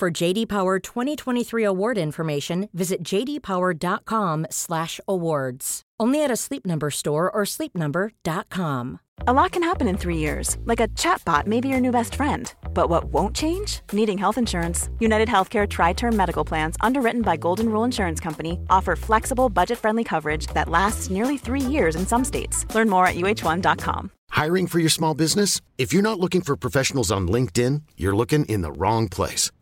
For 0.00 0.10
JD 0.10 0.48
Power 0.48 0.78
2023 0.78 1.62
award 1.62 1.98
information, 1.98 2.70
visit 2.72 3.02
jdpower.com/awards. 3.02 5.82
Only 6.00 6.24
at 6.24 6.30
a 6.30 6.36
Sleep 6.36 6.64
Number 6.64 6.90
store 6.90 7.30
or 7.30 7.42
sleepnumber.com. 7.44 9.00
A 9.26 9.34
lot 9.34 9.52
can 9.52 9.62
happen 9.62 9.86
in 9.86 9.98
three 9.98 10.16
years, 10.16 10.56
like 10.64 10.80
a 10.80 10.88
chatbot 10.88 11.46
may 11.46 11.60
be 11.60 11.68
your 11.68 11.80
new 11.80 11.90
best 11.90 12.14
friend. 12.14 12.50
But 12.72 12.88
what 12.88 13.12
won't 13.12 13.36
change? 13.36 13.80
Needing 13.92 14.16
health 14.16 14.38
insurance. 14.38 14.88
United 15.00 15.28
Healthcare 15.28 15.68
Tri 15.68 15.92
Term 15.92 16.16
Medical 16.16 16.46
Plans, 16.46 16.76
underwritten 16.80 17.20
by 17.20 17.36
Golden 17.36 17.68
Rule 17.68 17.84
Insurance 17.84 18.20
Company, 18.20 18.58
offer 18.70 18.96
flexible, 18.96 19.50
budget 19.50 19.76
friendly 19.76 20.04
coverage 20.04 20.46
that 20.54 20.70
lasts 20.70 21.10
nearly 21.10 21.36
three 21.36 21.60
years 21.60 21.94
in 21.94 22.06
some 22.06 22.24
states. 22.24 22.64
Learn 22.74 22.88
more 22.88 23.06
at 23.06 23.16
uh1.com. 23.16 24.10
Hiring 24.30 24.66
for 24.66 24.78
your 24.78 24.88
small 24.88 25.12
business? 25.12 25.60
If 25.76 25.92
you're 25.92 26.00
not 26.00 26.18
looking 26.18 26.40
for 26.40 26.56
professionals 26.56 27.12
on 27.12 27.28
LinkedIn, 27.28 27.82
you're 27.98 28.16
looking 28.16 28.46
in 28.46 28.62
the 28.62 28.72
wrong 28.72 29.06
place. 29.06 29.50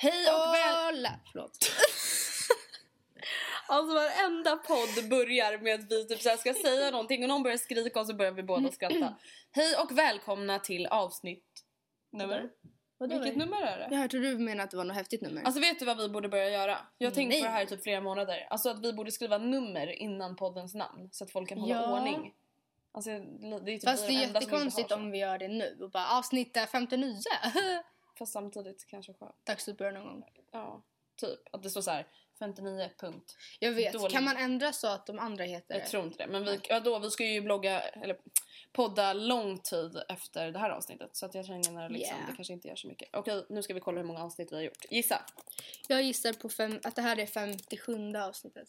Hej 0.00 0.26
och 0.32 0.54
väl... 0.54 0.94
Hola! 0.96 1.20
Förlåt. 1.32 1.58
Alltså 3.70 3.94
varenda 3.94 4.56
podd 4.56 5.08
börjar 5.10 5.58
med 5.58 5.74
att 5.74 5.92
vi 5.92 6.06
typ 6.08 6.20
så 6.20 6.36
ska 6.36 6.54
säga 6.54 6.90
någonting 6.90 7.22
och 7.22 7.28
någon 7.28 7.42
börjar 7.42 7.56
skrika 7.56 8.00
och 8.00 8.06
så 8.06 8.14
börjar 8.14 8.32
vi 8.32 8.42
båda 8.42 8.72
skratta. 8.72 9.14
Hej 9.52 9.74
och 9.76 9.98
välkomna 9.98 10.58
till 10.58 10.86
avsnitt... 10.86 11.64
Nummer? 12.12 12.50
Vadå? 12.98 13.18
Vilket 13.18 13.36
nummer 13.36 13.62
är 13.62 13.88
det? 13.88 13.96
Jag 13.96 14.10
trodde 14.10 14.30
du 14.30 14.38
menade 14.38 14.62
att 14.62 14.70
det 14.70 14.76
var 14.76 14.84
något 14.84 14.96
häftigt 14.96 15.20
nummer. 15.20 15.42
Alltså 15.42 15.60
vet 15.60 15.78
du 15.78 15.84
vad 15.84 15.96
vi 15.96 16.08
borde 16.08 16.28
börja 16.28 16.50
göra? 16.50 16.78
Jag 16.98 17.10
har 17.10 17.14
tänkt 17.14 17.30
Nej. 17.30 17.40
på 17.40 17.46
det 17.46 17.52
här 17.52 17.62
i 17.62 17.66
typ 17.66 17.82
flera 17.82 18.00
månader. 18.00 18.46
Alltså 18.50 18.70
att 18.70 18.84
vi 18.84 18.92
borde 18.92 19.12
skriva 19.12 19.38
nummer 19.38 19.86
innan 19.86 20.36
poddens 20.36 20.74
namn 20.74 21.08
så 21.12 21.24
att 21.24 21.30
folk 21.30 21.48
kan 21.48 21.58
hålla 21.58 21.74
Ja. 21.74 21.98
ordning. 21.98 22.34
Alltså 22.92 23.10
det 23.10 23.72
är 23.72 23.78
typ 23.78 23.84
Fast 23.84 24.06
det 24.06 24.12
är 24.12 24.20
jättekonstigt 24.20 24.92
om 24.92 25.10
vi 25.10 25.18
gör 25.18 25.38
det 25.38 25.48
nu 25.48 25.78
och 25.80 25.90
bara 25.90 26.18
avsnitt 26.18 26.58
59. 26.72 27.16
Fast 28.18 28.32
samtidigt 28.32 28.86
kanske 28.86 29.14
skönt. 29.14 29.46
Dags 29.46 29.68
att 29.68 29.76
börja 29.76 29.92
någon 29.92 30.20
gång. 30.20 30.24
Ja, 30.52 30.82
typ. 31.16 31.54
Att 31.54 31.62
det 31.62 31.70
står 31.70 31.80
så 31.80 31.90
här 31.90 32.06
59 32.38 32.90
punkt. 32.98 33.36
Jag 33.58 33.72
vet. 33.72 33.92
Dåligt. 33.92 34.12
Kan 34.12 34.24
man 34.24 34.36
ändra 34.36 34.72
så 34.72 34.88
att 34.88 35.06
de 35.06 35.18
andra 35.18 35.44
heter 35.44 35.78
Jag 35.78 35.86
tror 35.86 36.04
inte 36.04 36.18
det. 36.18 36.26
Men 36.32 36.44
vi, 36.44 36.60
ja, 36.68 36.80
då, 36.80 36.98
vi 36.98 37.10
ska 37.10 37.24
ju 37.24 37.40
blogga, 37.40 37.80
eller 37.80 38.18
podda 38.72 39.12
lång 39.12 39.58
tid 39.58 40.02
efter 40.08 40.52
det 40.52 40.58
här 40.58 40.70
avsnittet. 40.70 41.16
Så 41.16 41.26
att 41.26 41.34
jag 41.34 41.46
känner 41.46 41.88
liksom, 41.88 42.16
Yeah. 42.16 42.30
det 42.30 42.36
kanske 42.36 42.52
inte 42.52 42.68
gör 42.68 42.76
så 42.76 42.88
mycket. 42.88 43.08
Okej, 43.12 43.46
nu 43.48 43.62
ska 43.62 43.74
vi 43.74 43.80
kolla 43.80 44.00
hur 44.00 44.06
många 44.06 44.22
avsnitt 44.24 44.52
vi 44.52 44.56
har 44.56 44.62
gjort. 44.62 44.84
Gissa! 44.90 45.22
Jag 45.88 46.02
gissar 46.02 46.32
på 46.32 46.48
fem, 46.48 46.80
att 46.84 46.96
det 46.96 47.02
här 47.02 47.18
är 47.18 47.26
57 47.26 48.16
avsnittet. 48.16 48.68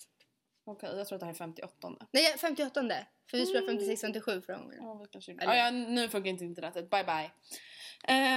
Okej, 0.65 0.89
jag 0.97 1.07
tror 1.07 1.15
att 1.15 1.19
det 1.19 1.25
här 1.25 1.33
är 1.33 1.37
58. 1.37 1.93
Nej, 2.11 2.37
58. 2.37 2.81
För 3.29 3.37
vi 3.37 3.45
spelade 3.45 3.67
56 3.67 4.01
57 4.01 4.41
förra 4.41 4.57
gången. 4.57 4.77
Ja, 4.77 4.93
vi 4.93 5.07
kanske... 5.07 5.31
Eller- 5.31 5.43
ja, 5.43 5.55
ja, 5.55 5.71
nu 5.71 6.09
funkar 6.09 6.29
inte 6.29 6.45
internetet. 6.45 6.89
Bye 6.89 7.03
bye. 7.03 7.31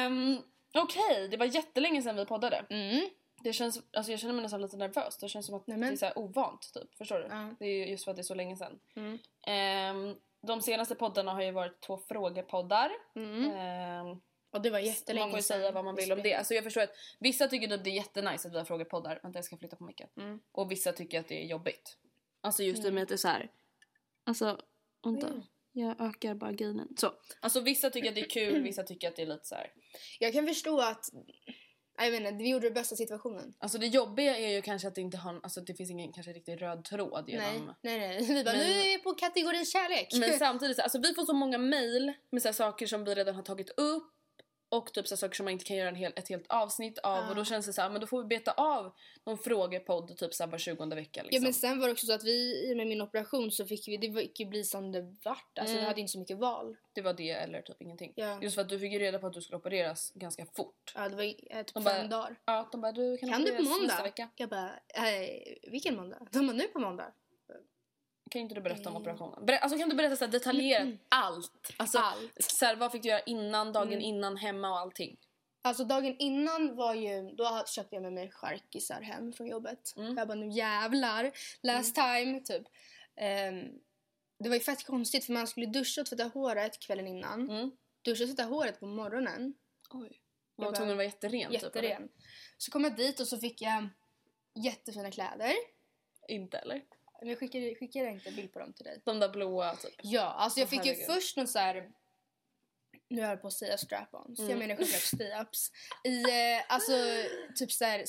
Um, 0.07 0.43
Okej, 0.75 1.29
det 1.29 1.37
var 1.37 1.47
jättelänge 1.47 2.03
sedan 2.03 2.17
vi 2.17 2.27
poddade. 2.27 2.65
Mm. 2.71 3.09
Det 3.43 3.53
känns, 3.53 3.81
alltså 3.93 4.13
jag 4.13 4.21
känner 4.21 4.35
mig 4.35 4.43
nästan 4.43 4.63
lite 4.63 4.77
nervös. 4.77 5.17
Det 5.19 5.29
känns 5.29 5.47
som 5.47 5.55
att 5.55 5.67
Nämen. 5.67 5.89
det 5.97 6.05
är 6.07 6.11
så 6.13 6.21
ovant 6.21 6.71
typ. 6.75 6.95
Förstår 6.95 7.19
du? 7.19 7.27
Ja. 7.31 7.55
Det 7.59 7.65
är 7.65 7.71
ju 7.75 7.87
just 7.87 8.05
för 8.05 8.11
att 8.11 8.17
det 8.17 8.21
är 8.21 8.25
så 8.25 8.35
länge 8.35 8.57
sedan. 8.57 8.81
Mm. 8.97 9.19
Ehm, 9.47 10.17
de 10.47 10.61
senaste 10.63 10.95
poddarna 10.95 11.33
har 11.35 11.43
ju 11.43 11.51
varit 11.51 11.81
två 11.81 11.99
frågepoddar. 11.99 12.91
Mm. 13.15 13.51
Ehm, 13.51 14.21
Och 14.51 14.63
det 14.63 14.71
var 14.71 14.79
jättelänge 14.79 15.25
man 15.25 15.31
får 15.31 15.39
ju 15.39 15.43
säga 15.43 15.73
vad 15.73 15.85
man 15.85 15.95
vi 15.95 16.03
vill 16.03 16.13
om 16.13 16.23
det. 16.23 16.35
Alltså 16.35 16.55
jag 16.55 16.65
förstår 16.65 16.81
att 16.83 16.95
vissa 17.19 17.49
tycker 17.49 17.75
att 17.75 17.85
det 17.85 17.91
är 17.91 17.95
jättenice 17.95 18.49
att 18.49 18.55
vi 18.55 18.59
har 18.59 18.65
frågepoddar. 18.65 19.21
Vänta 19.23 19.39
jag 19.39 19.45
ska 19.45 19.57
flytta 19.57 19.77
på 19.77 19.85
micken. 19.85 20.09
Mm. 20.17 20.41
Och 20.53 20.71
vissa 20.71 20.93
tycker 20.93 21.21
att 21.21 21.29
det 21.29 21.43
är 21.45 21.47
jobbigt. 21.47 21.99
Alltså 22.41 22.63
just 22.63 22.83
det 22.83 22.89
Mm. 22.89 22.95
med 22.95 23.03
att 23.03 23.09
det 23.09 23.15
är 23.15 23.17
så 23.17 23.29
här. 23.29 23.51
Alltså 24.25 24.59
vänta. 25.05 25.27
Mm. 25.27 25.43
Jag 25.73 26.01
ökar 26.01 26.35
bara 26.35 26.53
gainen. 26.53 26.89
Så. 26.97 27.13
Alltså 27.41 27.61
vissa 27.61 27.91
tycker 27.91 28.09
att 28.09 28.15
det 28.15 28.21
är 28.21 28.29
kul, 28.29 28.63
vissa 28.69 28.83
tycker 28.83 29.09
att 29.09 29.17
det 29.17 29.23
är 29.23 29.27
lite 29.27 29.47
så 29.47 29.55
här. 29.55 29.67
Jag 30.21 30.33
kan 30.33 30.47
förstå 30.47 30.81
att... 30.81 31.05
Jag 31.99 32.11
vet 32.11 32.21
inte, 32.21 32.33
vi 32.45 32.49
gjorde 32.51 32.69
det 32.69 32.75
bästa 32.75 32.97
situationen. 32.97 33.55
Alltså 33.59 33.79
det 33.79 33.87
jobbiga 33.87 34.39
är 34.39 34.49
ju 34.49 34.63
kanske 34.63 34.89
att 34.89 34.95
det 34.95 35.01
inte 35.01 35.17
har, 35.17 35.41
alltså 35.43 35.61
det 35.61 35.75
finns 35.75 35.91
ingen 35.91 36.13
kanske 36.13 36.33
riktigt 36.33 36.61
röd 36.61 36.85
tråd 36.85 37.25
Nej, 37.29 37.35
genom. 37.55 37.75
nej, 37.83 37.99
nej. 37.99 38.19
Vi 38.29 38.45
bara, 38.45 38.55
Men- 38.55 38.67
nu 38.67 38.73
är 38.73 38.85
vi 38.85 38.99
på 38.99 39.13
kategori 39.15 39.65
kärlek. 39.65 40.09
Men 40.21 40.33
samtidigt, 40.39 40.77
så- 40.77 40.83
alltså 40.83 40.99
vi 40.99 41.15
får 41.15 41.25
så 41.25 41.33
många 41.33 41.59
mail 41.59 42.13
med 42.33 42.43
så 42.43 42.49
här 42.49 42.53
saker 42.53 42.87
som 42.87 43.05
vi 43.05 43.15
redan 43.15 43.35
har 43.35 43.43
tagit 43.43 43.71
upp 43.71 44.13
och 44.73 44.93
typ 44.93 45.09
så 45.09 45.17
saker 45.17 45.35
som 45.35 45.45
man 45.45 45.53
inte 45.53 45.65
kan 45.65 45.77
göra 45.77 45.89
en 45.89 45.95
hel, 45.95 46.13
ett 46.17 46.29
helt 46.29 46.47
avsnitt 46.49 46.99
av 46.99 47.19
Ah. 47.25 47.29
och 47.29 47.35
då 47.37 47.45
känns 47.45 47.67
det 47.67 47.73
så 47.73 47.83
här, 47.83 47.91
men 47.91 48.01
då 48.01 48.07
får 48.07 48.23
vi 48.23 48.29
beta 48.29 48.53
av 48.53 48.93
någon 49.27 49.39
frågepodd 49.39 50.17
typ 50.17 50.35
så 50.35 50.45
här 50.45 50.51
var 50.51 50.59
20 50.59 50.87
vecka 50.95 51.23
liksom. 51.23 51.37
Ja 51.37 51.41
men 51.41 51.55
sen 51.55 51.81
var 51.81 51.87
det 51.87 51.93
också 51.93 52.07
så 52.07 52.13
att 52.13 52.25
vi 52.25 52.69
i 52.69 52.73
och 52.73 52.77
med 52.77 52.87
min 52.87 53.01
operation 53.03 53.51
så 53.51 53.67
fick 53.67 53.89
vi, 53.89 53.97
det 53.97 54.13
fick 54.13 54.41
ju 54.41 54.47
bli 54.47 54.65
som 54.65 54.93
det 54.93 55.01
vart. 55.25 55.59
Alltså 55.59 55.73
Mm. 55.73 55.81
vi 55.85 55.89
hade 55.89 56.01
inte 56.01 56.13
så 56.13 56.19
mycket 56.19 56.39
val. 56.39 56.77
Det 56.93 57.01
var 57.03 57.13
det 57.13 57.31
eller 57.31 57.63
typ 57.63 57.83
ingenting. 57.83 58.13
Ja, 58.17 58.43
Just 58.43 58.55
för 58.55 58.63
att 58.63 58.69
du 58.69 58.79
fick 58.79 58.93
ju 58.93 58.99
reda 58.99 59.19
på 59.19 59.27
att 59.27 59.33
du 59.33 59.41
skulle 59.43 59.57
opereras 59.57 60.13
ganska 60.15 60.47
fort. 60.47 60.93
ja 60.95 61.09
det 61.09 61.17
var 61.17 61.25
eh, 61.25 61.63
typ 61.63 61.75
De 61.75 61.83
fem 61.85 62.09
dagar. 62.09 62.37
Ja, 62.45 62.69
de 62.73 62.81
bara 62.81 62.93
du 62.93 63.17
kan, 63.17 63.29
Kan 63.29 63.41
du 63.41 63.47
på 63.47 63.53
opereras 63.63 63.69
nästa 63.83 63.95
måndag? 63.97 64.03
vecka. 64.03 64.29
Jag 64.37 64.49
bara, 64.49 64.71
eh, 64.95 65.71
vilken 65.71 65.97
måndag? 65.97 66.19
De 66.33 66.47
bara, 66.47 66.53
nu 66.57 66.65
på 66.65 66.79
måndag. 66.79 67.13
Kan 68.33 68.41
inte 68.43 68.55
du 68.55 68.61
berätta 68.61 68.89
om 68.91 68.97
Mm. 68.97 69.03
operationen? 69.03 69.47
Ber- 69.47 69.59
alltså 69.59 69.79
kan 69.79 69.89
du 69.89 69.97
berätta 69.97 70.17
så 70.17 70.27
detaljerat 70.27 70.89
allt? 71.09 71.73
Alltså, 71.77 71.99
Allt. 71.99 72.33
Så 72.45 72.65
här, 72.67 72.77
vad 72.77 72.93
fick 72.93 73.03
du 73.03 73.09
göra 73.09 73.21
innan, 73.21 73.73
dagen 73.73 73.89
Mm. 73.89 74.01
innan, 74.01 74.37
hemma 74.37 74.71
och 74.71 74.79
allting? 74.79 75.17
Alltså 75.63 75.85
dagen 75.85 76.17
innan 76.19 76.77
var 76.77 76.95
ju, 76.95 77.31
då 77.31 77.65
köpte 77.67 77.95
jag 77.97 78.03
med 78.03 78.13
mig 78.13 78.31
charkisar 78.31 79.01
hem 79.03 79.33
från 79.33 79.47
jobbet. 79.47 79.95
Mm. 79.97 80.17
Jag 80.17 80.29
bara, 80.29 80.35
nu 80.35 80.49
jävlar, 80.49 81.33
last 81.63 81.95
time, 81.95 82.41
typ. 82.41 82.63
Ehm, 83.17 83.65
det 84.39 84.49
var 84.49 84.57
ju 84.57 84.61
fett 84.63 84.87
konstigt 84.87 85.25
för 85.25 85.33
man 85.33 85.47
skulle 85.47 85.67
duscha 85.67 86.01
och 86.01 86.07
tvätta 86.07 86.25
håret 86.25 86.79
kvällen 86.79 87.07
innan. 87.07 87.51
Mm. 87.51 87.71
Duscha 88.03 88.25
och 88.25 88.29
tvätta 88.31 88.43
håret 88.45 88.81
på 88.81 88.87
morgonen. 88.87 89.55
Oj. 89.91 90.21
Man 90.57 90.67
var 90.67 90.73
tvungen 90.73 90.91
att 90.93 90.97
vara 90.97 91.05
jätteren. 91.05 91.51
Typ? 91.53 91.63
Jätteren. 91.63 92.09
Så 92.59 92.71
kom 92.71 92.85
jag 92.85 92.97
dit 92.97 93.21
och 93.21 93.29
så 93.29 93.39
fick 93.39 93.63
jag 93.63 93.89
jättefina 94.55 95.11
kläder. 95.11 95.53
inte 96.29 96.59
eller? 96.59 96.83
Men 97.23 97.29
jag 97.31 97.39
skickade, 97.39 97.75
skickade 97.75 98.05
jag 98.05 98.15
inte 98.15 98.29
en 98.29 98.37
bild 98.37 98.53
på 98.53 98.59
dem 98.59 98.73
till 98.73 98.85
dig? 98.85 99.01
De 99.05 99.21
där 99.21 99.29
blåa 99.29 99.77
typ. 99.77 99.95
Ja, 100.03 100.23
alltså 100.23 100.61
jag 100.61 100.67
Åh, 100.67 100.71
fick 100.71 100.85
ju 100.87 100.93
herregud. 100.93 101.07
först 101.15 101.37
någon 101.37 101.49
så 101.49 101.59
här. 101.59 101.91
Nu 103.09 103.23
är 103.23 103.29
jag 103.29 103.41
på 103.43 103.47
att 103.47 103.53
säga 103.53 103.77
strap-ons. 103.77 104.39
Mm. 104.39 104.51
Jag 104.51 104.59
menar 104.59 104.77
självklart 104.77 105.03
stay-ups. 105.03 105.71
I, 106.05 106.23
eh, 106.23 106.63
alltså 106.69 106.93
typ 107.57 107.73
så 107.73 107.85
här, 107.85 108.05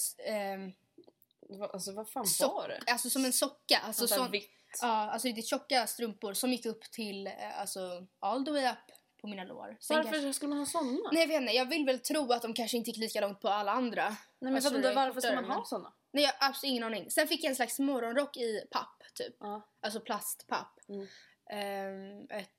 Va- 1.59 1.69
Alltså 1.73 1.91
vad 1.91 2.09
fan 2.09 2.25
So- 2.25 2.47
var 2.53 2.67
det? 2.67 2.91
alltså 2.91 3.09
som 3.09 3.25
en 3.25 3.33
socka. 3.33 3.77
Alltså, 3.77 4.03
Alltså, 4.03 4.17
sån, 4.17 4.31
vitt. 4.31 4.49
ja, 4.81 4.87
alltså 5.11 5.27
lite 5.27 5.41
tjocka 5.41 5.87
strumpor 5.87 6.33
som 6.33 6.51
gick 6.51 6.65
upp 6.65 6.81
till, 6.91 7.27
eh, 7.27 7.59
alltså 7.59 8.07
all 8.19 8.45
the 8.45 8.51
way 8.51 8.65
up 8.71 8.77
på 9.21 9.27
mina 9.27 9.43
lår. 9.43 9.77
Sen 9.79 9.97
Varför 9.97 10.11
kanske- 10.11 10.33
skulle 10.33 10.49
man 10.49 10.57
ha 10.59 10.65
såna? 10.65 11.09
Nej 11.11 11.21
jag 11.21 11.27
vet 11.27 11.41
inte, 11.41 11.53
jag 11.53 11.65
vill 11.69 11.85
väl 11.85 11.99
tro 11.99 12.31
att 12.33 12.41
de 12.41 12.53
kanske 12.53 12.77
inte 12.77 12.89
gick 12.89 12.97
lika 12.99 13.21
långt 13.21 13.41
på 13.41 13.49
alla 13.49 13.71
andra. 13.71 14.03
Nej 14.09 14.17
men 14.39 14.55
Alltså, 14.55 14.73
varför 14.93 15.21
ska 15.21 15.35
man 15.35 15.45
ha 15.45 15.65
såna? 15.65 15.93
Nej 16.11 16.23
jag 16.23 16.31
har 16.31 16.49
absolut 16.49 16.71
ingen 16.71 16.83
aning. 16.83 17.11
Sen 17.11 17.27
fick 17.27 17.43
jag 17.43 17.49
en 17.49 17.55
slags 17.55 17.79
morgonrock 17.79 18.37
i 18.37 18.67
papp 18.71 18.92
typ. 19.13 19.35
Ja. 19.39 19.69
Alltså 19.81 19.99
plastpapp. 19.99 20.79
Mm. 20.87 21.07
Ehm, 21.49 22.27
ett, 22.29 22.49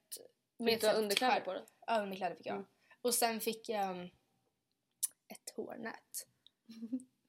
Fick 0.67 0.81
du 0.81 0.87
ha 0.87 0.95
underkläder 0.95 1.41
på 1.41 1.53
dig? 1.53 1.65
Ja, 1.87 2.03
underkläder 2.03 2.37
fick 2.37 2.47
jag. 2.47 2.57
Mm. 2.57 2.67
Och 3.03 3.15
sen 3.15 3.41
fick 3.41 3.69
jag 3.69 3.91
um, 3.91 4.11
hårnät. 5.57 6.27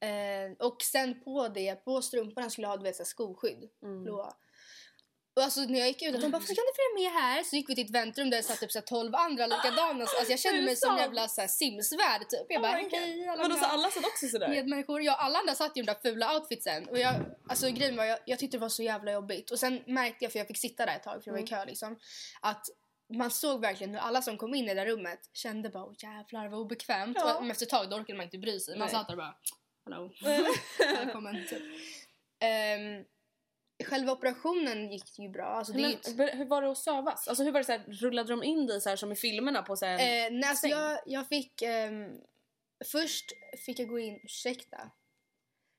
eh, 0.00 0.66
och 0.66 0.82
sen 0.82 1.20
på 1.20 1.48
det, 1.48 1.84
på 1.84 2.02
strumporna 2.02 2.50
skulle 2.50 2.66
jag 2.66 2.76
ha 2.76 2.82
vet, 2.82 2.96
så 2.96 3.02
här 3.02 3.06
skoskydd. 3.06 3.70
Mm. 3.82 4.02
Blåa. 4.02 4.36
Och 5.36 5.42
alltså 5.42 5.60
när 5.60 5.78
jag 5.78 5.88
gick 5.88 6.02
ut, 6.02 6.20
de 6.20 6.30
bara 6.30 6.42
kan 6.42 6.66
du 6.70 6.72
följa 6.76 7.10
med 7.10 7.22
här? 7.22 7.42
Så 7.42 7.56
gick 7.56 7.70
vi 7.70 7.74
till 7.74 7.84
ett 7.84 7.90
väntrum 7.90 8.30
där 8.30 8.36
det 8.36 8.42
satt 8.42 8.60
typ 8.60 8.72
så 8.72 8.78
här 8.78 8.86
12 8.86 9.14
andra 9.14 9.46
likadana. 9.46 10.00
Alltså 10.04 10.30
jag 10.30 10.38
kände 10.40 10.62
mig 10.62 10.76
som 10.76 10.88
sant? 10.88 11.00
jävla 11.00 11.28
så 11.28 11.40
här 11.40 11.48
Sims-värld 11.48 12.28
typ. 12.28 12.46
Jag 12.48 12.62
bara 12.62 12.72
Oh 12.72 12.76
my 12.76 12.82
God. 12.82 12.92
hej 12.92 13.28
alla 13.28 13.42
Vadå 13.42 13.54
så 13.54 13.60
mina 13.60 13.66
alla 13.72 13.90
satt 13.90 14.04
också 14.04 14.28
sådär? 14.28 14.48
medmänniskor. 14.48 15.02
Ja, 15.02 15.14
alla 15.14 15.38
andra 15.38 15.54
satt 15.54 15.76
i 15.76 15.80
de 15.80 15.86
där 15.86 15.98
fula 16.02 16.34
outfitsen. 16.34 16.88
Och 16.88 16.98
jag, 16.98 17.14
alltså 17.48 17.70
grejen 17.70 17.96
var, 17.96 18.04
jag, 18.04 18.18
jag 18.26 18.38
tyckte 18.38 18.56
det 18.56 18.60
var 18.60 18.68
så 18.68 18.82
jävla 18.82 19.12
jobbigt. 19.12 19.50
Och 19.50 19.58
sen 19.58 19.82
märkte 19.86 20.24
jag, 20.24 20.32
för 20.32 20.38
jag 20.38 20.46
fick 20.48 20.58
sitta 20.58 20.86
där 20.86 20.96
ett 20.96 21.02
tag 21.02 21.24
för 21.24 21.30
jag 21.30 21.32
var 21.32 21.44
i 21.44 21.46
kö 21.46 21.64
liksom, 21.64 21.98
att 22.40 22.66
man 23.14 23.30
såg 23.30 23.60
verkligen 23.60 23.90
hur 23.94 24.00
alla 24.00 24.22
som 24.22 24.36
kom 24.38 24.54
in 24.54 24.64
i 24.64 24.68
det 24.68 24.74
där 24.74 24.86
rummet 24.86 25.20
kände 25.32 25.68
bara 25.68 25.84
åh 25.84 25.94
jävlar 25.98 26.48
vad 26.48 26.60
obekvämt. 26.60 27.16
Ja. 27.20 27.34
Och 27.34 27.42
men 27.42 27.50
efter 27.50 27.66
ett 27.66 27.70
tag 27.70 27.90
då 27.90 27.96
orkade 27.96 28.16
man 28.16 28.24
inte 28.24 28.38
bry 28.38 28.60
sig. 28.60 28.78
Man 28.78 28.86
Nej. 28.86 28.94
satt 28.94 29.06
där 29.08 29.14
och 29.14 29.18
bara 29.18 29.34
hallå, 29.84 30.10
välkommen 30.78 31.46
typ. 31.50 31.62
Ehm, 32.40 33.04
själva 33.84 34.12
operationen 34.12 34.92
gick 34.92 35.18
ju 35.18 35.28
bra. 35.28 35.46
Alltså, 35.46 35.72
det 35.72 35.80
Men, 35.82 35.90
gick, 35.90 36.08
ber- 36.16 36.36
hur 36.36 36.44
var 36.44 36.62
det 36.62 36.70
att 36.70 36.78
sövas? 36.78 37.28
Alltså 37.28 37.44
hur 37.44 37.52
var 37.52 37.60
det 37.60 37.64
så 37.64 37.72
här, 37.72 37.84
rullade 37.88 38.28
de 38.32 38.42
in 38.42 38.66
dig 38.66 38.80
så 38.80 38.88
här 38.88 38.96
som 38.96 39.12
i 39.12 39.16
filmerna 39.16 39.62
på 39.62 39.76
så 39.76 39.86
här, 39.86 39.94
Eh, 40.26 40.32
nej, 40.32 40.50
alltså 40.50 40.66
jag, 40.66 40.98
jag 41.06 41.28
fick... 41.28 41.62
ehm, 41.62 42.20
först 42.84 43.32
fick 43.66 43.78
jag 43.78 43.88
gå 43.88 43.98
in... 43.98 44.20
Ursäkta. 44.22 44.90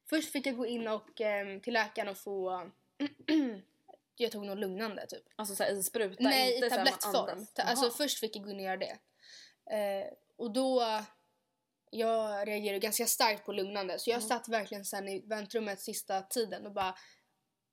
Först 0.10 0.32
fick 0.32 0.46
jag 0.48 0.58
gå 0.58 0.66
in 0.66 0.88
och, 0.88 1.22
ehm, 1.22 1.62
till 1.62 1.74
läkaren 1.74 2.08
och 2.10 2.18
få... 2.18 2.70
jag 4.16 4.32
tog 4.32 4.46
något 4.46 4.58
lugnande 4.58 5.06
typ. 5.08 5.24
alltså 5.36 5.56
så 5.56 5.64
här, 5.64 5.72
i 5.72 5.84
spruta? 5.84 6.24
nej, 6.24 6.54
inte 6.56 6.68
i 6.68 6.70
tablettform. 6.70 7.46
Ta- 7.54 7.62
Alltså 7.64 7.90
först 7.90 8.20
fick 8.20 8.36
jag 8.36 8.44
gå 8.44 8.50
in 8.52 8.56
och 8.58 8.62
göra 8.64 8.78
det. 8.78 8.98
Eh, 9.76 10.14
och 10.38 10.52
då... 10.52 10.84
Jag 11.90 12.48
reagerade 12.48 12.80
ganska 12.80 13.06
starkt 13.06 13.46
på 13.46 13.52
lugnande 13.54 14.00
så 14.00 14.10
jag 14.10 14.18
Mm. 14.18 14.28
satt 14.30 14.48
verkligen 14.48 14.86
sen 14.86 15.08
i 15.08 15.20
väntrummet 15.26 15.80
sista 15.80 16.22
tiden 16.22 16.66
och 16.66 16.72
bara 16.72 16.96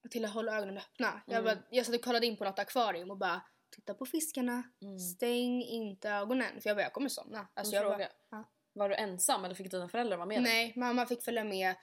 till 0.08 0.24
att 0.24 0.32
hålla 0.34 0.56
ögonen 0.56 0.78
öppna. 0.78 1.22
Jag, 1.26 1.38
Mm. 1.38 1.44
bara, 1.44 1.64
jag 1.70 1.86
satt 1.86 1.94
och 1.94 2.02
kollade 2.02 2.26
in 2.26 2.36
på 2.36 2.44
något 2.44 2.58
akvarium 2.58 3.10
och 3.10 3.16
bara 3.18 3.42
titta 3.74 3.94
på 3.94 4.06
fiskarna, 4.06 4.62
Mm. 4.82 4.98
stäng 4.98 5.62
inte 5.62 6.10
ögonen 6.10 6.60
för 6.60 6.70
jag 6.70 6.76
bara 6.76 6.82
jag 6.82 6.92
kommer 6.92 7.08
somna. 7.08 7.48
Alltså 7.54 7.74
jag 7.74 7.98
bara, 7.98 8.08
ja. 8.30 8.50
Var 8.72 8.88
du 8.88 8.94
ensam 8.94 9.44
eller 9.44 9.54
fick 9.54 9.70
dina 9.70 9.88
föräldrar 9.88 10.16
vara 10.16 10.26
med 10.26 10.42
dig? 10.42 10.52
Nej, 10.52 10.72
mamma 10.76 11.06
fick 11.06 11.22
följa 11.22 11.44
med 11.44 11.74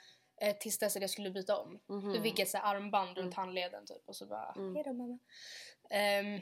eh, 0.41 0.55
tills 0.57 0.77
dess 0.79 0.95
att 0.95 1.01
jag 1.01 1.11
skulle 1.11 1.29
byta 1.31 1.57
om. 1.57 1.79
Mhm. 1.89 2.13
Då 2.13 2.21
fick 2.21 2.39
jag 2.39 2.47
ett 2.47 2.55
armband 2.55 3.17
runt 3.17 3.33
handleden 3.33 3.85
typ 3.85 4.01
och 4.05 4.15
så 4.15 4.25
bara 4.25 4.53
Mm. 4.57 4.75
hejdå 4.75 4.93
mamma. 4.93 5.19
Ehm, 5.89 6.39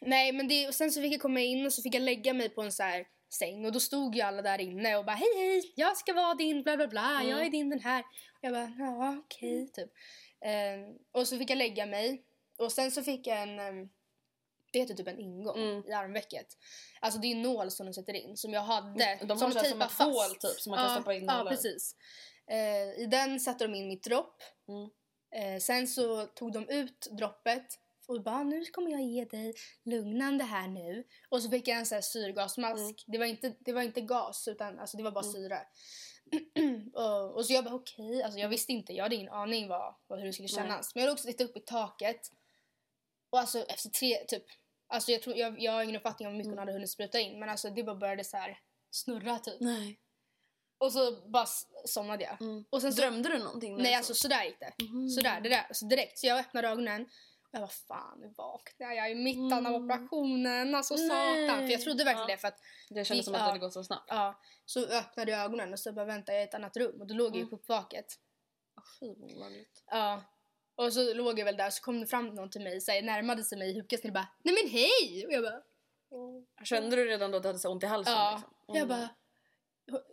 nej 0.00 0.32
men 0.32 0.48
det, 0.48 0.68
och 0.68 0.74
sen 0.74 0.90
så 0.92 1.00
fick 1.00 1.12
jag 1.12 1.20
komma 1.20 1.40
in 1.40 1.66
och 1.66 1.72
så 1.72 1.82
fick 1.82 1.94
jag 1.94 2.02
lägga 2.02 2.32
mig 2.34 2.48
på 2.48 2.62
en 2.62 2.72
så 2.72 2.82
här 2.82 3.06
säng 3.38 3.66
och 3.66 3.72
då 3.72 3.80
stod 3.80 4.14
ju 4.16 4.20
alla 4.20 4.42
där 4.42 4.60
inne 4.60 4.96
och 4.96 5.04
bara 5.04 5.16
hej 5.16 5.28
hej 5.36 5.72
jag 5.76 5.96
ska 5.96 6.12
vara 6.12 6.34
din 6.34 6.62
bla 6.62 6.76
bla 6.76 6.86
bla 6.88 7.10
Mm. 7.20 7.28
jag 7.28 7.46
är 7.46 7.50
din 7.50 7.70
den 7.70 7.80
här. 7.80 8.00
Och 8.00 8.38
jag 8.40 8.52
bara 8.52 8.72
ja 8.78 9.16
okej 9.24 9.68
typ. 9.72 9.90
Ehm, 10.44 10.96
och 11.12 11.28
så 11.28 11.38
fick 11.38 11.50
jag 11.50 11.58
lägga 11.58 11.86
mig 11.86 12.24
och 12.58 12.72
sen 12.72 12.90
så 12.90 13.02
fick 13.02 13.26
jag 13.26 13.42
en 13.42 13.58
um, 13.58 13.90
det 14.72 14.78
heter 14.78 14.94
typ 14.94 15.08
en 15.08 15.18
ingång 15.20 15.58
Mm. 15.58 15.86
i 15.86 15.92
armvecket. 15.92 16.46
Alltså 17.00 17.20
det 17.20 17.26
är 17.26 17.32
en 17.36 17.42
nål 17.42 17.70
som 17.70 17.86
de 17.86 17.94
sätter 17.94 18.14
in 18.14 18.36
som 18.36 18.52
jag 18.52 18.62
hade. 18.62 19.18
De 19.22 19.38
så 19.38 19.44
här 19.46 19.52
som 19.52 19.62
tejpar 19.62 19.86
ett 19.86 19.92
hål, 19.92 20.34
typ, 20.40 20.60
som 20.60 20.70
man 20.70 20.78
kan 20.78 20.86
ja, 20.88 20.94
stoppa 20.94 21.14
in 21.14 21.24
Ja, 21.24 21.38
nålar. 21.38 21.50
precis. 21.50 21.96
Eh, 22.46 23.02
I 23.02 23.06
den 23.10 23.40
satte 23.40 23.66
de 23.66 23.74
in 23.74 23.88
mitt 23.88 24.04
dropp. 24.04 24.42
Mm. 24.68 24.90
Eh, 25.54 25.60
sen 25.60 25.86
så 25.88 26.26
tog 26.26 26.52
de 26.52 26.68
ut 26.68 27.08
droppet 27.10 27.66
och 28.08 28.22
bara 28.22 28.42
nu 28.42 28.64
kommer 28.64 28.90
jag 28.90 29.02
ge 29.02 29.24
dig 29.24 29.54
lugnande 29.84 30.44
här 30.44 30.68
nu. 30.68 31.04
Och 31.28 31.42
så 31.42 31.50
fick 31.50 31.68
jag 31.68 31.78
en 31.78 31.86
sån 31.86 31.96
här 31.96 32.02
syrgasmask. 32.02 32.80
Mm. 32.80 32.94
Det, 33.06 33.18
var 33.18 33.26
inte, 33.26 33.54
det 33.60 33.72
var 33.72 33.82
inte 33.82 34.00
gas 34.00 34.48
utan 34.48 34.78
alltså, 34.78 34.96
det 34.96 35.02
var 35.02 35.10
bara 35.10 35.24
syre. 35.24 35.58
och, 36.94 37.34
och 37.34 37.46
så 37.46 37.52
jag 37.52 37.64
bara 37.64 37.74
okej, 37.74 38.22
alltså 38.22 38.38
jag 38.38 38.48
visste 38.48 38.72
inte, 38.72 38.92
jag 38.92 39.04
hade 39.04 39.14
ingen 39.14 39.32
aning 39.32 39.68
vad, 39.68 39.94
vad, 40.06 40.18
hur 40.18 40.26
det 40.26 40.32
skulle 40.32 40.48
kännas. 40.48 40.94
Men 40.94 41.00
jag 41.00 41.06
hade 41.06 41.12
också 41.12 41.26
tittat 41.26 41.50
upp 41.50 41.56
i 41.56 41.60
taket. 41.60 42.32
Och 43.30 43.38
alltså 43.38 43.64
efter 43.64 43.90
tre, 43.90 44.24
typ, 44.28 44.44
alltså 44.88 45.12
jag, 45.12 45.22
tror, 45.22 45.36
jag, 45.36 45.60
jag 45.60 45.72
har 45.72 45.82
ingen 45.82 45.96
uppfattning 45.96 46.28
om 46.28 46.32
hur 46.34 46.38
mycket 46.38 46.46
Mm. 46.48 46.58
hon 46.58 46.66
hade 46.66 46.72
hunnit 46.72 46.90
spruta 46.90 47.20
in. 47.20 47.38
Men 47.38 47.48
alltså 47.48 47.70
det 47.70 47.82
bara 47.82 47.96
började 47.96 48.24
så 48.24 48.36
här 48.36 48.58
snurra 48.90 49.38
typ. 49.38 49.60
Nej. 49.60 50.00
Och 50.78 50.92
så 50.92 51.28
bara 51.28 51.46
somnade 51.84 52.24
jag. 52.24 52.40
Mm. 52.42 52.64
Och 52.70 52.80
sen 52.80 52.92
så, 52.92 53.00
Drömde 53.00 53.28
du 53.28 53.38
någonting? 53.38 53.76
Nej 53.76 53.94
alltså 53.94 54.14
sov? 54.14 54.28
sådär 54.28 54.44
gick 54.44 54.60
det. 54.60 54.72
Mhm. 54.84 55.08
Sådär, 55.08 55.40
det 55.40 55.48
där, 55.48 55.62
alltså 55.68 55.86
direkt. 55.86 56.18
Så 56.18 56.26
jag 56.26 56.38
öppnade 56.38 56.68
ögonen 56.68 57.08
jag 57.50 57.60
var 57.60 57.68
fan 57.88 58.20
nu 58.20 58.32
vaknade 58.36 58.94
jag 58.94 59.10
i 59.10 59.14
mitten 59.14 59.66
av 59.66 59.74
Mm. 59.74 59.84
operationen. 59.84 60.74
Alltså 60.74 60.94
Nej. 60.94 61.48
satan. 61.48 61.58
För 61.66 61.72
jag 61.72 61.80
trodde 61.80 62.04
verkligen 62.04 62.28
Ja. 62.28 62.34
det 62.34 62.40
för 62.40 62.48
att 62.48 62.58
Det 62.90 63.04
kändes 63.04 63.24
som 63.26 63.34
Ja. 63.34 63.40
att 63.40 63.44
det 63.46 63.48
hade 63.50 63.58
gått 63.58 63.72
så 63.72 63.84
snabbt. 63.84 64.04
ja, 64.08 64.40
så 64.64 64.86
öppnade 64.86 65.30
jag 65.32 65.40
ögonen 65.44 65.72
och 65.72 65.78
så 65.78 65.92
bara 65.92 66.04
väntade 66.04 66.38
jag 66.38 66.44
i 66.44 66.48
ett 66.48 66.54
annat 66.54 66.76
rum 66.76 67.00
och 67.00 67.06
då 67.06 67.14
låg 67.14 67.26
jag 67.28 67.34
ju 67.36 67.40
Mm. 67.40 67.50
på 67.50 67.56
uppvaket. 67.56 68.06
Fy 69.00 69.06
vad. 69.38 69.52
Ja. 69.86 70.22
Och 70.74 70.92
så 70.92 71.14
låg 71.14 71.38
jag 71.38 71.44
väl 71.44 71.56
där 71.56 71.70
så 71.70 71.82
kom 71.82 72.00
det 72.00 72.06
fram 72.06 72.26
någon 72.34 72.50
till 72.50 72.60
mig 72.62 72.80
så 72.80 72.92
här, 72.92 73.02
närmade 73.02 73.44
sig 73.44 73.58
mig 73.58 73.70
i 73.70 73.74
hukasnitt 73.74 74.10
och 74.10 74.14
bara 74.14 74.28
nej 74.42 74.54
men 74.62 74.70
hej! 74.72 75.26
Och 75.26 75.32
jag 75.32 75.42
bara 75.42 75.62
Kände 76.64 76.96
du 76.96 77.04
redan 77.04 77.30
då 77.30 77.36
att 77.36 77.42
du 77.42 77.48
hade 77.48 77.58
så 77.58 77.70
ont 77.70 77.82
i 77.82 77.86
halsen? 77.86 78.12
ja. 78.12 78.32
Liksom? 78.34 78.54
Jag 78.66 78.76
Mm. 78.76 78.88
bara 78.88 79.08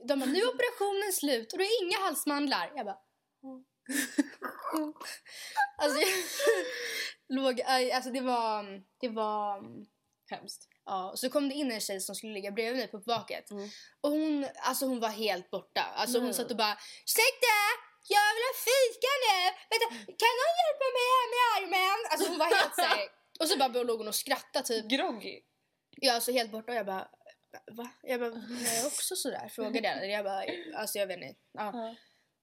de 0.07 0.19
bara 0.19 0.25
nu 0.25 0.39
är 0.39 0.53
operationen 0.55 1.13
slut 1.13 1.51
och 1.53 1.57
det 1.57 1.63
är 1.63 1.83
inga 1.85 1.97
halsmandlar. 2.05 2.71
Jag 2.75 2.85
bara 2.85 2.99
Alltså 5.77 5.99
jag 5.99 6.09
låg, 7.37 7.61
alltså 7.61 8.11
det 8.11 8.21
var, 8.21 8.83
det 8.99 9.09
var 9.09 9.63
Hemskt. 10.29 10.67
Ja, 10.85 11.13
så 11.15 11.29
kom 11.29 11.49
det 11.49 11.55
in 11.55 11.71
en 11.71 11.81
tjej 11.81 12.01
som 12.01 12.15
skulle 12.15 12.33
ligga 12.33 12.51
bredvid 12.51 12.77
mig 12.77 12.87
på 12.87 12.97
uppvaket. 12.97 13.51
Mm. 13.51 13.69
Och 14.01 14.11
hon, 14.11 14.47
alltså 14.55 14.85
hon 14.85 14.99
var 14.99 15.09
helt 15.09 15.49
borta. 15.49 15.81
Alltså 15.81 16.17
Nej. 16.17 16.25
hon 16.25 16.33
satt 16.33 16.51
och 16.51 16.57
bara 16.57 16.77
Ursäkta! 17.05 17.59
Jag 18.09 18.27
vill 18.35 18.45
ha 18.51 18.55
fika 18.69 19.11
nu! 19.25 19.39
Vänta, 19.71 19.87
kan 20.21 20.33
någon 20.39 20.53
hjälpa 20.61 20.87
mig 20.97 21.05
här 21.15 21.27
med 21.33 21.43
armen? 21.55 21.99
Alltså 22.11 22.29
hon 22.29 22.37
var 22.37 22.45
helt 22.45 22.75
såhär. 22.75 23.07
Och 23.39 23.47
så 23.47 23.57
bara 23.57 23.83
låg 23.83 23.97
hon 23.97 24.07
och 24.07 24.15
skrattade 24.15 24.65
typ. 24.67 24.89
Groggy. 24.89 25.39
Jag 25.89 26.15
alltså 26.15 26.31
helt 26.31 26.51
borta 26.51 26.71
och 26.71 26.77
jag 26.77 26.85
bara 26.85 27.07
Va? 27.71 27.89
Jag 28.01 28.19
bara, 28.19 28.29
jag 28.29 28.77
är 28.77 28.85
också 28.87 29.15
sådär? 29.15 29.49
Frågade 29.49 29.87
jag. 29.87 30.09
Jag 30.09 30.25
bara, 30.25 30.43
alltså 30.75 30.99
jag 30.99 31.07
vet 31.07 31.17
inte. 31.17 31.39
Ja. 31.53 31.71
Ja. 31.73 31.95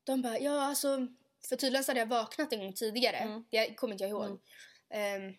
De 0.04 0.22
bara, 0.22 0.38
ja 0.38 0.62
alltså. 0.62 1.08
För 1.48 1.56
tydligen 1.56 1.84
så 1.84 1.90
hade 1.90 2.00
jag 2.00 2.06
vaknat 2.06 2.52
en 2.52 2.58
gång 2.60 2.72
tidigare. 2.72 3.16
Mm. 3.16 3.44
Det 3.50 3.74
kommer 3.74 3.94
inte 3.94 4.04
jag 4.04 4.10
ihåg. 4.10 4.40
Ehm, 4.94 5.32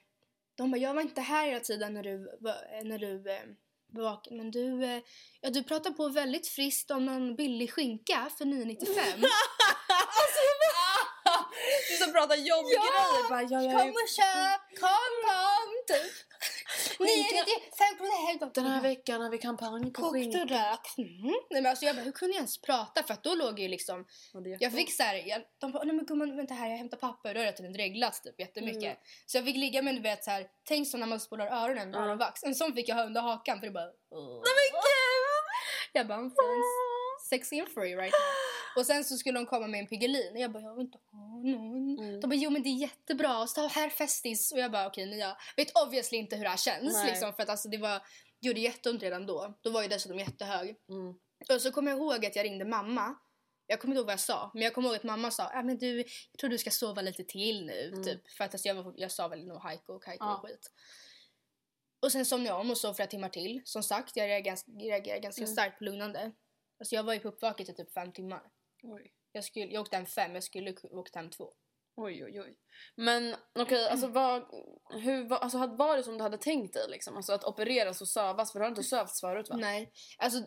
de 0.57 0.71
bara, 0.71 0.77
jag 0.77 0.93
var 0.93 1.01
inte 1.01 1.21
här 1.21 1.45
hela 1.47 1.59
tiden 1.59 1.93
när 1.93 2.03
du, 2.03 2.37
var- 2.39 2.83
när 2.83 2.97
du 2.99 3.31
eh, 3.31 3.41
var 3.87 4.03
vaken. 4.03 4.37
Men 4.37 4.51
du, 4.51 4.83
eh, 4.85 5.01
ja, 5.41 5.49
du 5.49 5.63
pratar 5.63 5.91
på 5.91 6.09
väldigt 6.09 6.47
friskt 6.47 6.91
om 6.91 7.05
någon 7.05 7.35
billig 7.35 7.71
skinka 7.71 8.29
för 8.37 8.45
995. 8.45 8.95
Du 11.89 11.95
som 12.03 12.11
pratar 12.13 12.35
jobbgrejer. 12.35 13.29
Bara, 13.29 13.41
ja, 13.41 13.61
jag 13.63 13.81
Kom 13.81 13.89
och 13.89 14.09
köp, 14.17 14.79
kom, 14.79 15.13
kom! 15.27 15.69
Typ. 15.87 16.13
995 16.99 17.97
kronor 17.97 18.27
här. 18.27 18.51
Den 18.53 18.65
här 18.65 18.81
veckan 18.81 19.21
har 19.21 19.29
vi 19.29 19.37
kampanj 19.37 19.91
på 19.91 20.01
Kokt 20.01 20.13
skinka. 20.13 20.41
och 20.41 20.49
rökt. 20.49 20.97
Mm. 20.97 21.21
Nej, 21.23 21.61
men 21.61 21.65
alltså 21.65 21.85
jag 21.85 21.95
bara, 21.95 22.01
hur 22.01 22.11
kunde 22.11 22.33
jag 22.33 22.39
ens 22.39 22.61
prata? 22.61 23.03
För 23.03 23.13
att 23.13 23.23
då 23.23 23.35
låg 23.35 23.59
ju 23.59 23.67
liksom 23.67 24.05
Jag 24.59 24.71
fick 24.73 24.93
så 24.93 25.03
här, 25.03 25.23
jag, 25.25 25.41
de 25.57 25.71
bara, 25.71 25.83
nej 25.83 25.95
men 25.95 26.05
gumman 26.05 26.35
vänta 26.37 26.53
här 26.53 26.69
jag 26.69 26.77
hämtar 26.77 26.97
papper. 26.97 27.33
Då 27.33 27.39
har 27.39 27.45
jag 27.45 27.57
tydligen 27.57 27.77
reglats 27.77 28.21
typ 28.21 28.39
jättemycket. 28.39 28.83
Mm. 28.83 28.97
Så 29.25 29.37
jag 29.37 29.45
fick 29.45 29.57
ligga 29.57 29.81
med 29.81 29.95
du 29.95 30.01
vet 30.01 30.23
så 30.23 30.31
här, 30.31 30.47
tänk 30.67 30.87
så 30.87 30.97
när 30.97 31.07
man 31.07 31.19
spolar 31.19 31.47
öronen 31.47 31.91
med 31.91 31.99
öronvax. 31.99 32.43
En 32.43 32.55
sån 32.55 32.73
fick 32.73 32.89
jag 32.89 32.95
ha 32.95 33.03
under 33.03 33.21
hakan 33.21 33.59
för 33.59 33.67
det 33.67 33.73
bara... 33.73 33.89
Jag 35.93 36.07
bara, 36.07 36.17
I'm 36.17 36.31
feeling 36.31 36.63
sexy 37.29 37.59
and 37.59 37.69
free 37.69 37.95
right 37.95 38.11
now. 38.11 38.44
Och 38.75 38.85
sen 38.85 39.03
så 39.03 39.17
skulle 39.17 39.39
de 39.39 39.45
komma 39.45 39.67
med 39.67 39.79
en 39.79 39.87
Piggelin 39.87 40.31
och 40.31 40.39
jag 40.39 40.51
bara, 40.51 40.63
jag 40.63 40.75
vill 40.75 40.85
inte 40.85 40.97
ha 41.11 41.19
någon. 41.19 41.99
Mm. 41.99 42.19
De 42.19 42.29
bara, 42.29 42.35
jo 42.35 42.49
men 42.49 42.63
det 42.63 42.69
är 42.69 42.77
jättebra. 42.81 43.41
Och 43.41 43.49
så 43.49 43.67
här 43.67 43.89
festis. 43.89 44.51
Och 44.51 44.59
jag 44.59 44.71
bara, 44.71 44.87
okej 44.87 45.05
men 45.09 45.17
jag 45.19 45.35
vet 45.57 45.77
obviously 45.77 46.17
inte 46.17 46.35
hur 46.35 46.43
det 46.43 46.49
här 46.49 46.57
känns 46.57 46.93
Nej. 46.93 47.05
liksom. 47.11 47.33
För 47.33 47.43
att 47.43 47.49
alltså 47.49 47.69
det 47.69 47.77
var, 47.77 47.99
det 48.39 48.47
gjorde 48.47 48.59
jätteont 48.59 49.03
redan 49.03 49.25
då. 49.25 49.57
Då 49.61 49.69
var 49.69 49.81
jag 49.81 49.89
dessutom 49.89 50.19
jättehög. 50.19 50.75
Mm. 50.89 51.13
Och 51.49 51.61
så 51.61 51.71
kommer 51.71 51.91
jag 51.91 51.97
ihåg 51.99 52.25
att 52.25 52.35
jag 52.35 52.43
ringde 52.43 52.65
mamma. 52.65 53.15
Jag 53.67 53.79
kommer 53.81 53.91
inte 53.93 53.99
ihåg 53.99 54.05
vad 54.05 54.13
jag 54.13 54.19
sa, 54.19 54.51
men 54.53 54.63
jag 54.63 54.73
kommer 54.73 54.89
ihåg 54.89 54.95
att 54.95 55.03
mamma 55.03 55.31
sa 55.31 55.53
äh, 55.53 55.63
men 55.63 55.77
du, 55.77 55.97
jag 55.97 56.39
tror 56.39 56.49
du 56.49 56.57
ska 56.57 56.71
sova 56.71 57.01
lite 57.01 57.23
till 57.23 57.65
nu. 57.65 57.87
Mm. 57.87 58.03
Typ. 58.03 58.31
För 58.37 58.43
att 58.43 58.53
alltså, 58.53 58.67
jag, 58.67 58.75
var, 58.75 58.93
jag 58.97 59.11
sa 59.11 59.27
väl 59.27 59.45
nog 59.47 59.57
hajko 59.57 59.93
och 59.93 60.03
kajko 60.03 60.25
Ja. 60.25 60.35
och 60.35 60.41
skit. 60.41 60.71
Och 61.99 62.11
sen 62.11 62.25
somnade 62.25 62.49
jag 62.49 62.59
om 62.59 62.71
och 62.71 62.77
sov 62.77 62.93
flera 62.93 63.07
timmar 63.07 63.29
till. 63.29 63.61
Som 63.65 63.83
sagt, 63.83 64.15
jag 64.15 64.27
reagerar, 64.27 64.79
reagerar 64.79 65.19
ganska 65.19 65.41
Mm. 65.41 65.53
starkt 65.53 65.77
på 65.77 65.83
lugnande. 65.83 66.31
Alltså 66.79 66.95
jag 66.95 67.03
var 67.03 67.13
ju 67.13 67.19
på 67.19 67.27
uppvaket 67.27 67.69
i 67.69 67.73
typ 67.73 67.93
fem 67.93 68.11
timmar. 68.11 68.41
Oj. 68.85 69.11
Jag, 69.31 69.43
skulle, 69.43 69.65
jag 69.65 69.81
åkte 69.81 69.95
hem 69.95 70.05
fem, 70.05 70.33
jag 70.33 70.43
skulle 70.43 70.73
åkt 70.91 71.15
hem 71.15 71.29
två. 71.29 71.53
Oj, 71.95 72.25
oj, 72.25 72.41
oj. 72.41 72.57
Men 72.95 73.35
okej, 73.59 73.89
alltså, 73.89 74.07
vad, 74.07 74.43
hur, 74.89 75.27
vad, 75.27 75.41
alltså 75.41 75.67
var 75.67 75.97
det 75.97 76.03
som 76.03 76.17
du 76.17 76.23
hade 76.23 76.37
tänkt 76.37 76.73
dig? 76.73 76.89
Liksom? 76.89 77.17
Alltså 77.17 77.33
att 77.33 77.43
opereras 77.43 78.01
och 78.01 78.07
sövas? 78.07 78.51
För 78.51 78.59
du 78.59 78.65
har 78.65 78.69
inte 78.69 78.83
sövts 78.83 79.21
förut 79.21 79.49
va? 79.49 79.55
Nej, 79.55 79.91
alltså 80.17 80.43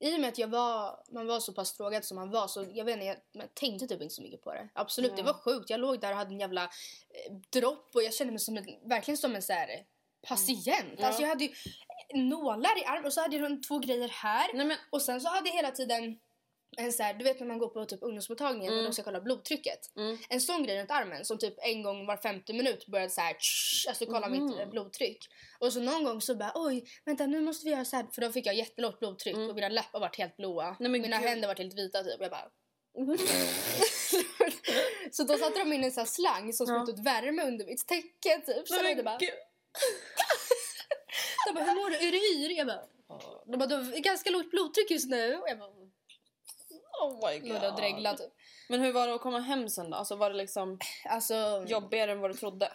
i 0.00 0.16
och 0.16 0.20
med 0.20 0.28
att 0.28 0.38
jag 0.38 0.48
var, 0.48 1.04
man 1.12 1.26
var 1.26 1.40
så 1.40 1.52
pass 1.52 1.76
drogad 1.76 2.04
som 2.04 2.16
man 2.16 2.30
var 2.30 2.48
så 2.48 2.66
jag 2.72 2.84
vet 2.84 2.92
inte, 2.92 3.06
jag, 3.06 3.16
jag 3.32 3.54
tänkte 3.54 3.86
typ 3.86 4.02
inte 4.02 4.14
så 4.14 4.22
mycket 4.22 4.42
på 4.42 4.54
det. 4.54 4.68
Absolut, 4.74 5.10
det 5.10 5.22
Nej. 5.22 5.32
var 5.32 5.32
sjukt. 5.32 5.70
Jag 5.70 5.80
låg 5.80 6.00
där 6.00 6.10
och 6.10 6.16
hade 6.16 6.34
en 6.34 6.40
jävla 6.40 6.64
eh, 6.64 7.34
dropp 7.52 7.90
och 7.94 8.02
jag 8.02 8.14
kände 8.14 8.32
mig 8.32 8.40
som 8.40 8.56
en, 8.56 8.64
verkligen 8.88 9.18
som 9.18 9.34
en 9.34 9.42
så 9.42 9.52
här, 9.52 9.84
patient. 10.28 10.66
Mm. 10.66 10.96
Ja. 10.98 11.06
Alltså 11.06 11.22
jag 11.22 11.28
hade 11.28 11.44
ju 11.44 11.52
nålar 12.14 12.78
i 12.78 12.84
armen 12.84 13.06
och 13.06 13.12
så 13.12 13.20
hade 13.20 13.36
jag 13.36 13.62
två 13.62 13.78
grejer 13.78 14.08
här. 14.08 14.50
Nej 14.54 14.66
men 14.66 14.76
Och 14.90 15.02
sen 15.02 15.20
så 15.20 15.28
hade 15.28 15.48
jag 15.48 15.56
hela 15.56 15.70
tiden 15.70 16.18
en 16.76 16.92
så 16.92 17.02
här, 17.02 17.14
du 17.14 17.24
vet 17.24 17.40
när 17.40 17.46
man 17.46 17.58
går 17.58 17.68
på 17.68 17.84
typ 17.84 18.02
ungdomsmottagningen 18.02 18.72
och 18.72 18.78
Mm. 18.78 18.84
de 18.84 18.92
ska 18.92 19.02
kolla 19.02 19.20
blodtrycket. 19.20 19.96
Mm. 19.96 20.18
En 20.28 20.40
sån 20.40 20.62
grej 20.62 20.78
runt 20.80 20.90
armen 20.90 21.24
som 21.24 21.38
typ 21.38 21.54
en 21.58 21.82
gång 21.82 22.06
var 22.06 22.16
50 22.16 22.52
minut 22.52 22.86
började 22.86 23.10
så 23.10 23.20
här, 23.20 23.32
tsch, 23.34 23.88
alltså 23.88 24.06
kolla 24.06 24.28
Mhm. 24.28 24.46
mitt 24.46 24.58
eh, 24.58 24.68
blodtryck. 24.68 25.28
Och 25.58 25.72
så 25.72 25.80
någon 25.80 26.04
gång 26.04 26.20
så 26.20 26.34
bara 26.34 26.52
oj, 26.54 26.84
vänta 27.04 27.26
nu 27.26 27.40
måste 27.40 27.64
vi 27.64 27.70
göra 27.70 27.84
så 27.84 27.96
här 27.96 28.06
för 28.14 28.20
då 28.22 28.32
fick 28.32 28.46
jag 28.46 28.54
jättelågt 28.54 28.98
blodtryck 28.98 29.36
och 29.36 29.54
mina 29.54 29.68
läppar 29.68 30.00
vart 30.00 30.18
helt 30.18 30.36
blåa. 30.36 30.64
Mm. 30.64 30.76
Nej, 30.80 30.90
mina 31.00 31.18
gud. 31.18 31.28
händer 31.28 31.48
vart 31.48 31.58
helt 31.58 31.74
vita 31.78 32.02
typ. 32.02 32.16
Jag 32.20 32.30
bara 32.30 32.48
så 35.10 35.22
då 35.22 35.36
satte 35.38 35.58
de 35.58 35.72
in 35.72 35.84
en 35.84 35.92
sån 35.92 36.00
här 36.00 36.06
slang 36.06 36.52
som 36.52 36.66
Ja. 36.68 36.86
ut 36.88 36.98
värme 36.98 37.42
under 37.42 37.66
mitt 37.66 37.86
täcke 37.86 38.40
typ. 38.46 38.68
Så 38.68 38.82
Nej, 38.82 39.02
bara, 39.02 39.18
de 41.46 41.52
bara 41.54 41.64
hur 41.64 41.74
mår 41.74 41.90
du? 41.90 41.96
Är 41.96 42.12
du 42.12 42.18
yr? 42.18 42.50
Jag 42.58 42.66
bara 42.66 42.84
de 43.46 43.56
bara 43.58 43.66
du 43.66 43.74
har 43.74 43.98
ganska 44.00 44.30
lågt 44.30 44.50
blodtryck 44.50 44.90
just 44.90 45.10
nu. 45.10 45.36
Och 45.36 45.48
jag 45.48 45.58
bara 45.58 45.70
Oh 47.00 47.30
my 47.30 47.48
där 47.52 47.70
och 47.70 47.76
dreglade 47.76 48.18
typ. 48.18 48.32
Men 48.68 48.80
hur 48.80 48.92
var 48.92 49.08
det 49.08 49.14
att 49.14 49.20
komma 49.20 49.38
hem 49.40 49.68
sen 49.68 49.90
då? 49.90 49.96
Alltså 49.96 50.16
var 50.16 50.30
det 50.30 50.36
liksom 50.36 50.78
Alltså, 51.04 51.64
jobbigare 51.66 52.12
än 52.12 52.20
vad 52.20 52.30
du 52.30 52.34
trodde? 52.34 52.72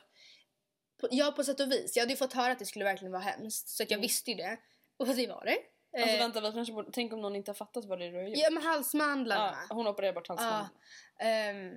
på, 1.01 1.08
ja 1.12 1.32
på 1.32 1.44
sätt 1.44 1.60
och 1.60 1.72
vis. 1.72 1.96
Jag 1.96 2.01
hade 2.03 2.13
ju 2.13 2.17
fått 2.17 2.34
höra 2.34 2.51
att 2.51 2.60
det 2.60 2.65
skulle 2.65 2.86
verkligen 2.86 3.12
vara 3.12 3.22
hemskt. 3.24 3.70
Så 3.70 3.84
att 3.84 3.91
jag 3.91 3.98
visste 4.00 4.32
ju 4.32 4.38
det. 4.38 4.58
Och 4.98 5.08
det 5.08 5.27
var 5.27 5.46
det. 5.46 5.58
Alltså 6.01 6.15
Eh, 6.15 6.20
vänta, 6.20 6.41
vi 6.41 6.51
kanske 6.51 6.74
borde, 6.74 6.91
tänk 6.94 7.13
om 7.13 7.22
någon 7.22 7.36
inte 7.36 7.51
har 7.51 7.55
fattat 7.55 7.86
vad 7.86 8.00
det 8.00 8.05
är 8.05 8.12
du 8.12 8.17
har 8.17 8.24
gjort. 8.24 8.38
Ja 8.38 8.50
men 8.50 8.63
halsmandlarna. 8.63 9.58
Ja, 9.70 9.75
hon 9.75 9.88
opererade 9.88 10.13
bort 10.13 10.27
halsbandet. 10.27 10.72
Ja. 11.17 11.25
Ehm, 11.25 11.74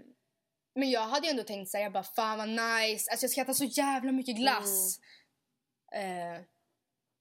men 0.74 0.90
jag 0.90 1.00
hade 1.00 1.26
ju 1.26 1.30
ändå 1.30 1.42
tänkt 1.42 1.70
säga 1.70 1.82
jag 1.82 1.92
bara 1.92 2.02
fan 2.02 2.38
vad 2.38 2.48
nice. 2.48 3.10
Alltså 3.10 3.24
jag 3.24 3.30
ska 3.30 3.40
äta 3.40 3.54
så 3.54 3.64
jävla 3.64 4.12
mycket 4.12 4.36
glass. 4.36 5.00
Eh, 5.92 6.42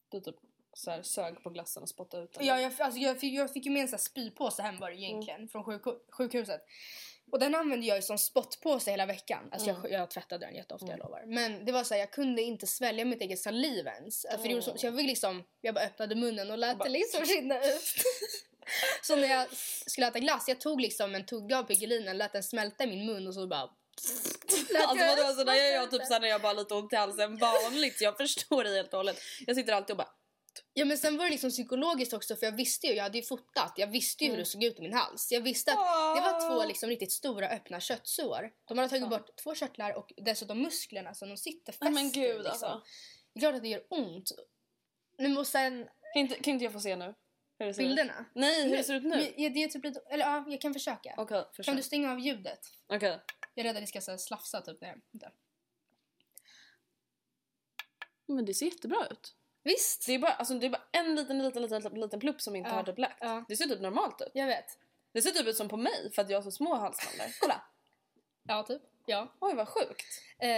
Du 0.10 0.20
typ 0.20 0.36
så 0.78 0.92
här, 0.92 1.04
sög 1.04 1.44
på 1.44 1.50
glassen 1.50 1.84
och 1.84 1.90
spottade 1.90 2.24
ut 2.24 2.34
den. 2.34 2.46
ja, 2.46 2.62
jag, 2.62 2.74
alltså 2.80 3.00
jag, 3.00 3.20
fick, 3.20 3.34
jag 3.34 3.54
fick 3.54 3.66
ju 3.66 3.72
med 3.72 3.82
en 3.82 3.88
sån 3.88 3.98
här 3.98 4.04
spypåse 4.04 4.62
hem 4.62 4.80
var 4.80 4.90
det 4.90 4.96
egentligen 4.96 5.48
från 5.48 5.64
sjuk, 5.64 5.82
sjukhuset. 6.12 6.62
Och 7.32 7.40
den 7.40 7.56
använde 7.56 7.86
jag 7.86 7.98
ju 7.98 8.02
som 8.02 8.18
spottpåse 8.18 8.92
hela 8.92 9.06
veckan. 9.06 9.50
Alltså 9.52 9.68
jag, 9.70 9.92
jag 9.92 10.12
tvättade 10.12 10.46
den 10.46 10.56
jätteofta 10.56 10.88
jag 10.88 11.00
lovar. 11.00 11.24
Men 11.26 11.66
det 11.66 11.72
var 11.72 11.84
så 11.84 11.94
här, 11.94 12.00
jag 12.00 12.12
kunde 12.12 12.42
inte 12.42 12.68
svälja 12.68 13.06
mitt 13.06 13.22
eget 13.22 13.40
saliv 13.40 13.88
ens. 13.88 14.26
För 14.42 14.56
det 14.56 14.62
så, 14.62 14.78
så 14.78 14.86
jag 14.86 14.98
fick 14.98 15.08
liksom, 15.08 15.44
jag 15.62 15.76
bara 15.76 15.86
öppnade 15.86 16.16
munnen 16.16 16.52
och 16.52 16.58
lät 16.58 16.80
det 16.84 16.90
liksom 16.90 17.24
rinna 17.26 17.66
ut. 17.66 17.94
så 19.04 19.16
när 19.16 19.28
jag 19.28 19.48
skulle 19.88 20.08
äta 20.08 20.20
glass, 20.20 20.48
jag 20.48 20.60
tog 20.60 20.82
liksom 20.82 21.16
en 21.16 21.26
tugga 21.26 21.60
av 21.60 21.64
Piggelinen, 21.64 22.18
lät 22.18 22.34
den 22.34 22.44
smälta 22.44 22.84
i 22.84 22.88
min 22.88 23.06
mun 23.06 23.28
och 23.28 23.34
så 23.34 23.48
bara 23.48 23.70
Alltså 24.88 25.06
vadå, 25.06 25.24
alltså, 25.24 25.46
gör 25.46 25.74
jag 25.74 25.92
typ 25.92 26.06
såhär 26.06 26.20
när 26.20 26.28
jag 26.28 26.42
bara 26.42 26.48
har 26.48 26.56
lite 26.56 26.74
ont 26.74 26.94
i 26.94 26.96
halsen 26.96 27.38
vanligt. 27.38 28.02
Jag 28.02 28.18
förstår 28.18 28.64
det 28.64 28.70
helt 28.70 28.94
och 28.94 29.00
hållet. 29.00 29.20
Jag 29.48 29.56
sitter 29.56 29.74
alltid 29.74 29.92
och 29.92 29.98
bara 29.98 30.17
Ja 30.80 30.86
men 30.86 30.98
sen 30.98 31.18
var 31.18 31.26
det 31.26 31.32
liksom 31.32 31.50
psykologiskt 31.50 32.14
också 32.14 32.36
för 32.36 32.46
jag 32.46 32.52
visste 32.52 32.88
ju, 32.88 32.94
jag 32.94 33.04
hade 33.04 33.18
ju 33.18 33.24
fotat, 33.24 33.74
jag 33.78 33.88
visste 33.88 34.24
ju 34.24 34.32
hur 34.32 34.38
det 34.38 34.46
såg 34.46 34.64
ut 34.64 34.80
i 34.80 34.82
min 34.82 34.94
hals. 34.94 35.32
Jag 35.32 35.42
visste 35.42 35.72
att 35.72 36.16
det 36.16 36.22
var 36.22 36.50
två 36.50 36.66
liksom 36.66 36.90
riktigt 36.90 37.12
stora 37.12 37.50
öppna 37.50 37.80
köttsår. 37.80 38.52
De 38.68 38.78
hade 38.78 38.90
tagit 38.90 39.10
bort 39.10 39.36
två 39.36 39.56
körtlar 39.56 39.94
och 39.94 40.14
dessutom 40.18 40.62
musklerna 40.62 41.14
så 41.14 41.26
de 41.26 41.38
sitter 41.38 41.72
fäster. 41.72 41.86
Nej 41.86 41.94
men 41.94 42.12
gud 42.12 42.44
liksom. 42.44 42.52
alltså. 42.52 42.82
Det 43.34 43.40
är 43.40 43.42
klart 43.42 43.56
att 43.56 43.62
det 43.62 43.68
gör 43.68 43.84
ont. 43.90 44.32
Nu 45.18 45.38
och 45.38 45.48
sen 45.48 45.88
Kan 46.14 46.22
inte, 46.22 46.36
kan 46.36 46.54
inte 46.54 46.64
jag 46.64 46.74
få 46.74 46.80
se 46.80 46.96
nu? 46.96 47.16
Hur 47.60 47.74
ser 47.74 47.82
ut? 47.82 47.88
bilderna. 47.88 48.26
Nej, 48.34 48.70
hur 48.70 48.78
det 48.78 48.84
ser 48.84 48.96
ut 48.96 49.04
nu? 49.04 49.34
Ja, 49.38 49.50
det 49.50 49.64
är 49.64 49.68
typ 49.68 49.84
lite, 49.84 50.00
eller 50.10 50.26
ja, 50.26 50.46
jag 50.48 50.62
kan 50.62 50.74
försöka. 50.74 51.26
Kan 51.26 51.46
försök. 51.54 51.76
du 51.76 51.84
stänga 51.84 52.12
av 52.12 52.20
ljudet? 52.20 52.60
Okej. 52.88 53.20
Jag 53.54 53.66
är 53.66 53.70
rädd 53.70 53.78
att 53.78 53.84
det 53.84 53.88
ska 53.88 54.02
så 54.02 54.12
här, 54.12 54.18
slafsa 54.18 54.62
typ 54.62 54.82
när 54.82 54.88
jag... 54.88 55.32
Men 58.26 58.46
det 58.46 58.54
ser 58.54 58.66
jättebra 58.66 59.08
ut. 59.12 59.34
Visst? 59.68 60.06
Det 60.06 60.14
är 60.14 60.20
bara, 60.20 60.32
alltså, 60.34 60.54
det 60.54 60.66
är 60.66 60.70
bara 60.70 60.82
en 60.92 61.16
liten, 61.16 61.44
liten, 61.44 61.62
liten, 61.62 61.94
liten, 62.02 62.20
plupp 62.20 62.42
som 62.42 62.56
inte 62.56 62.70
Ja, 62.70 62.76
har 62.76 62.84
typ 62.84 62.98
läkt. 62.98 63.18
ja. 63.20 63.46
Det 63.48 63.56
ser 63.58 63.66
typ 63.66 63.82
normalt 63.82 64.22
ut. 64.22 64.32
Jag 64.34 64.48
vet. 64.48 64.66
Det 65.14 65.22
ser 65.22 65.32
typ 65.32 65.48
ut 65.48 65.56
som 65.58 65.70
på 65.70 65.78
mig 65.78 66.12
för 66.16 66.22
att 66.22 66.30
jag 66.30 66.38
har 66.38 66.44
så 66.44 66.52
små 66.52 66.76
halsmandlar. 66.76 67.28
Kolla! 67.40 67.62
Ja, 68.48 68.64
typ. 68.64 68.82
Ja. 69.06 69.34
Oj 69.40 69.54
vad 69.56 69.68
sjukt. 69.68 70.06
Eh, 70.40 70.50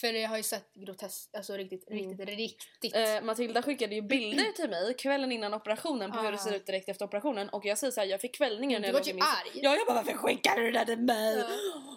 för 0.00 0.12
jag 0.12 0.28
har 0.28 0.36
ju 0.36 0.42
sett 0.42 0.74
groteskt, 0.74 1.34
alltså 1.36 1.56
riktigt, 1.56 1.90
Mm. 1.90 2.08
riktigt, 2.08 2.28
riktigt. 2.28 2.96
Eh, 2.96 3.22
Matilda 3.22 3.62
skickade 3.62 3.94
ju 3.94 4.02
bilder 4.02 4.52
till 4.52 4.70
mig 4.70 4.94
kvällen 4.94 5.32
innan 5.32 5.54
operationen 5.54 6.12
på 6.12 6.18
hur 6.18 6.32
det 6.32 6.38
Ah. 6.38 6.40
ser 6.44 6.54
ut 6.54 6.66
direkt 6.66 6.88
efter 6.88 7.04
operationen 7.04 7.48
och 7.48 7.64
jag 7.64 7.78
säger 7.78 7.90
så 7.90 8.00
här, 8.00 8.08
jag 8.08 8.20
fick 8.20 8.34
kvällningar 8.36 8.80
när 8.80 8.88
Du 8.88 8.94
jag 8.94 9.00
låg 9.00 9.08
i 9.08 9.14
min 9.14 9.22
arg. 9.22 9.50
Ja 9.54 9.76
jag 9.76 9.86
bara 9.86 9.94
varför 10.02 10.12
skickar 10.12 10.56
du 10.56 10.70
det 10.70 10.78
där 10.78 10.84
till 10.84 10.98
mig? 10.98 11.38
Ja. 11.38 11.46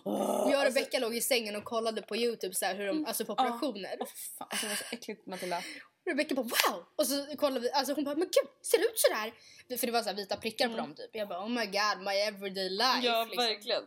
Åh, 0.05 0.47
Jag 0.51 0.59
och 0.59 0.65
alltså, 0.65 0.79
Rebecca 0.79 0.99
låg 0.99 1.15
i 1.15 1.21
sängen 1.21 1.55
och 1.55 1.63
kollade 1.63 2.01
på 2.01 2.15
Youtube 2.15 2.55
så 2.55 2.65
här, 2.65 2.75
hur 2.75 2.87
de, 2.87 3.05
alltså 3.05 3.25
på 3.25 3.33
Ja. 3.37 3.43
operationer. 3.43 3.97
åh, 3.99 4.07
fan, 4.37 4.47
alltså, 4.51 4.65
det 4.65 4.69
var 4.69 4.75
så 4.75 4.85
äckligt 4.91 5.25
Matilda. 5.25 5.61
Rebecca 6.07 6.35
bara 6.35 6.43
wow! 6.43 6.85
Och 6.95 7.07
så 7.07 7.37
kollade 7.37 7.59
vi, 7.59 7.71
alltså 7.71 7.93
hon 7.93 8.03
bara 8.03 8.15
men 8.15 8.27
gud 8.27 8.49
ser 8.61 8.77
det 8.77 8.85
ut 8.85 8.99
sådär? 8.99 9.33
För 9.77 9.87
det 9.87 9.93
var 9.93 10.03
så 10.03 10.13
vita 10.13 10.37
prickar 10.37 10.69
på 10.69 10.77
dem 10.77 10.95
typ. 10.95 11.09
Jag 11.13 11.27
bara 11.27 11.43
oh 11.43 11.49
my 11.49 11.65
god 11.65 12.05
my 12.05 12.13
everyday 12.13 12.69
life. 12.69 12.83
Mm. 12.93 13.05
Ja 13.05 13.23
liksom. 13.23 13.43
verkligen. 13.43 13.83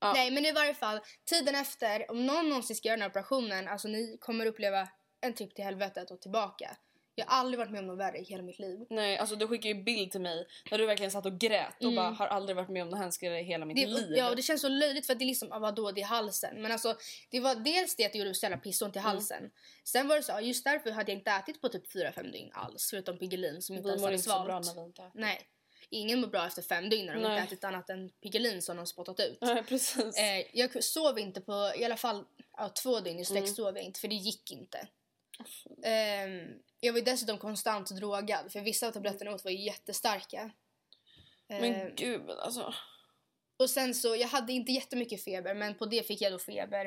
Ja. 0.00 0.12
Nej 0.12 0.30
men 0.30 0.46
i 0.46 0.52
varje 0.52 0.74
fall, 0.74 1.00
tiden 1.24 1.54
efter, 1.54 2.10
om 2.10 2.26
någon 2.26 2.48
någonsin 2.48 2.76
ska 2.76 2.88
göra 2.88 2.96
den 2.96 3.02
här 3.02 3.10
operationen, 3.10 3.68
alltså 3.68 3.88
ni 3.88 4.18
kommer 4.20 4.46
uppleva 4.46 4.88
en 5.20 5.34
trip 5.34 5.54
till 5.54 5.64
helvetet 5.64 6.10
och 6.10 6.20
tillbaka. 6.20 6.76
Jag 7.18 7.26
har 7.26 7.38
aldrig 7.40 7.58
varit 7.58 7.70
med 7.70 7.78
om 7.80 7.86
något 7.86 7.98
värre 7.98 8.18
i 8.18 8.24
hela 8.24 8.42
mitt 8.42 8.58
liv. 8.58 8.86
Nej 8.90 9.18
alltså 9.18 9.36
du 9.36 9.48
skickade 9.48 9.74
ju 9.74 9.82
bild 9.82 10.10
till 10.10 10.20
mig 10.20 10.46
när 10.70 10.78
du 10.78 10.86
verkligen 10.86 11.10
satt 11.10 11.26
och 11.26 11.38
grät 11.38 11.74
och 11.76 11.82
Mm. 11.82 11.94
bara 11.96 12.10
har 12.10 12.26
aldrig 12.26 12.56
varit 12.56 12.68
med 12.68 12.82
om 12.82 12.88
något 12.88 12.98
hemskare 12.98 13.40
i 13.40 13.42
hela 13.42 13.64
mitt 13.64 13.76
Det, 13.76 13.86
liv. 13.86 14.12
ja, 14.16 14.30
och 14.30 14.36
det 14.36 14.42
känns 14.42 14.60
så 14.60 14.68
löjligt 14.68 15.06
för 15.06 15.12
att 15.12 15.18
det 15.18 15.24
är 15.24 15.26
liksom, 15.26 15.52
ah, 15.52 15.58
vadå, 15.58 15.90
det 15.92 16.00
är 16.00 16.04
halsen. 16.06 16.62
Men 16.62 16.72
alltså, 16.72 16.96
det 17.30 17.40
var 17.40 17.54
dels 17.54 17.96
det 17.96 18.06
att 18.06 18.12
det 18.12 18.18
gjorde 18.18 18.34
så 18.34 18.44
jävla 18.46 18.56
pissont 18.58 18.96
Mm. 18.96 19.06
i 19.06 19.10
halsen. 19.10 19.50
Sen 19.84 20.08
var 20.08 20.16
det 20.16 20.22
så, 20.22 20.40
just 20.42 20.64
därför 20.64 20.90
hade 20.90 21.12
jag 21.12 21.18
inte 21.18 21.30
ätit 21.30 21.60
på 21.60 21.68
typ 21.68 21.92
4-5 21.92 22.32
dygn 22.32 22.50
alls. 22.52 22.90
Förutom 22.90 23.18
Piggelin 23.18 23.62
som 23.62 23.76
inte 23.76 23.84
vi 23.86 23.88
ens 23.90 24.00
mår 24.00 24.06
hade 24.06 24.16
inte 24.16 24.28
så 24.30 24.44
bra 24.44 24.62
svalt. 24.62 24.66
när 24.76 24.82
vi 24.82 24.86
inte 24.86 25.02
äter. 25.02 25.12
Nej. 25.20 25.40
Ingen 25.90 26.20
mår 26.20 26.28
bra 26.28 26.46
efter 26.46 26.62
fem 26.62 26.88
dygn 26.90 27.06
när 27.06 27.14
de 27.14 27.20
Nej. 27.20 27.32
inte 27.32 27.42
ätit 27.54 27.64
annat 27.64 27.90
än 27.90 28.10
Piggelin 28.10 28.62
som 28.62 28.76
de 28.76 28.86
spottat 28.86 29.20
ut. 29.20 29.38
Nej 29.40 29.62
precis. 29.62 30.18
Eh, 30.18 30.44
jag 30.52 30.84
sov 30.84 31.18
inte 31.18 31.40
på 31.40 31.72
i 31.76 31.84
alla 31.84 31.96
fall 31.96 32.24
ja, 32.56 32.68
två 32.68 33.00
dygn 33.00 33.18
i 33.20 33.24
sträck 33.24 33.38
Mm. 33.42 33.54
sov 33.54 33.76
jag 33.76 33.84
inte 33.84 34.00
för 34.00 34.08
det 34.08 34.14
gick 34.14 34.52
inte. 34.52 34.88
Ehm, 35.82 36.58
jag 36.80 36.92
var 36.92 37.00
dessutom 37.00 37.38
konstant 37.38 37.90
drogad 37.90 38.52
för 38.52 38.60
vissa 38.60 38.86
av 38.88 38.92
tabletterna 38.92 39.34
åt 39.34 39.44
var 39.44 39.50
jättestarka. 39.50 40.50
Men 41.48 41.64
Ehm, 41.74 41.94
gud 41.96 42.30
alltså. 42.30 42.74
och 43.56 43.70
sen 43.70 43.94
så, 43.94 44.16
jag 44.16 44.28
hade 44.28 44.52
inte 44.52 44.72
jättemycket 44.72 45.24
feber 45.24 45.54
men 45.54 45.74
på 45.74 45.86
det 45.86 46.06
fick 46.06 46.20
jag 46.20 46.32
då 46.32 46.38
feber. 46.38 46.84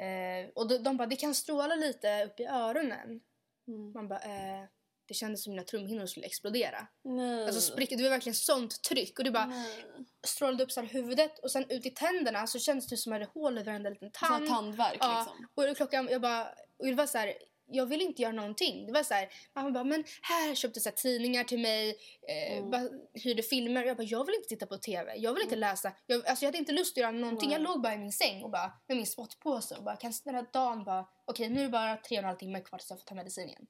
Eh, 0.00 0.50
och 0.54 0.68
de, 0.68 0.78
de 0.78 0.96
bara, 0.96 1.06
det 1.06 1.16
kan 1.16 1.34
stråla 1.34 1.74
lite 1.74 2.24
upp 2.24 2.40
i 2.40 2.44
öronen. 2.44 3.20
Mm. 3.68 3.92
Man 3.92 4.08
bara, 4.08 4.20
eh, 4.20 4.64
det 5.06 5.14
kändes 5.14 5.42
som 5.44 5.50
mina 5.50 5.62
trumhinnor 5.62 6.06
skulle 6.06 6.26
explodera. 6.26 6.86
Nej. 7.02 7.44
Alltså 7.44 7.60
sprick, 7.60 7.90
det 7.90 8.02
var 8.02 8.10
verkligen 8.10 8.34
sånt 8.34 8.82
tryck 8.82 9.18
och 9.18 9.24
det 9.24 9.30
bara 9.30 9.46
Nej. 9.46 9.84
strålade 10.26 10.64
upp 10.64 10.72
så 10.72 10.80
huvudet 10.80 11.38
och 11.38 11.50
sen 11.50 11.70
ut 11.70 11.86
i 11.86 11.90
tänderna 11.90 12.46
så 12.46 12.58
kändes 12.58 12.86
det 12.86 12.96
som 12.96 13.12
att 13.12 13.20
jag 13.20 13.26
hade 13.26 13.40
hål 13.40 13.58
i 13.58 13.62
varenda 13.62 13.90
liten 13.90 14.10
Sån 14.18 14.28
tand. 14.28 14.48
tandvärk 14.48 14.96
Ja, 15.00 15.18
liksom. 15.18 15.70
och 15.70 15.76
klockan, 15.76 16.08
jag 16.10 16.20
bara, 16.20 16.48
och 16.78 16.86
det 16.86 16.94
var 16.94 17.06
så 17.06 17.18
här, 17.18 17.34
jag 17.70 17.86
ville 17.86 18.04
inte 18.04 18.22
göra 18.22 18.32
någonting. 18.32 18.86
Det 18.86 18.92
var 18.92 19.02
så 19.02 19.14
här, 19.14 19.28
mamma 19.54 19.70
bara, 19.70 19.84
men 19.84 20.04
här 20.22 20.54
köpte 20.54 20.80
så 20.80 20.90
tidningar 20.90 21.44
till 21.44 21.58
mig, 21.58 21.96
eh, 22.28 22.56
Mm. 22.58 22.70
bara, 22.70 22.88
hyrde 23.14 23.42
filmer. 23.42 23.84
Jag 23.84 23.96
bara, 23.96 24.02
jag 24.02 24.26
vill 24.26 24.34
inte 24.34 24.48
titta 24.48 24.66
på 24.66 24.76
TV, 24.76 25.16
jag 25.16 25.34
vill 25.34 25.42
inte 25.42 25.56
läsa. 25.56 25.92
Jag, 26.06 26.26
alltså 26.26 26.44
jag 26.44 26.48
hade 26.48 26.58
inte 26.58 26.72
lust 26.72 26.92
att 26.92 27.00
göra 27.00 27.10
någonting. 27.10 27.48
Nej. 27.48 27.58
Jag 27.58 27.62
låg 27.62 27.82
bara 27.82 27.94
i 27.94 27.98
min 27.98 28.12
säng 28.12 28.42
och 28.42 28.50
bara, 28.50 28.72
med 28.88 28.96
min 28.96 29.06
spottpåse 29.06 29.76
och 29.76 29.84
bara, 29.84 29.96
kan 29.96 30.12
här 30.26 30.46
dagen 30.52 30.84
bara, 30.84 31.06
okej 31.24 31.48
nu 31.48 31.60
är 31.60 31.64
det 31.64 31.70
bara 31.70 31.96
tre 31.96 32.16
och 32.16 32.22
en 32.22 32.24
halv 32.24 32.36
timme 32.38 32.60
kvar 32.60 32.78
tills 32.78 32.90
jag 32.90 32.98
får 32.98 33.06
ta 33.06 33.14
medicin 33.14 33.48
igen. 33.48 33.66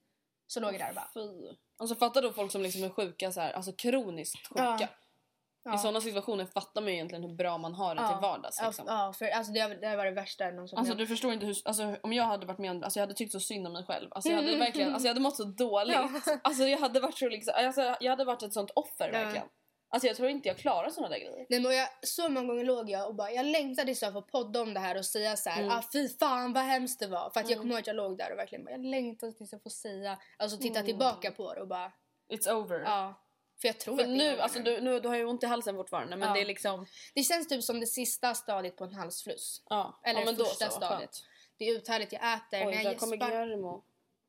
Så 0.47 0.59
låg 0.59 0.73
jag 0.73 0.79
där 0.81 0.89
och 0.89 0.95
bara, 0.95 1.09
Fy. 1.13 1.55
Alltså 1.77 1.95
fattar 1.95 2.21
då 2.21 2.31
folk 2.33 2.51
som 2.51 2.61
liksom 2.61 2.83
är 2.83 2.89
sjuka 2.89 3.31
så 3.31 3.41
här, 3.41 3.53
alltså 3.53 3.71
kroniskt 3.73 4.47
sjuka. 4.47 4.77
Ja. 4.79 4.87
Ja. 5.63 5.75
I 5.75 5.77
sådana 5.77 6.01
situationer 6.01 6.45
fattar 6.45 6.81
man 6.81 6.87
ju 6.89 6.93
egentligen 6.95 7.23
hur 7.23 7.35
bra 7.35 7.57
man 7.57 7.73
har 7.73 7.95
det 7.95 8.07
till 8.07 8.17
vardags. 8.21 8.57
ja, 8.61 8.67
Liksom. 8.67 8.85
ja, 8.87 9.13
för 9.17 9.25
alltså 9.25 9.51
det, 9.53 9.67
det 9.81 9.95
var 9.95 10.05
det 10.05 10.11
värsta 10.11 10.45
någonsin. 10.51 10.77
Alltså 10.79 10.93
du 10.95 11.07
förstår 11.07 11.33
inte 11.33 11.45
hur, 11.45 11.55
alltså, 11.65 11.95
om 12.03 12.13
jag 12.13 12.23
hade 12.23 12.45
varit 12.45 12.59
med 12.59 12.71
om 12.71 12.83
alltså, 12.83 12.99
jag 12.99 13.03
hade 13.03 13.13
tyckt 13.13 13.31
så 13.31 13.39
synd 13.39 13.67
om 13.67 13.73
mig 13.73 13.83
själv. 13.85 14.07
Alltså 14.11 14.29
jag 14.29 14.35
hade 14.37 14.55
verkligen, 14.57 14.89
alltså 14.93 15.07
jag 15.07 15.09
hade 15.13 15.21
mått 15.21 15.35
så 15.37 15.43
dåligt. 15.43 15.95
Ja. 15.95 16.09
Alltså 16.43 16.63
jag 16.63 16.77
hade 16.79 16.99
varit 16.99 17.17
så 17.17 17.29
liksom, 17.29 17.53
alltså, 17.57 17.95
jag 17.99 18.09
hade 18.09 18.25
varit 18.25 18.43
ett 18.43 18.53
sånt 18.53 18.71
offer 18.75 19.05
Ja. 19.13 19.19
verkligen. 19.19 19.47
Alltså 19.93 20.07
jag 20.07 20.17
tror 20.17 20.29
inte 20.29 20.47
jag 20.47 20.57
klarar 20.57 20.89
såna 20.89 21.09
där 21.09 21.17
grejer. 21.19 21.45
Nej, 21.49 21.59
men 21.59 21.75
jag, 21.77 21.87
så 22.01 22.29
många 22.29 22.47
gånger 22.47 22.63
låg 22.65 22.89
jag 22.89 23.07
och 23.07 23.15
bara, 23.15 23.31
jag 23.31 23.45
längtade 23.45 23.85
tills 23.85 24.01
jag 24.01 24.13
får 24.13 24.21
podda 24.21 24.61
om 24.61 24.73
det 24.73 24.79
här 24.79 24.97
och 24.97 25.05
säga 25.05 25.37
så 25.37 25.49
här, 25.49 25.63
Mm. 25.63 25.77
ah, 25.77 25.83
fy 25.93 26.09
fan 26.09 26.53
vad 26.53 26.63
hemskt 26.63 26.99
det 26.99 27.07
var. 27.07 27.29
För 27.29 27.39
att 27.39 27.49
jag 27.49 27.51
Mm. 27.51 27.59
kommer 27.61 27.73
ihåg 27.73 27.79
att 27.79 27.87
jag 27.87 27.95
låg 27.95 28.17
där 28.17 28.31
och 28.31 28.37
verkligen 28.37 28.65
bara, 28.65 28.71
jag 28.71 28.85
längtade 28.85 29.31
tills 29.33 29.51
jag 29.51 29.63
får 29.63 29.69
säga, 29.69 30.17
alltså 30.37 30.57
titta 30.57 30.79
Mm. 30.79 30.85
tillbaka 30.85 31.31
på 31.31 31.53
det 31.53 31.61
och 31.61 31.67
bara, 31.67 31.91
It's 32.33 32.51
over. 32.51 32.79
ja. 32.79 33.20
För 33.61 33.67
jag 33.67 33.79
tror 33.79 33.95
För 33.95 34.03
att 34.03 34.09
nu, 34.09 34.39
alltså 34.39 34.59
du, 34.59 34.81
nu, 34.81 34.99
du 34.99 35.07
har 35.07 35.15
ju 35.15 35.25
ont 35.25 35.43
i 35.43 35.45
halsen 35.45 35.75
fortfarande 35.75 36.15
men 36.17 36.27
Ja. 36.27 36.33
det 36.35 36.41
är 36.41 36.45
liksom... 36.45 36.85
Det 37.13 37.23
känns 37.23 37.47
typ 37.47 37.63
som 37.63 37.79
det 37.79 37.85
sista 37.87 38.33
stadiet 38.33 38.75
på 38.75 38.83
en 38.83 38.93
halsfluss. 38.93 39.63
Ja, 39.69 39.99
Eller 40.03 40.19
ja, 40.19 40.25
men 40.25 40.35
första 40.35 40.65
så, 40.65 40.71
stadiet. 40.71 40.99
skönt. 40.99 41.25
Det 41.57 41.65
är 41.69 41.75
uthärligt, 41.77 42.11
jag 42.13 42.33
äter 42.33 42.67
Oj, 42.67 42.75
när 42.75 42.83
där 42.83 42.91
jag 42.91 42.99
kommer 42.99 43.17
Guillermo. 43.17 43.83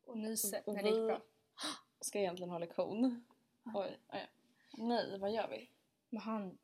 och 0.05 0.17
nyser 0.17 0.61
Och 0.65 0.73
när 0.73 0.83
det 0.83 0.89
gick 0.89 1.07
bra. 1.07 1.21
Ska 2.01 2.19
egentligen 2.19 2.49
ha 2.49 2.59
lektion. 2.59 3.25
Oj, 3.75 3.99
oj. 4.13 4.29
Nej, 4.77 5.19
vad 5.19 5.31
gör 5.31 5.47
vi? 5.47 5.69
Men 6.09 6.21
han, 6.21 6.57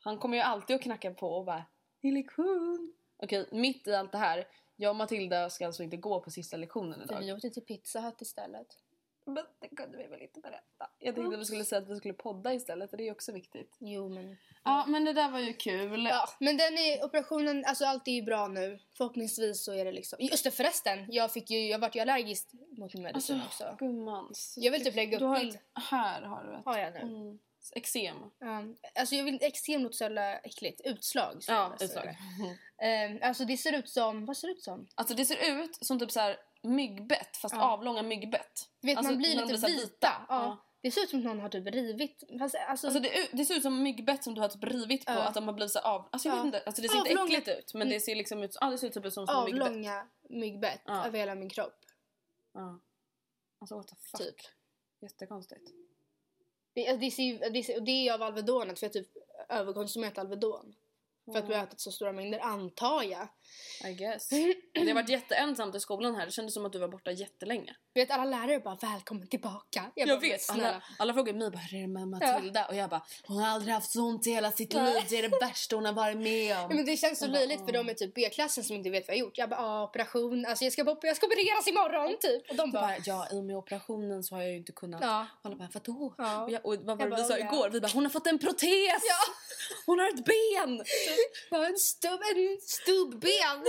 Han 0.00 0.18
kommer 0.18 0.36
ju 0.36 0.42
alltid 0.42 0.76
att 0.76 0.82
knacka 0.82 1.14
på 1.14 1.28
och 1.32 1.44
bara 1.44 1.64
“Det 2.00 2.08
är 2.08 2.12
lektion”. 2.12 2.94
Okej, 3.16 3.48
mitt 3.52 3.86
i 3.86 3.94
allt 3.94 4.12
det 4.12 4.18
här. 4.18 4.48
Jag 4.76 4.90
och 4.90 4.96
Matilda 4.96 5.50
ska 5.50 5.66
alltså 5.66 5.82
inte 5.82 5.96
gå 5.96 6.20
på 6.20 6.30
sista 6.30 6.56
lektionen 6.56 6.98
för 6.98 7.04
idag. 7.14 7.20
vi 7.20 7.32
åkte 7.32 7.50
till 7.50 7.64
Pizza 7.64 8.00
Hut 8.00 8.20
istället. 8.20 8.78
Men 9.24 9.44
det 9.60 9.68
kunde 9.76 9.98
vi 9.98 10.06
väl 10.06 10.22
inte 10.22 10.40
berätta. 10.40 10.87
Jag 11.00 11.14
tänkte 11.14 11.34
att 11.34 11.40
vi 11.40 11.44
skulle 11.44 11.64
säga 11.64 11.82
att 11.82 11.88
vi 11.88 11.96
skulle 11.96 12.14
podda 12.14 12.54
istället 12.54 12.90
det 12.90 13.08
är 13.08 13.12
också 13.12 13.32
viktigt. 13.32 13.76
Jo 13.78 14.08
men... 14.08 14.36
Ja 14.64 14.84
men 14.88 15.04
det 15.04 15.12
där 15.12 15.30
var 15.30 15.38
ju 15.38 15.52
kul. 15.52 16.04
Ja, 16.10 16.28
men 16.38 16.56
den 16.56 16.78
är, 16.78 17.04
operationen, 17.04 17.64
alltså 17.66 17.84
allt 17.84 18.08
är 18.08 18.12
ju 18.12 18.22
bra 18.22 18.48
nu. 18.48 18.78
Förhoppningsvis 18.96 19.64
så 19.64 19.72
är 19.72 19.84
det 19.84 19.92
liksom... 19.92 20.18
Just 20.20 20.44
det 20.44 20.50
förresten, 20.50 21.06
jag 21.08 21.32
fick 21.32 21.50
ju, 21.50 21.66
jag 21.68 21.78
vart 21.78 21.96
ju 21.96 22.00
allergisk 22.00 22.48
mot 22.78 22.94
min 22.94 23.02
medicin 23.02 23.40
också. 23.46 23.76
Gumman. 23.78 24.32
Jag 24.56 24.72
vill 24.72 24.84
typ 24.84 24.96
lägga 24.96 25.18
du 25.18 25.24
upp 25.24 25.28
har 25.28 25.38
bild. 25.38 25.54
ett, 25.54 25.82
Här 25.90 26.22
har 26.22 26.44
du 26.44 26.54
ett. 26.58 26.64
Har 26.64 26.78
jag 26.78 26.92
nu? 26.94 27.00
Mm. 27.00 27.38
Eksem. 27.74 28.16
Ja, 28.38 28.64
alltså 28.94 29.14
jag 29.14 29.24
vill 29.24 29.38
extremt 29.42 29.82
låter 29.82 29.96
så 29.96 30.04
jävla 30.04 30.38
äckligt. 30.38 30.80
Utslag. 30.84 31.42
så 31.44 31.52
Ja, 31.52 31.76
utslag. 31.80 32.16
Ehm, 32.82 33.18
alltså 33.22 33.44
det 33.44 33.56
ser 33.56 33.72
ut 33.72 33.88
som, 33.88 34.26
vad 34.26 34.36
ser 34.36 34.48
det 34.48 34.52
ut 34.54 34.62
som? 34.62 34.88
Alltså 34.94 35.14
det 35.14 35.24
ser 35.24 35.62
ut 35.62 35.76
som 35.80 35.98
typ 35.98 36.10
så 36.10 36.20
här 36.20 36.36
myggbett 36.62 37.36
fast 37.36 37.54
Ja. 37.54 37.72
avlånga 37.72 38.02
myggbett. 38.02 38.68
Du 38.80 38.86
vet 38.86 38.98
Alltså, 38.98 39.12
man 39.12 39.18
blir 39.18 39.36
lite 39.36 39.58
så 39.58 39.66
här 39.66 39.74
vita. 39.74 40.08
Ja. 40.10 40.24
Ja. 40.28 40.64
Det 40.80 40.90
ser 40.90 41.00
ut 41.02 41.10
som 41.10 41.18
att 41.18 41.24
någon 41.24 41.40
har 41.40 41.48
typ 41.48 41.66
rivit. 41.66 42.24
Fast, 42.38 42.54
alltså, 42.54 42.86
Alltså 42.86 43.00
det, 43.00 43.28
det 43.32 43.44
ser 43.44 43.54
ut 43.56 43.62
som 43.62 43.82
myggbett 43.82 44.24
som 44.24 44.34
du 44.34 44.40
har 44.40 44.48
typ 44.48 44.64
rivit 44.64 45.06
på. 45.06 45.12
Ja. 45.12 45.22
Att 45.22 45.34
de 45.34 45.46
har 45.48 45.54
blivit 45.54 45.72
så 45.72 45.78
av... 45.78 46.08
Alltså 46.12 46.28
jag 46.28 46.38
Ja. 46.38 46.42
vet 46.42 46.46
inte. 46.46 46.62
Alltså 46.66 46.82
det 46.82 46.88
ser 46.88 46.98
inte 46.98 47.10
Avlånga- 47.10 47.38
äckligt 47.38 47.48
ut. 47.58 47.74
Men 47.74 47.88
det 47.88 48.00
ser 48.00 48.14
liksom 48.16 48.42
ut, 48.42 48.56
ja, 48.60 48.70
det 48.70 48.78
ser 48.78 48.86
ut 48.86 48.94
typ 48.94 49.12
som 49.12 49.26
små 49.26 49.44
myggbett. 49.44 49.62
avlånga 49.68 50.06
myggbett 50.28 50.80
Ja. 50.84 51.06
över 51.06 51.18
hela 51.18 51.34
min 51.34 51.50
kropp. 51.50 51.78
Ja. 52.54 52.78
Alltså 53.60 53.76
what 53.76 53.88
the 53.88 53.94
fuck. 53.96 54.20
Typ. 54.20 54.36
Jättekonstigt. 55.00 55.70
Det, 56.74 56.88
alltså, 56.88 57.00
det, 57.00 57.10
ser, 57.10 57.50
det, 57.50 57.62
ser, 57.62 57.80
det 57.80 58.08
är 58.08 58.14
av 58.14 58.22
Alvedonet 58.22 58.78
för 58.78 58.86
jag 58.86 58.88
har 58.90 58.94
typ 58.94 59.08
överkonsumerat 59.48 60.18
Alvedon. 60.18 60.74
För 61.32 61.38
att 61.38 61.46
du 61.48 61.54
har 61.54 61.62
ätit 61.64 61.80
så 61.80 61.92
stora 61.92 62.12
mängder 62.12 62.38
antar 62.40 63.02
jag. 63.02 63.28
I 63.84 63.92
guess. 63.92 64.28
Det 64.74 64.88
har 64.88 64.94
varit 64.94 65.08
jätteensamt 65.08 65.74
i 65.74 65.80
skolan 65.80 66.14
här. 66.14 66.26
Det 66.26 66.32
kändes 66.32 66.54
som 66.54 66.66
att 66.66 66.72
du 66.72 66.78
var 66.78 66.88
borta 66.88 67.10
jättelänge. 67.10 67.76
Vet 67.94 68.10
alla 68.10 68.24
lärare 68.24 68.60
bara 68.60 68.74
välkommen 68.74 69.28
tillbaka. 69.28 69.92
Jag, 69.94 70.08
bara, 70.08 70.18
vet. 70.18 70.42
snälla. 70.42 70.68
Alla, 70.68 70.82
alla 70.98 71.14
frågar 71.14 71.32
mig 71.32 71.50
bara, 71.50 71.60
är 71.60 71.80
det 71.80 71.86
med 71.86 72.08
Matilda? 72.08 72.66
Och 72.66 72.74
jag 72.74 72.90
bara, 72.90 73.06
hon 73.22 73.38
har 73.38 73.48
aldrig 73.48 73.74
haft 73.74 73.90
så 73.90 74.02
ont 74.02 74.26
i 74.26 74.30
hela 74.30 74.52
sitt 74.52 74.74
liv. 74.74 75.04
Det 75.08 75.18
är 75.18 75.28
det 75.28 75.38
värsta 75.40 75.76
hon 75.76 75.84
har 75.84 75.92
varit 75.92 76.16
med 76.16 76.56
om. 76.56 76.62
Ja, 76.62 76.76
men 76.76 76.84
det 76.84 76.96
känns 76.96 77.18
så 77.18 77.24
Jag 77.24 77.32
bara, 77.32 77.38
löjligt 77.38 77.64
för 77.64 77.72
de 77.72 77.90
i 77.90 77.94
typ 77.94 78.14
B-klassen 78.14 78.64
som 78.64 78.76
inte 78.76 78.90
vet 78.90 79.08
vad 79.08 79.16
jag 79.16 79.20
gjort. 79.20 79.38
Jag 79.38 79.50
bara 79.50 79.60
ah, 79.60 79.84
operation, 79.84 80.46
alltså 80.46 80.64
jag 80.64 80.72
ska, 80.72 80.96
jag 81.02 81.16
ska 81.16 81.26
opereras 81.26 81.68
imorgon 81.68 82.16
typ. 82.20 82.50
Och 82.50 82.56
de 82.56 82.70
bara 82.70 82.88
bara, 82.88 82.96
ja, 83.04 83.28
i 83.32 83.40
och 83.40 83.44
med 83.44 83.56
operationen 83.56 84.22
så 84.22 84.34
har 84.34 84.42
jag 84.42 84.50
ju 84.50 84.56
inte 84.56 84.72
kunnat. 84.72 85.00
Ja. 85.02 85.26
Och 85.42 85.46
alla 85.46 85.56
bara, 85.56 85.68
vadå? 85.74 86.14
Ja. 86.18 86.44
Och, 86.44 86.50
jag, 86.50 86.66
och 86.66 86.76
vad 86.76 86.84
var 86.84 86.92
Jag 86.92 86.98
det 86.98 87.04
vi 87.04 87.10
bara, 87.10 87.24
sa 87.24 87.38
ja. 87.38 87.46
igår? 87.46 87.70
Vi 87.70 87.80
bara, 87.80 87.92
hon 87.94 88.04
har 88.04 88.10
fått 88.10 88.26
en 88.26 88.38
protes! 88.38 89.02
Ja. 89.12 89.20
Hon 89.86 89.98
har 89.98 90.08
ett 90.08 90.24
ben! 90.24 90.84
jag 91.50 91.58
har 91.58 91.66
en, 91.66 91.78
stubb, 91.78 92.20
en 92.36 92.58
stubbben. 92.60 93.30
Jag, 93.40 93.66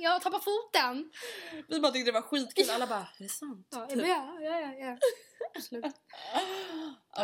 jag 0.00 0.10
har 0.10 0.20
tappat 0.20 0.44
foten. 0.44 1.12
Vi 1.68 1.80
bara 1.80 1.92
tyckte 1.92 2.10
det 2.10 2.14
var 2.14 2.22
skitkul. 2.22 2.70
Alla 2.70 2.86
bara, 2.86 2.98
är 3.18 3.22
det 3.22 3.28
sant? 3.28 3.68
Ja, 3.70 3.86
Typ. 3.86 4.06
ja, 4.06 4.38
ja, 4.40 4.60
ja, 4.60 4.72
ja. 4.74 4.98
Absolut. 5.54 5.94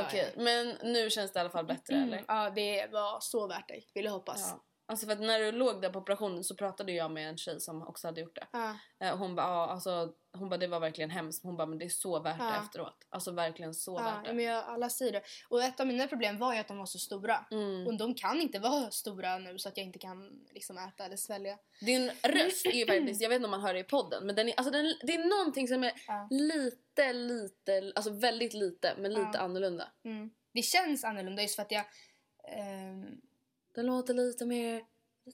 Okej, 0.06 0.34
men 0.36 0.68
nu 0.82 1.10
känns 1.10 1.32
det 1.32 1.38
i 1.38 1.40
alla 1.40 1.50
fall 1.50 1.66
bättre 1.66 1.96
eller? 1.96 2.24
Ja, 2.28 2.50
det 2.50 2.86
var 2.92 3.20
så 3.20 3.46
värt 3.46 3.68
det. 3.68 3.82
Vill 3.94 4.04
jag 4.04 4.12
hoppas. 4.12 4.40
Ja. 4.40 4.64
Alltså 4.90 5.06
för 5.06 5.12
att 5.12 5.20
när 5.20 5.38
du 5.38 5.52
låg 5.52 5.82
där 5.82 5.90
på 5.90 5.98
operationen 5.98 6.44
så 6.44 6.54
pratade 6.54 6.92
jag 6.92 7.10
med 7.10 7.28
en 7.28 7.36
tjej 7.36 7.60
som 7.60 7.82
också 7.82 8.06
hade 8.08 8.20
gjort 8.20 8.34
det. 8.34 8.46
Ja. 8.52 8.76
Eh, 9.00 9.16
Hon 9.16 9.34
bara, 9.34 9.46
ja, 9.46 9.66
alltså, 9.66 10.12
hon 10.32 10.48
bara 10.48 10.56
det 10.56 10.66
var 10.66 10.80
verkligen 10.80 11.10
hemskt. 11.10 11.42
Hon 11.44 11.56
bara 11.56 11.66
men 11.66 11.78
det 11.78 11.84
är 11.84 11.88
så 11.88 12.20
värt 12.20 12.38
det 12.38 12.44
Ja. 12.44 12.62
efteråt. 12.64 13.06
Alltså 13.08 13.30
verkligen 13.30 13.74
så 13.74 13.94
Ja, 13.98 14.02
värt 14.04 14.24
det. 14.24 14.32
men 14.32 14.44
jag, 14.44 14.64
alla 14.64 14.90
säger 14.90 15.12
det. 15.12 15.22
Och 15.48 15.62
ett 15.62 15.80
av 15.80 15.86
mina 15.86 16.06
problem 16.06 16.38
var 16.38 16.54
ju 16.54 16.60
att 16.60 16.68
de 16.68 16.78
var 16.78 16.86
så 16.86 16.98
stora. 16.98 17.46
Mm. 17.50 17.86
Och 17.86 17.96
de 17.98 18.14
kan 18.14 18.40
inte 18.40 18.58
vara 18.58 18.90
stora 18.90 19.38
nu 19.38 19.58
så 19.58 19.68
att 19.68 19.76
jag 19.76 19.86
inte 19.86 19.98
kan 19.98 20.46
liksom 20.54 20.78
äta 20.78 21.04
eller 21.04 21.16
svälja. 21.16 21.58
Din 21.80 22.10
röst 22.22 22.66
är 22.66 22.70
ju 22.72 22.86
faktiskt, 22.86 23.20
jag 23.22 23.28
vet 23.28 23.36
inte 23.36 23.44
om 23.46 23.50
man 23.50 23.60
hör 23.62 23.74
det 23.74 23.80
i 23.80 23.84
podden, 23.84 24.26
men 24.26 24.34
den 24.36 24.48
är, 24.48 24.54
alltså 24.56 24.70
den, 24.72 24.84
det 25.02 25.14
är 25.14 25.38
någonting 25.38 25.68
som 25.68 25.84
är 25.84 25.92
lite, 26.30 27.12
lite, 27.12 27.92
alltså 27.96 28.10
väldigt 28.12 28.54
lite, 28.54 28.94
men 28.98 29.14
lite 29.14 29.38
annorlunda. 29.38 29.88
Mm. 30.04 30.30
Det 30.54 30.62
känns 30.62 31.04
annorlunda 31.04 31.42
just 31.42 31.56
för 31.56 31.62
att 31.62 31.70
jag... 31.72 31.84
ehm, 32.48 33.20
Den 33.78 33.86
låter 33.86 34.14
lite 34.14 34.46
mer 34.46 34.82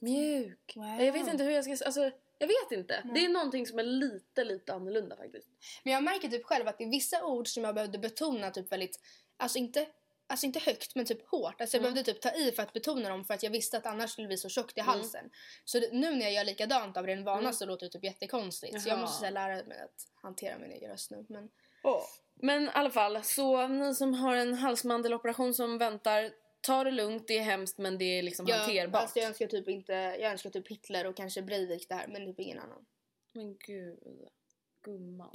mjuk. 0.01 0.73
Wow. 0.75 1.01
Jag 1.01 1.13
vet 1.13 1.27
inte 1.27 1.43
hur 1.43 1.51
jag 1.51 1.63
ska, 1.77 1.85
alltså 1.85 2.11
jag 2.39 2.47
vet 2.47 2.71
inte. 2.71 3.03
Det 3.13 3.25
är 3.25 3.29
någonting 3.29 3.67
som 3.67 3.79
är 3.79 3.83
lite, 3.83 4.43
lite 4.43 4.73
annorlunda 4.73 5.15
faktiskt. 5.15 5.47
men 5.83 5.93
jag 5.93 6.03
märker 6.03 6.27
typ 6.27 6.45
själv 6.45 6.67
att 6.67 6.77
det 6.77 6.83
är 6.83 6.89
vissa 6.89 7.25
ord 7.25 7.47
som 7.47 7.63
jag 7.63 7.75
behövde 7.75 7.97
betona 7.97 8.51
typ 8.51 8.71
väldigt... 8.71 8.99
Alltså 9.37 9.57
inte, 9.57 9.87
alltså 10.27 10.45
inte 10.45 10.59
högt 10.59 10.95
men 10.95 11.05
typ 11.05 11.27
hårt. 11.29 11.61
Alltså 11.61 11.77
jag 11.77 11.81
Mm. 11.83 11.93
behövde 11.93 12.13
typ 12.13 12.21
ta 12.21 12.31
i 12.31 12.51
för 12.51 12.63
att 12.63 12.73
betona 12.73 13.09
dem 13.09 13.25
för 13.25 13.33
att 13.33 13.43
jag 13.43 13.51
visste 13.51 13.77
att 13.77 13.85
annars 13.85 14.11
skulle 14.11 14.25
det 14.25 14.29
bli 14.29 14.37
så 14.37 14.49
tjockt 14.49 14.77
i 14.77 14.81
halsen. 14.81 15.29
Så 15.65 15.79
det, 15.79 15.89
nu 15.93 16.15
när 16.15 16.21
jag 16.25 16.33
gör 16.33 16.43
likadant 16.43 16.97
av 16.97 17.05
ren 17.07 17.23
vana 17.23 17.39
Mm. 17.39 17.53
så 17.53 17.65
låter 17.65 17.85
det 17.85 17.91
typ 17.91 18.03
jättekonstigt. 18.03 18.81
Så 18.81 18.89
jag 18.89 18.93
Jaha. 18.97 19.01
måste 19.01 19.27
så 19.27 19.33
lära 19.33 19.55
mig 19.63 19.79
att 19.79 20.07
hantera 20.21 20.57
min 20.57 20.71
egen 20.71 20.91
röst 20.91 21.11
nu. 21.11 21.25
Men 21.29 21.49
Men 22.35 22.63
i 22.65 22.69
alla 22.73 22.89
fall, 22.89 23.23
så 23.23 23.67
ni 23.67 23.95
som 23.95 24.13
har 24.13 24.35
en 24.35 24.53
halsmandeloperation 24.53 25.53
som 25.53 25.77
väntar, 25.77 26.31
ta 26.65 26.83
det 26.83 26.91
lugnt, 26.91 27.27
det 27.27 27.37
är 27.37 27.43
hemskt 27.43 27.77
men 27.77 27.97
det 27.97 28.05
är 28.05 28.23
liksom 28.23 28.47
jag, 28.47 28.57
hanterbart. 28.57 29.01
alltså 29.01 29.19
jag 29.19 29.27
önskar 29.27 29.47
typ 29.47 29.69
inte... 29.69 29.93
Jag 29.93 30.31
önskar 30.31 30.49
typ 30.49 30.67
Hitler 30.67 31.07
och 31.07 31.17
kanske 31.17 31.41
Breivik 31.41 31.89
det 31.89 31.95
här 31.95 32.07
men 32.07 32.25
typ 32.25 32.39
ingen 32.39 32.59
annan. 32.59 32.85
Men 33.33 33.57
gud, 33.57 33.99
gumman. 34.81 35.31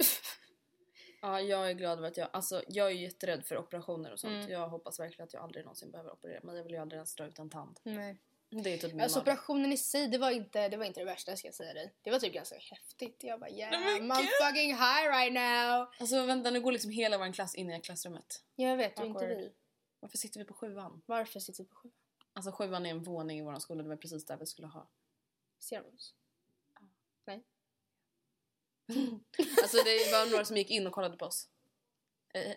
ja, 1.21 1.41
jag 1.41 1.69
är 1.69 1.73
glad 1.73 1.97
över 1.97 2.07
att 2.07 2.17
jag, 2.17 2.29
alltså 2.33 2.63
jag 2.67 2.87
är 2.87 2.95
jätterädd 2.95 3.45
för 3.45 3.57
operationer 3.57 4.11
och 4.11 4.19
sånt. 4.19 4.33
Mm. 4.33 4.51
Jag 4.51 4.69
hoppas 4.69 4.99
verkligen 4.99 5.23
att 5.23 5.33
jag 5.33 5.43
aldrig 5.43 5.65
någonsin 5.65 5.91
behöver 5.91 6.11
operera 6.13 6.39
mig. 6.43 6.55
Jag 6.55 6.63
vill 6.63 6.73
ju 6.73 6.79
aldrig 6.79 6.97
ens 6.97 7.15
dra 7.15 7.25
ut 7.25 7.39
en 7.39 7.49
tand. 7.49 7.79
Nej. 7.83 8.17
Det 8.49 8.73
är 8.73 8.77
typ 8.77 8.93
min 8.93 9.01
Alltså 9.01 9.19
mage. 9.19 9.31
operationen 9.31 9.71
i 9.71 9.77
sig, 9.77 10.07
det 10.07 10.17
var 10.17 10.31
inte 10.31 10.69
det, 10.69 10.77
var 10.77 10.85
inte 10.85 10.99
det 10.99 11.05
värsta 11.05 11.35
ska 11.35 11.47
jag 11.47 11.55
säga 11.55 11.73
dig. 11.73 11.93
Det 12.01 12.11
var 12.11 12.19
typ 12.19 12.33
ganska 12.33 12.55
häftigt. 12.55 13.23
Jag 13.23 13.39
bara 13.39 13.49
yeah, 13.49 13.71
Nej, 13.71 14.01
I'm 14.01 14.27
fucking 14.41 14.69
high 14.69 15.09
right 15.09 15.33
now. 15.33 15.87
Alltså 15.99 16.25
vänta, 16.25 16.51
nu 16.51 16.61
går 16.61 16.71
liksom 16.71 16.91
hela 16.91 17.17
vår 17.17 17.33
klass 17.33 17.55
in 17.55 17.71
i 17.71 17.81
klassrummet. 17.81 18.43
Jag 18.55 18.77
vet, 18.77 18.99
och 18.99 19.05
inte 19.05 19.27
vi. 19.27 19.51
Varför 20.01 20.17
sitter 20.17 20.39
vi 20.39 20.45
på 20.45 20.53
sjuan? 20.53 21.01
Varför 21.05 21.39
sitter 21.39 21.63
vi 21.63 21.69
på 21.69 21.75
sju? 21.75 21.91
Alltså 22.33 22.51
sjuan 22.51 22.85
är 22.85 22.89
en 22.89 23.03
våning 23.03 23.39
i 23.39 23.41
vår 23.41 23.59
skola, 23.59 23.83
det 23.83 23.89
var 23.89 23.95
precis 23.95 24.25
där 24.25 24.37
vi 24.37 24.45
skulle 24.45 24.67
ha. 24.67 24.89
Oss? 25.95 26.15
Nej. 27.25 27.43
Alltså 29.61 29.77
det 29.77 30.11
var 30.11 30.31
några 30.31 30.45
som 30.45 30.57
gick 30.57 30.69
in 30.69 30.87
och 30.87 30.93
kollade 30.93 31.17
på 31.17 31.25
oss. 31.25 31.49
Eh, 32.33 32.55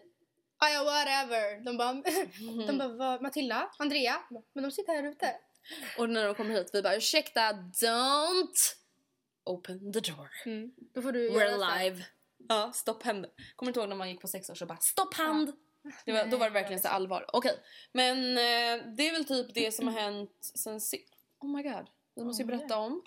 Ah, 0.57 0.69
ja, 0.69 0.85
whatever. 0.85 1.61
De 1.65 1.77
bara, 1.77 1.93
de 2.89 2.99
bara 2.99 3.21
Matilda, 3.21 3.71
Andrea. 3.79 4.23
Men 4.53 4.65
de 4.65 4.71
sitter 4.71 4.93
här 4.93 5.03
ute. 5.03 5.37
och 5.99 6.11
när 6.11 6.27
de 6.27 6.35
kommer 6.35 6.55
hit, 6.55 6.71
vi 6.73 6.83
bara 6.83 6.97
ursäkta, 6.97 7.53
don't 7.53 8.75
open 9.45 9.93
the 9.93 10.01
door. 10.01 10.31
Mm. 10.47 10.73
Då 10.77 11.03
får 11.03 11.13
du 11.13 11.31
We're 11.31 11.65
här. 11.65 11.85
live. 11.85 12.05
Ja, 12.49 12.73
stopp 12.75 13.03
hand. 13.03 13.27
Kommer 13.57 13.67
du 13.67 13.71
inte 13.71 13.81
ihåg 13.81 13.89
när 13.89 13.97
man 13.97 14.11
gick 14.11 14.21
på 14.21 14.29
sex 14.29 14.51
år 14.51 14.55
så 14.55 14.67
bara 14.67 14.79
stopp 14.79 15.15
hand? 15.15 15.53
Det 16.05 16.13
var, 16.13 16.27
då 16.27 16.37
var 16.37 16.47
det 16.47 16.53
verkligen 16.53 16.83
så 16.83 16.89
allvar. 16.89 17.27
Okej, 17.33 17.59
men 17.93 18.39
eh, 18.39 18.87
det 18.97 19.09
är 19.09 19.13
väl 19.13 19.25
typ 19.25 19.55
det 19.55 19.73
som 19.75 19.89
har 19.89 20.01
hänt 20.01 20.51
sen 20.55 20.81
sist. 20.81 21.15
Oh 21.41 21.57
my 21.57 21.63
god, 21.63 21.87
vi 22.15 22.25
måste 22.25 22.43
ju 22.43 22.47
Oh 22.47 22.57
berätta 22.59 22.79
om 22.79 23.03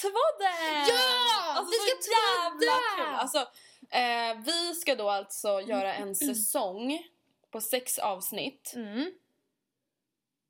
Tvådden! 0.00 0.86
Ja! 0.88 1.54
Alltså, 1.56 1.70
vi 1.70 2.02
ska 2.02 2.12
jävla 2.12 2.72
kul! 2.96 3.14
Alltså, 3.14 3.38
eh, 3.90 4.44
vi 4.44 4.74
ska 4.74 4.94
då 4.94 5.10
alltså 5.10 5.60
göra 5.60 5.94
en 5.94 6.14
säsong 6.14 7.06
på 7.50 7.60
sex 7.60 7.98
avsnitt. 7.98 8.72
Mm. 8.76 9.12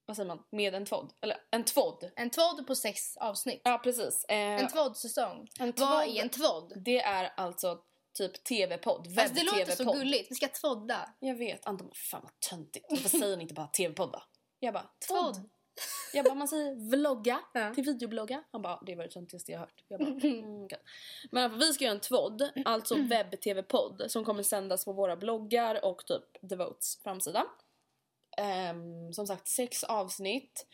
Vad 0.07 0.17
säger 0.17 0.29
man? 0.29 0.43
Med 0.51 0.75
en 0.75 0.87
tvådd? 0.87 1.13
Eller 1.21 1.37
en 1.51 1.65
tvådd. 1.65 2.11
En 2.17 2.31
tvådd 2.31 2.67
på 2.67 2.75
sex 2.75 3.17
avsnitt. 3.17 3.61
Ja, 3.65 3.81
precis. 3.85 4.25
Eh, 4.25 4.37
En 4.37 4.69
tvåddsäsong. 4.69 5.51
Vad 5.77 6.05
är 6.05 6.23
en 6.23 6.29
tvådd? 6.29 6.73
Det 6.77 7.01
är 7.01 7.33
alltså 7.37 7.79
typ 8.17 8.45
tv-podd, 8.45 9.19
Alltså, 9.19 9.35
det 9.35 9.43
låter 9.45 9.57
så 9.59 9.65
webb-tv-podd. 9.65 9.97
gulligt. 9.99 10.31
Vi 10.31 10.35
ska 10.35 10.49
tvådda. 10.49 11.09
Jag 11.21 11.35
vet, 11.35 11.67
Anton 11.67 11.87
bara, 11.87 11.95
fan 11.95 12.21
vad 12.23 12.41
töntigt. 12.51 12.87
Varför 12.91 13.09
säger 13.19 13.37
ni 13.37 13.43
inte 13.43 13.55
bara 13.55 13.67
tv-podd 13.67 14.13
då? 14.13 14.23
Jag 14.61 14.75
bara, 14.75 14.91
tvådd. 15.09 15.51
Jag 16.13 16.25
bara, 16.25 16.35
man 16.35 16.49
säger 16.49 16.91
vlogga 16.91 17.41
Ja. 17.55 17.75
till 17.75 17.85
videoblogga. 17.85 18.45
Han 18.53 18.63
bara, 18.63 18.81
det 18.87 18.95
var 18.95 19.05
det 19.05 19.11
töntigaste 19.11 19.53
jag 19.53 19.59
hört. 19.59 19.85
Jag 19.89 20.01
bara, 20.01 20.09
mm, 20.29 20.65
okej. 20.65 20.79
Men 21.31 21.59
vi 21.59 21.73
ska 21.73 21.85
göra 21.85 21.95
en 21.95 22.01
tvådd, 22.01 22.51
alltså 22.65 22.95
webb-tv-podd 22.95 24.03
som 24.09 24.25
kommer 24.25 24.43
sändas 24.43 24.85
på 24.85 24.93
våra 24.93 25.17
bloggar 25.17 25.85
och 25.85 26.07
typ 26.07 26.23
Devotes 26.51 27.03
framsida. 27.03 27.45
Ehm, 28.37 29.13
som 29.13 29.27
sagt, 29.27 29.49
sex 29.49 29.85
avsnitt. 29.85 30.67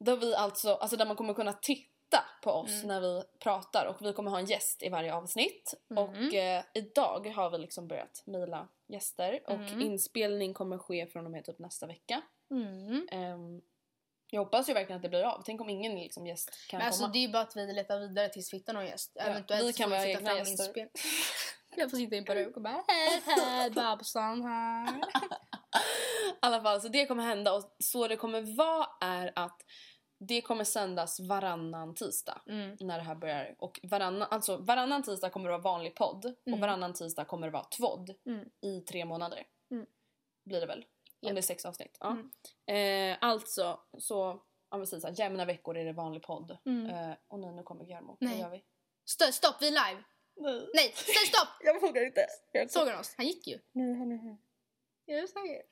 Där 0.00 0.16
vi 0.16 0.34
alltså, 0.34 0.74
alltså 0.74 0.96
där 0.96 1.06
man 1.06 1.16
kommer 1.16 1.34
kunna 1.34 1.52
titta 1.52 1.89
på 2.42 2.50
oss 2.50 2.84
när 2.84 3.00
vi 3.00 3.22
pratar 3.38 3.86
och 3.86 4.06
vi 4.06 4.12
kommer 4.12 4.30
ha 4.30 4.38
en 4.38 4.46
gäst 4.46 4.82
i 4.82 4.88
varje 4.88 5.14
avsnitt. 5.14 5.74
Och 5.96 6.34
eh, 6.34 6.62
idag 6.74 7.32
har 7.36 7.50
vi 7.50 7.58
liksom 7.58 7.88
börjat 7.88 8.22
mejla 8.26 8.68
gäster 8.88 9.40
och 9.46 9.82
inspelning 9.82 10.54
kommer 10.54 10.78
ske 10.78 11.06
från 11.06 11.24
och 11.24 11.30
med 11.30 11.44
typ 11.44 11.58
nästa 11.58 11.86
vecka. 11.86 12.22
Mm. 12.50 13.08
Ehm, 13.10 13.60
jag 14.30 14.44
hoppas 14.44 14.68
ju 14.68 14.74
verkligen 14.74 14.96
att 14.96 15.02
det 15.02 15.08
blir 15.08 15.22
av. 15.22 15.42
Tänk 15.46 15.60
om 15.60 15.68
ingen 15.68 15.94
liksom, 15.94 16.26
gäst 16.26 16.68
kan 16.68 16.78
Men 16.78 16.86
alltså 16.86 17.02
komma. 17.02 17.12
det 17.12 17.18
är 17.18 17.26
ju 17.26 17.28
bara 17.28 17.42
att 17.42 17.56
vi 17.56 17.72
letar 17.72 17.98
vidare 18.00 18.28
tills 18.28 18.52
vi 18.52 18.56
hittar 18.56 18.72
någon 18.72 18.86
gäst. 18.86 19.16
Eventuellt 19.20 19.68
vi 19.68 19.72
kan 19.72 19.90
vara 19.90 20.06
egna 20.06 20.30
fram 20.30 20.38
gäster. 20.38 20.64
inspel. 20.64 20.88
Jag 21.76 21.90
får 21.90 21.98
sitta 21.98 22.14
i 22.14 22.18
en 22.18 22.24
peruk 22.24 22.56
och 22.56 22.62
bara 22.62 22.84
hej 22.88 23.22
hej 23.24 23.70
Babsan 23.74 24.42
här. 24.42 24.96
I 24.96 26.38
alla 26.40 26.62
fall, 26.62 26.80
så 26.80 26.88
det 26.88 27.06
kommer 27.06 27.22
hända 27.22 27.52
och 27.52 27.76
så 27.78 28.08
det 28.08 28.16
kommer 28.16 28.56
vara 28.56 28.86
är 29.00 29.32
att 29.36 29.62
Det 30.22 30.40
kommer 30.42 30.64
sändas 30.64 31.20
varannan 31.20 31.94
tisdag 31.94 32.42
Mm. 32.46 32.76
när 32.80 32.96
det 32.98 33.04
här 33.04 33.14
börjar. 33.14 33.54
Och 33.58 33.80
varannan, 33.82 34.28
alltså, 34.30 34.56
varannan 34.56 35.02
tisdag 35.02 35.30
kommer 35.30 35.44
det 35.44 35.50
vara 35.52 35.62
vanlig 35.62 35.94
podd 35.94 36.24
och 36.52 36.58
varannan 36.60 36.92
tisdag 36.94 37.24
kommer 37.24 37.46
det 37.46 37.50
vara 37.52 37.64
tvådd 37.64 38.14
Mm. 38.26 38.48
i 38.60 38.80
tre 38.80 39.04
månader. 39.04 39.46
Mm. 39.70 39.86
Blir 40.44 40.60
det 40.60 40.66
väl? 40.66 40.84
Om 41.26 41.34
det 41.34 41.40
är 41.40 41.42
sex 41.42 41.64
avsnitt. 41.64 41.96
Ja. 42.00 42.16
Mm. 42.68 43.12
Eh, 43.12 43.18
alltså, 43.20 43.80
så 43.98 44.42
om 44.68 44.80
vi 44.80 44.86
säger 44.86 45.00
så 45.00 45.06
här, 45.06 45.14
jämna 45.18 45.44
veckor 45.44 45.76
är 45.76 45.84
det 45.84 45.92
vanlig 45.92 46.22
podd. 46.22 46.58
Mm. 46.66 46.86
Eh, 46.90 47.16
och 47.28 47.38
nu, 47.40 47.50
nu 47.52 47.62
kommer 47.62 47.84
Guillermo. 47.84 48.16
Nej. 48.20 48.32
Vad 48.32 48.40
gör 48.40 48.50
vi? 48.50 48.64
St- 49.06 49.32
stopp, 49.32 49.56
vi 49.60 49.66
är 49.68 49.70
live! 49.90 50.02
Nej. 50.36 50.68
Nej, 50.74 50.92
stopp! 51.26 51.48
Jag 51.64 51.80
vågar 51.80 52.06
inte. 52.06 52.26
Jag, 52.52 52.70
Såg 52.70 52.88
han 52.88 53.00
oss? 53.00 53.14
Han 53.16 53.26
gick 53.26 53.46
ju. 53.46 53.58
Nej, 53.72 53.94
han 53.94 54.12
är 54.12 54.16
här. 54.16 54.36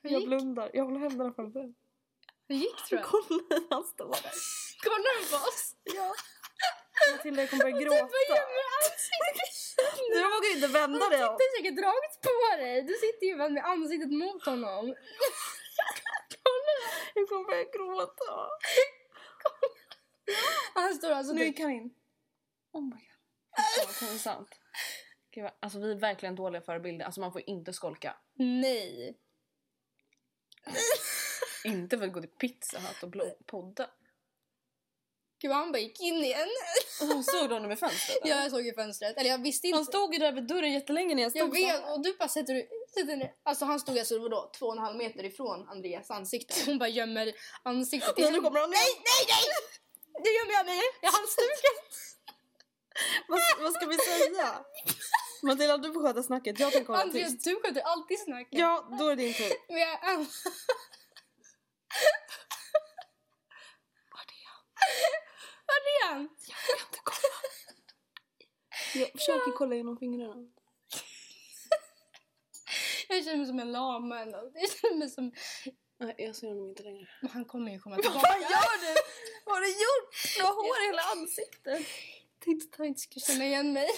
Jag 0.01 0.11
gick. 0.11 0.27
blundar. 0.27 0.71
Jag 0.73 0.83
håller 0.85 0.99
händerna 0.99 1.33
framför. 1.33 1.73
Han 2.49 2.57
gick 2.57 2.85
tror 2.85 3.01
jag. 3.01 3.09
Kolla, 3.09 3.61
han 3.69 3.83
står 3.83 4.07
där. 4.23 4.33
Kollar 4.83 5.21
du 5.21 5.29
på 5.31 5.35
oss? 5.49 5.75
Ja. 5.83 6.13
Matilda, 7.11 7.41
jag 7.41 7.49
kommer 7.49 7.63
börja 7.63 7.79
gråta. 7.79 8.09
Du 10.13 10.19
vågar 10.23 10.55
inte 10.55 10.67
vända 10.67 11.09
dig 11.09 11.23
om. 11.25 11.37
Du 11.37 11.43
har 11.43 11.57
säkert 11.57 11.75
dragit 11.83 12.21
på 12.21 12.57
dig. 12.57 12.81
Du 12.81 12.93
sitter 12.93 13.25
ju 13.27 13.37
bara 13.37 13.49
med 13.49 13.65
ansiktet 13.65 14.11
mot 14.11 14.45
honom. 14.45 14.95
Jag 17.13 17.29
kommer 17.29 17.45
börja 17.45 17.63
gråta. 17.63 18.49
Han 20.73 20.95
står 20.95 21.11
alltså 21.11 21.33
Nu 21.33 21.39
typ... 21.39 21.47
gick 21.47 21.59
han 21.59 21.71
in. 21.71 21.93
Oh 22.73 22.81
my 22.83 22.89
god. 22.89 23.99
Pinsamt. 23.99 24.49
Gud, 25.31 25.43
vad- 25.43 25.53
Alltså 25.59 25.79
vi 25.79 25.91
är 25.91 25.95
verkligen 25.99 26.35
dåliga 26.35 26.61
förebilder. 26.61 27.05
Alltså 27.05 27.21
man 27.21 27.31
får 27.31 27.41
inte 27.49 27.73
skolka. 27.73 28.15
Nej. 28.35 29.17
Inte 31.69 31.97
för 31.97 32.05
att 32.07 32.13
gå 32.13 32.21
till 32.21 32.29
Pizza 32.29 32.79
Hut 32.79 33.03
och 33.03 33.09
blå- 33.09 33.35
podda. 33.45 33.89
Gud, 35.41 35.51
han 35.51 35.71
bara 35.71 35.79
gick 35.79 35.99
in 36.01 36.23
igen. 36.23 36.47
Oh, 37.01 37.21
såg 37.21 37.49
du 37.49 37.53
honom 37.53 37.71
i 37.71 37.75
fönstret? 37.75 38.17
eller? 38.23 38.35
Ja, 38.35 38.41
jag 38.41 38.51
såg 38.51 38.67
i 38.67 38.73
fönstret. 38.73 39.17
Eller 39.17 39.29
jag 39.29 39.37
visste 39.37 39.67
inte. 39.67 39.77
Han 39.77 39.85
stod 39.85 40.13
ju 40.13 40.19
där 40.19 40.31
vid 40.31 40.47
dörren 40.47 40.71
jättelänge 40.73 41.15
när 41.15 41.23
jag 41.23 41.31
stod 41.31 41.41
jag 41.41 41.47
så 41.49 41.65
vet. 41.65 41.81
här. 41.83 41.93
Och 41.93 42.03
du 42.03 42.13
bara 42.19 42.29
sätter 42.29 42.53
du... 42.53 42.67
Sätter 42.93 43.17
ner. 43.17 43.33
Alltså 43.43 43.65
han 43.65 43.79
stod 43.79 43.99
alltså 43.99 44.19
vadå, 44.19 44.51
två 44.59 44.65
och 44.65 44.73
en 44.73 44.79
halv 44.79 44.97
meter 44.97 45.23
ifrån 45.25 45.67
Andreas 45.69 46.11
ansikte. 46.11 46.53
Hon 46.65 46.79
bara 46.79 46.89
gömmer 46.89 47.33
ansiktet 47.63 48.19
i 48.19 48.21
Nej, 48.21 48.31
nu 48.31 48.41
kommer 48.41 48.59
han. 48.59 48.69
Nej, 48.69 48.89
nej, 48.95 49.23
nej! 49.27 49.45
Nu 50.23 50.29
gömmer 50.37 50.53
jag 50.53 50.65
mig 50.65 50.79
i 51.01 51.05
halsduken. 51.05 51.75
Vad, 53.27 53.39
vad 53.61 53.73
ska 53.73 53.85
vi 53.85 53.97
säga? 53.97 54.65
Matilda, 55.43 55.77
du 55.77 55.93
får 55.93 56.01
sköta 56.07 56.23
snacket. 56.23 56.59
Jag 56.59 56.73
kan 56.73 56.85
hålla 56.85 57.01
Andreas, 57.01 57.31
tyst. 57.31 57.43
du 57.43 57.55
sköter 57.63 57.81
alltid 57.81 58.19
snacket. 58.19 58.59
Ja, 58.59 58.87
då 58.99 59.07
är 59.07 59.15
det 59.15 59.23
din 59.23 59.33
tur. 59.33 59.53
Men 59.67 59.79
jag... 59.79 59.99
Var 65.65 65.75
är 65.75 66.07
han? 66.13 66.29
Jag 68.93 69.11
försöker 69.11 69.51
kolla 69.51 69.75
genom 69.75 69.97
fingrarna. 69.97 70.35
Jag 73.07 73.23
känner 73.23 73.37
mig 73.37 73.47
som 73.47 73.59
en 73.59 73.71
lama 73.71 74.25
något. 74.25 74.51
Jag 74.55 74.71
känner 74.71 74.97
mig 74.97 75.09
som... 75.09 75.31
Nej, 75.99 76.15
jag 76.17 76.35
ser 76.35 76.47
honom 76.47 76.69
inte 76.69 76.83
längre. 76.83 77.07
Men 77.21 77.31
han 77.31 77.45
kommer 77.45 77.71
ju 77.71 77.79
komma 77.79 77.95
Vad 77.95 78.03
tillbaka. 78.05 78.27
fan 78.27 78.41
gör 78.41 78.93
du? 78.93 78.99
Vad 79.45 79.55
har 79.55 79.61
du 79.61 79.69
gjort? 79.69 80.35
Du 80.37 80.43
har 80.43 80.53
hår 80.53 80.83
i 80.83 80.85
hela 80.87 81.01
ansiktet. 81.01 81.87
Tänkte 82.39 82.67
att 82.73 82.77
han 82.77 82.87
inte 82.87 82.99
skulle 83.01 83.25
känna 83.25 83.45
igen 83.45 83.73
mig. 83.73 83.89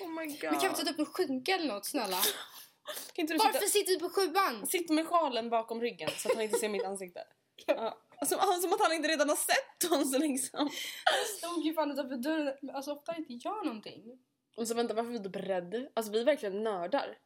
Oh 0.00 0.08
my 0.08 0.26
god. 0.26 0.50
Men 0.50 0.60
kan 0.60 0.74
vi 0.74 0.84
ta 0.84 0.90
upp 0.90 0.98
en 0.98 1.06
skinka 1.06 1.54
eller 1.54 1.66
något 1.74 1.86
snälla? 1.86 2.18
Kan 3.12 3.26
du 3.26 3.36
Varför 3.36 3.52
sitta, 3.52 3.66
sitter 3.70 3.92
vi 3.92 3.98
på 3.98 4.08
sjuan? 4.10 4.66
sitta 4.66 4.92
med 4.92 5.06
sjalen 5.06 5.50
bakom 5.50 5.80
ryggen 5.80 6.10
så 6.16 6.28
att 6.28 6.34
han 6.34 6.42
inte 6.44 6.58
ser 6.58 6.68
mitt 6.68 6.84
ansikte? 6.84 7.24
Ja. 7.66 7.98
Som, 8.26 8.38
som 8.62 8.72
att 8.72 8.80
han 8.80 8.92
inte 8.92 9.08
redan 9.08 9.28
har 9.28 9.36
sett 9.36 9.92
oss 9.92 10.18
liksom. 10.18 10.70
Jag 11.04 11.26
stod 11.26 11.64
ju 11.64 11.74
fan 11.74 11.90
utanför 11.92 12.16
dörren. 12.16 12.70
Alltså 12.74 12.92
ofta 12.92 13.16
inte 13.16 13.32
gör 13.32 13.64
någonting. 13.64 14.04
Och 14.56 14.68
så 14.68 14.74
vänta, 14.74 14.94
varför 14.94 15.08
är 15.08 15.12
vi 15.12 15.16
inte 15.16 15.28
beredda? 15.30 15.78
Alltså 15.94 16.12
vi 16.12 16.20
är 16.20 16.24
verkligen 16.24 16.62
nördar. 16.62 17.18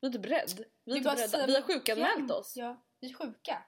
Vi 0.00 0.06
är 0.06 0.08
inte 0.08 0.18
beredda. 0.18 0.62
Vi 0.84 0.96
är 0.96 1.00
beredda. 1.00 1.28
säger- 1.28 1.46
Vi 1.46 1.54
har 1.54 1.62
sjukanmält 1.62 2.30
oss. 2.30 2.52
Ja, 2.56 2.84
vi 3.00 3.10
är 3.10 3.14
sjuka. 3.14 3.62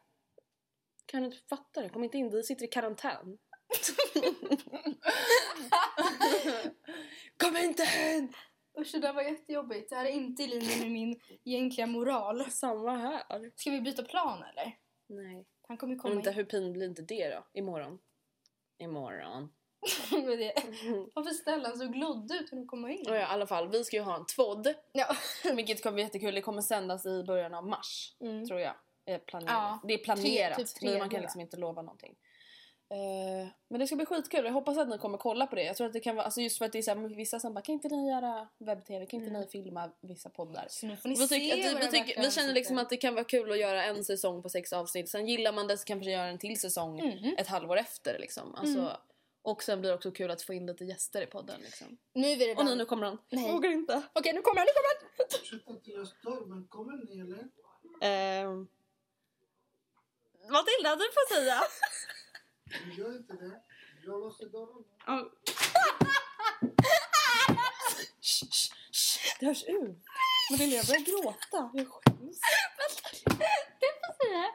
Kan 1.07 1.21
du 1.21 1.27
inte 1.27 1.39
fatta 1.49 1.83
det? 1.83 1.89
Kom 1.89 2.05
inte 2.05 2.19
in, 2.19 2.31
vi 2.31 2.43
sitter 2.43 2.65
i 2.65 2.69
karantän. 2.69 3.39
Kom 7.37 7.57
inte 7.57 7.83
in! 7.83 8.33
Usch, 8.79 8.93
det 8.93 8.99
där 8.99 9.13
var 9.13 9.23
jättejobbigt. 9.23 9.91
Det 9.91 9.97
här 9.97 10.05
är 10.05 10.11
inte 10.11 10.43
i 10.43 10.47
linje 10.47 10.79
med 10.79 10.91
min 10.91 11.21
egentliga 11.45 11.87
moral. 11.87 12.51
Samma 12.51 12.97
här. 12.97 13.23
Ska 13.57 13.71
vi 13.71 13.81
byta 13.81 14.03
plan 14.03 14.43
eller? 14.43 14.77
Nej. 15.07 15.47
Han 15.69 15.77
kommer 15.77 15.97
komma 15.97 16.15
vänta, 16.15 16.31
in. 16.31 16.37
hur 16.37 16.45
pin 16.45 16.73
blir 16.73 16.87
inte 16.87 17.03
det 17.03 17.29
då? 17.29 17.45
Imorgon? 17.53 17.99
Imorgon. 18.79 19.53
det. 20.11 20.53
Varför 21.15 21.31
ställer 21.31 21.69
han 21.69 21.79
så 21.79 21.87
glodd 21.87 22.33
ut 22.33 22.53
när 22.53 22.59
de 22.59 22.67
kommer 22.67 22.89
in? 22.89 23.09
Och 23.09 23.17
ja, 23.17 23.21
i 23.21 23.23
alla 23.25 23.47
fall, 23.47 23.69
vi 23.69 23.85
ska 23.85 23.97
ju 23.97 24.03
ha 24.03 24.17
en 24.17 24.27
tvådd. 24.27 24.75
Ja. 24.93 25.17
Vilket 25.55 25.83
kommer 25.83 25.95
bli 25.95 26.03
jättekul. 26.03 26.35
Det 26.35 26.41
kommer 26.41 26.63
sändas 26.63 27.07
i 27.07 27.23
början 27.25 27.55
av 27.55 27.67
mars. 27.67 28.17
Mm. 28.21 28.47
Tror 28.47 28.61
jag. 28.61 28.75
Är 29.05 29.19
planerat. 29.19 29.53
Ja, 29.53 29.81
Det 29.85 29.95
är 29.95 29.99
planerat. 29.99 30.57
tre- 30.57 30.65
typ 30.65 30.75
tre 30.75 30.91
men 30.91 30.99
man 30.99 31.09
kan 31.11 31.21
liksom 31.21 31.41
inte 31.41 31.57
lova 31.57 31.83
någonting. 31.83 32.17
Eh, 32.93 33.49
men 33.69 33.81
det 33.81 33.87
ska 33.87 33.97
bli 33.97 34.07
skitkul. 34.07 34.45
Jag 34.45 34.53
hoppas 34.53 34.79
att 34.79 34.89
ni 34.89 34.99
kommer 34.99 35.19
kolla 35.19 35.47
på 35.47 35.57
det. 35.57 35.63
Jag 35.63 35.77
tror 35.77 35.87
att 35.87 35.93
det 35.93 36.01
kan 36.01 36.17
vara, 36.17 36.25
alltså 36.25 36.41
just 36.41 36.59
för 36.59 36.65
att 36.65 36.73
det 36.73 36.79
är 36.79 36.83
så 36.83 36.91
här, 36.95 37.17
vissa 37.17 37.41
som 37.41 37.55
bara 37.55 37.61
kan 37.63 37.73
inte 37.73 37.89
ni 37.89 38.09
göra 38.09 38.49
webb-tv? 38.59 39.07
Kan 39.07 39.21
inte 39.25 39.39
ni 39.39 39.47
filma 39.47 39.91
vissa 40.01 40.29
poddar? 40.31 40.67
Så 40.71 40.87
nu 40.87 40.97
får 40.97 41.09
ni 41.09 41.15
Vi, 41.15 41.27
se 41.27 41.39
vi, 41.39 41.75
våra 41.75 41.81
vi, 41.85 41.91
tycker, 41.91 42.23
vi 42.23 42.31
känner 42.31 42.53
liksom 42.53 42.79
att 42.79 42.91
det 42.91 42.97
kan 42.97 43.15
vara 43.15 43.25
kul 43.25 43.53
att 43.53 43.59
göra 43.59 43.85
en 43.85 44.05
säsong 44.05 44.43
på 44.43 44.49
sex 44.49 44.73
avsnitt. 44.73 45.09
Sen 45.11 45.27
gillar 45.29 45.53
man 45.53 45.67
det 45.67 45.79
så 45.79 45.85
kanske 45.85 46.11
göra 46.11 46.27
en 46.27 46.39
till 46.39 46.61
säsong 46.61 46.97
Mhm. 46.97 47.35
ett 47.39 47.47
halvår 47.49 47.77
efter. 47.79 48.19
Liksom. 48.19 48.55
Alltså, 48.55 48.79
Mm. 48.81 48.93
Och 49.43 49.63
sen 49.63 49.81
blir 49.81 49.91
det 49.91 49.97
också 49.97 50.11
kul 50.11 50.31
att 50.31 50.43
få 50.43 50.53
in 50.55 50.67
lite 50.67 50.85
gäster 50.85 51.23
i 51.23 51.27
podden. 51.27 51.61
Liksom. 51.61 51.99
Nu 52.15 52.29
är 52.31 52.37
vi 52.37 52.47
redan... 52.49 52.59
Och 52.59 52.71
nu, 52.71 52.77
nu 52.77 52.85
kommer 52.85 53.07
han. 53.07 53.19
Nej. 53.31 53.47
Jag 53.47 53.53
vågar 53.53 53.71
inte. 53.71 54.03
Okej, 54.13 54.33
nu 54.33 54.41
kommer 54.43 54.61
han, 54.61 54.67
nu 54.67 54.73
kommer 54.73 54.89
han! 55.19 55.27
Ursäkta 55.43 55.73
att 55.73 55.87
jag 55.87 56.07
stör, 56.09 56.47
men 56.47 56.69
kommer 56.69 56.93
ni 57.15 57.21
eller? 57.21 57.39
Ehm. 58.01 58.69
Matilda, 60.51 60.97
du 60.97 61.05
får 61.17 61.35
säga. 61.35 61.61
Men 62.71 62.97
Gör 62.97 63.17
inte 63.17 63.33
det. 63.33 63.61
Jag 64.07 64.21
låser 64.21 64.47
dörren. 64.47 64.85
Shh. 68.21 69.23
Det 69.41 69.47
hörs 69.47 69.65
ut. 69.65 69.99
Matilda, 70.51 70.77
jag 70.77 70.87
börjar 70.87 71.01
gråta. 71.11 71.61
Jag 71.75 71.89
skäms. 71.93 72.41
Det 73.81 73.91
får 74.01 74.13
säga. 74.25 74.47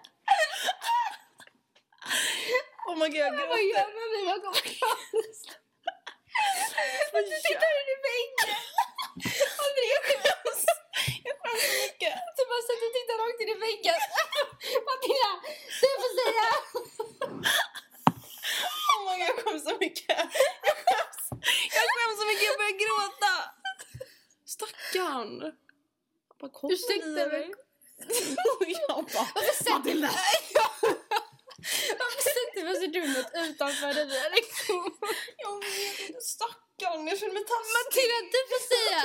Oh 2.87 2.95
my 3.01 3.07
god, 3.09 3.17
jag 3.17 3.31
Vad 3.31 3.47
gråter. 3.47 3.63
gör 3.73 3.87
man 3.97 4.07
med 4.15 4.23
vad 4.31 4.39
kommer 4.43 4.61
Du 7.29 7.35
tittar 7.49 7.71
in 7.81 7.89
i 7.95 7.97
väggen! 8.09 8.55
Andrea 9.65 9.99
skäms! 10.07 10.61
Jag 11.27 11.35
skäms 11.41 11.63
så 11.69 11.73
mycket. 11.85 12.13
Du 12.37 12.41
bara 12.51 12.63
sätter 12.67 12.87
och 12.89 12.95
tittar 12.97 13.15
rakt 13.23 13.39
in 13.43 13.49
i 13.55 13.57
väggen. 13.67 13.99
Matilda, 14.87 15.31
du 15.81 15.87
får 16.01 16.11
säga! 16.21 16.47
My 19.05 19.11
god, 19.19 19.27
jag 19.29 19.35
skäms 19.43 19.63
så 19.69 19.77
mycket. 19.79 20.09
Jag 20.09 20.29
skäms. 20.87 21.21
Jag 21.77 21.85
skäms 21.95 22.19
så 22.21 22.25
mycket, 22.27 22.45
jag 22.51 22.57
börjar 22.61 22.77
gråta. 22.83 23.33
Stackarn. 24.45 25.41
Jag 25.41 26.37
bara, 26.39 26.51
kommer 26.51 26.73
Ursäkta 26.73 27.27
mig. 27.35 27.51
Jag 28.87 29.05
bara, 29.13 29.27
Matilda! 29.69 30.07
Varför 31.99 32.21
sätter 32.37 32.63
vi 32.65 32.71
oss 32.73 32.83
i 32.83 32.99
rummet 32.99 33.31
utanför 33.35 33.93
där 33.93 34.05
vi 34.05 34.19
har 34.19 34.29
lektion? 34.29 34.91
jag 35.37 35.59
vet 35.59 35.99
inte, 36.09 36.21
stackarn. 36.21 37.07
Jag 37.07 37.19
känner 37.19 37.33
mig 37.33 37.45
taskig. 37.45 37.73
Matilda, 37.77 38.17
du 38.35 38.41
får 38.51 38.61
säga! 38.73 39.01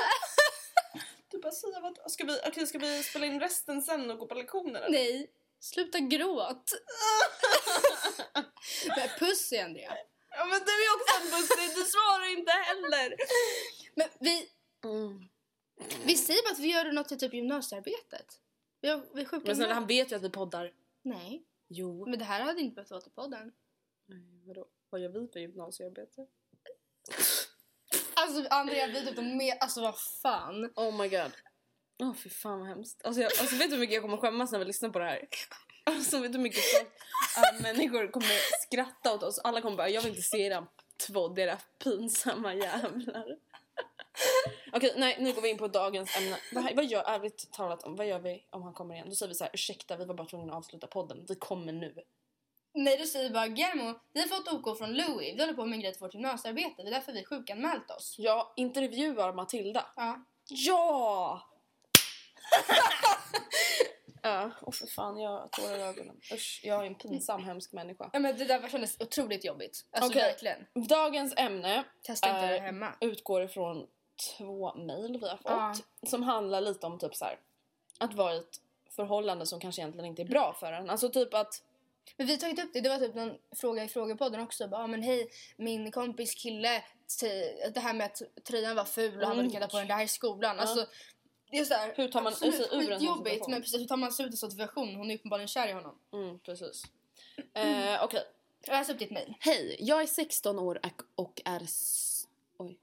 Du 1.31 1.39
bara 1.39 1.53
säga 1.53 1.81
vad 1.81 2.13
ska 2.13 2.25
vi, 2.25 2.41
okej, 2.47 2.67
ska 2.67 2.79
vi 2.79 3.03
spela 3.03 3.27
in 3.27 3.41
resten 3.41 3.83
sen 3.83 4.11
och 4.11 4.19
gå 4.19 4.27
på 4.27 4.35
lektioner? 4.35 4.81
eller? 4.81 4.91
Nej, 4.91 5.31
sluta 5.61 5.99
gråt. 5.99 6.73
Men 8.97 9.09
puss 9.19 9.53
i 9.53 9.59
Andrea. 9.59 9.97
Ja 10.31 10.45
men 10.45 10.61
du 10.61 10.73
är 10.73 10.95
också 10.97 11.15
en 11.23 11.31
bussig, 11.31 11.77
du 11.77 11.85
svarar 11.85 12.39
inte 12.39 12.53
heller. 12.53 13.17
Men 13.95 14.09
vi, 14.21 14.49
Mm. 14.85 15.29
vi 16.05 16.17
säger 16.17 16.43
bara 16.43 16.53
att 16.53 16.59
vi 16.59 16.73
gör 16.73 16.93
något 16.93 17.13
i 17.13 17.17
typ 17.19 17.35
gymnasiearbetet. 17.35 18.27
Vi, 18.81 18.89
har, 18.89 19.03
vi 19.15 19.23
är 19.23 19.47
Men 19.47 19.57
snälla 19.57 19.75
han 19.75 19.87
vet 19.87 20.13
ju 20.13 20.17
att 20.17 20.23
vi 20.23 20.31
poddar. 20.31 20.73
Nej, 21.03 21.45
Jo. 21.69 22.07
men 22.07 22.19
det 22.19 22.25
här 22.25 22.41
hade 22.41 22.61
inte 22.61 22.75
behövt 22.75 22.91
vara 22.91 23.01
till 23.01 23.13
podden. 23.13 23.53
Nej, 24.07 24.43
vadå? 24.47 24.67
Vad 24.91 25.01
gör 25.01 25.09
vi 25.09 25.29
för 25.33 25.41
gymnasiearbete? 25.41 26.27
Alltså 28.15 28.47
Andrea, 28.51 28.87
vi 28.87 28.99
är 28.99 29.07
typ 29.07 29.17
med, 29.17 29.57
alltså 29.61 29.81
vad 29.81 29.99
fan. 30.23 30.73
Oh 30.77 30.97
my 31.01 31.09
god. 31.09 31.33
Åh 32.01 32.11
oh, 32.11 32.15
fy 32.15 32.31
fan 32.31 32.59
vad 32.61 32.69
hemskt. 32.69 33.07
Alltså, 33.07 33.23
jag, 33.23 33.33
alltså 33.41 33.57
vet 33.57 33.69
du 33.69 33.75
hur 33.75 33.81
mycket 33.81 33.95
jag 33.95 34.03
kommer 34.03 34.17
skämmas 34.17 34.53
när 34.53 34.59
vi 34.59 34.65
lyssnar 34.65 34.91
på 34.91 34.99
det 34.99 35.05
här? 35.05 35.29
Alltså 35.85 36.19
vet 36.19 36.33
du 36.33 36.39
hur 36.39 36.43
mycket 36.43 36.61
folk, 36.65 36.89
äh, 37.55 37.63
människor 37.63 38.11
kommer 38.13 38.61
skratta 38.63 39.15
åt 39.15 39.23
oss. 39.23 39.39
Alla 39.39 39.61
kommer 39.61 39.77
bara, 39.77 39.89
jag 39.89 40.03
vill 40.03 40.11
inte 40.11 40.23
se 40.23 40.39
era 40.43 40.67
två, 41.07 41.39
era 41.39 41.59
pinsamma 41.85 42.55
jävlar. 42.55 43.25
Okej, 44.73 44.95
nej 44.97 45.17
nu 45.21 45.33
går 45.33 45.43
vi 45.43 45.49
in 45.49 45.59
på 45.59 45.69
dagens 45.69 46.17
ämne. 46.17 46.37
Vad, 46.53 46.65
här- 46.65 46.75
vad 46.75 46.85
gör, 46.85 47.03
ärligt 47.05 47.53
talat, 47.53 47.83
om, 47.83 47.97
vad 47.97 48.07
gör 48.07 48.19
vi 48.19 48.47
om 48.51 48.63
han 48.63 48.73
kommer 48.75 48.95
igen? 48.95 49.09
Då 49.09 49.15
säger 49.15 49.29
vi 49.29 49.35
så 49.35 49.45
här, 49.45 49.51
ursäkta 49.55 49.97
vi 49.97 50.05
var 50.05 50.15
bara 50.15 50.27
tvungna 50.27 50.53
att 50.53 50.59
avsluta 50.59 50.87
podden. 50.87 51.25
Vi 51.29 51.35
kommer 51.35 51.73
nu. 51.73 51.95
Nej, 52.75 52.97
då 52.99 53.05
säger 53.07 53.31
bara 53.31 53.49
Guillermo, 53.49 53.99
vi 54.13 54.21
har 54.21 54.29
fått 54.29 54.53
OK 54.53 54.79
från 54.79 54.93
Louis. 54.93 55.35
Vi 55.37 55.41
håller 55.41 55.55
på 55.55 55.65
med 55.65 55.75
en 55.77 55.81
grej 55.81 55.93
till 55.93 56.01
vårt 56.01 56.15
gymnasiearbete. 56.15 56.83
Det 56.83 56.89
är 56.89 56.91
därför 56.91 57.13
vi 57.13 57.25
sjukanmält 57.25 57.91
oss. 57.91 58.15
Jag 58.19 58.53
intervjuar 58.57 59.33
Matilda. 59.33 59.87
Ja. 59.97 60.25
Ja! 60.49 61.50
ja, 64.23 64.51
och 64.63 64.75
för 64.75 64.87
fan 64.87 65.19
jag 65.21 65.31
har 65.31 65.49
tårar 65.49 65.79
i 65.79 65.83
ögonen. 65.83 66.21
Usch, 66.33 66.61
jag 66.65 66.83
är 66.83 66.87
en 66.87 66.95
pinsam 66.95 67.45
hemsk 67.45 67.73
människa. 67.73 68.11
ja 68.13 68.19
men 68.19 68.39
det 68.39 68.45
där 68.45 68.69
kändes 68.69 69.01
otroligt 69.01 69.45
jobbigt. 69.45 69.85
Alltså 69.91 70.11
Okej. 70.11 70.23
verkligen. 70.23 70.67
Dagens 70.89 71.35
ämne 71.37 71.85
Testa 72.03 72.29
inte 72.29 72.47
det 72.47 72.57
eh, 72.57 72.63
hemma. 72.63 72.95
utgår 73.01 73.43
ifrån 73.43 73.87
två 74.39 74.75
mejl 74.75 75.21
vi 75.21 75.29
har 75.29 75.37
fått 75.37 75.85
som 76.11 76.23
handlar 76.23 76.61
lite 76.61 76.87
om 76.87 76.99
typ 76.99 77.15
så 77.15 77.25
här 77.25 77.39
att 77.99 78.15
vara 78.15 78.35
i 78.35 78.39
ett 78.39 78.61
förhållande 78.97 79.47
som 79.47 79.61
kanske 79.61 79.83
egentligen 79.83 80.07
inte 80.07 80.23
är 80.23 80.27
bra 80.27 80.57
för 80.61 80.73
en. 80.73 80.91
Alltså 80.91 81.09
typ 81.11 81.35
att 81.35 81.63
Men 82.17 82.27
vi 82.27 82.33
har 82.33 82.39
tagit 82.41 82.65
upp 82.65 82.73
det, 82.73 82.81
det 82.81 82.89
var 82.89 82.99
typ 82.99 83.15
någon 83.15 83.35
fråga 83.57 83.85
i 83.85 83.89
frågepodden 83.89 84.41
också. 84.41 84.69
Bara, 84.69 84.85
ah, 84.85 84.87
men 84.87 85.03
hej, 85.03 85.31
min 85.57 85.91
kompis 85.91 86.35
kille, 86.35 86.83
t- 87.21 87.71
det 87.75 87.81
här 87.81 87.93
med 87.95 88.07
att 88.07 88.45
tröjan 88.45 88.77
var 88.77 88.85
ful 88.85 89.21
och 89.23 89.29
han 89.29 89.37
var 89.37 89.45
Mm. 89.45 89.69
på 89.69 89.77
den 89.79 89.89
där 89.89 90.03
i 90.03 90.09
skolan. 90.09 90.61
Alltså, 90.61 90.87
det 91.51 91.59
är 91.59 91.65
så 91.65 91.75
här, 91.75 91.93
Hur 91.97 92.09
tar 92.09 92.23
man 92.23 92.33
absolut 92.33 92.55
sig 92.55 92.67
ur 92.73 92.93
en 92.93 93.01
situation? 93.01 93.51
Men 93.51 93.63
precis, 93.63 93.81
hur 93.81 93.87
tar 93.87 93.97
man 93.97 94.13
sig 94.13 94.25
ur 94.27 94.31
en 94.31 94.37
sån 94.37 94.51
situation? 94.51 94.95
Hon 94.95 95.11
är 95.11 95.15
uppenbarligen 95.15 95.49
kär 95.49 95.69
i 95.69 95.73
honom. 95.73 95.99
Mm, 96.13 96.39
precis. 96.39 96.85
Eh, 97.55 98.05
Okej. 98.05 98.25
Läs 98.67 98.91
upp 98.91 98.99
ditt 98.99 99.11
mejl. 99.11 99.35
Hej, 99.41 99.77
jag 99.81 100.03
är 100.03 100.07
16 100.07 100.59
år 100.59 100.81
och- 101.15 101.41
är... 101.45 101.63
Oj. 102.59 102.79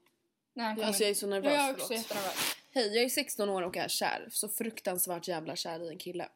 Nej, 0.54 0.74
kommer. 0.74 0.86
Alltså 0.86 1.02
jag 1.02 1.10
är 1.10 1.14
så 1.14 1.26
nervös, 1.26 1.52
jag 1.52 1.68
är 1.68 1.72
också 1.72 1.92
jättenervös. 1.92 2.56
Hej, 2.74 2.94
jag 2.94 3.04
är 3.04 3.08
16 3.08 3.48
år 3.48 3.62
och 3.62 3.76
är 3.76 3.88
kär. 3.88 4.28
Så 4.30 4.48
fruktansvärt 4.48 5.28
jävla 5.28 5.56
kär 5.56 5.82
i 5.84 5.88
en 5.88 5.98
kille. 5.98 6.28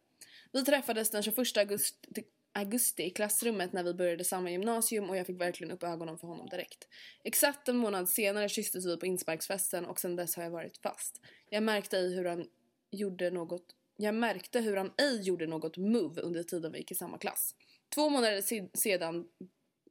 Vi 0.52 0.64
träffades 0.64 1.10
den 1.10 1.22
21 1.22 1.56
augusti, 1.56 2.24
augusti 2.52 3.02
i 3.02 3.10
klassrummet 3.10 3.72
när 3.72 3.82
vi 3.84 3.94
började 3.94 4.24
samma 4.24 4.50
gymnasium 4.50 5.10
och 5.10 5.16
jag 5.16 5.26
fick 5.26 5.40
verkligen 5.40 5.70
upp 5.70 5.82
ögonen 5.82 6.18
för 6.18 6.26
honom 6.26 6.48
direkt. 6.48 6.88
Exakt 7.24 7.68
en 7.68 7.76
månad 7.76 8.08
senare 8.08 8.48
kysstes 8.48 8.86
vi 8.86 8.96
på 8.96 9.06
insparksfesten 9.06 9.84
och 9.84 10.00
sedan 10.00 10.16
dess 10.16 10.36
har 10.36 10.42
jag 10.42 10.50
varit 10.50 10.76
fast. 10.76 11.20
Jag 11.50 11.62
märkte 11.62 11.96
i 11.96 12.14
hur 12.14 12.24
han 12.24 12.46
gjorde 12.90 13.30
något 13.30 13.76
jag 13.96 14.14
märkte 14.14 14.60
hur 14.60 14.76
han 14.76 14.92
ej 14.96 15.20
gjorde 15.22 15.46
något 15.46 15.76
move 15.76 16.20
under 16.20 16.42
tiden 16.42 16.72
vi 16.72 16.78
gick 16.78 16.92
i 16.92 16.94
samma 16.94 17.18
klass. 17.18 17.54
Två 17.94 18.08
månader 18.08 18.40
se- 18.40 18.68
sedan... 18.74 19.28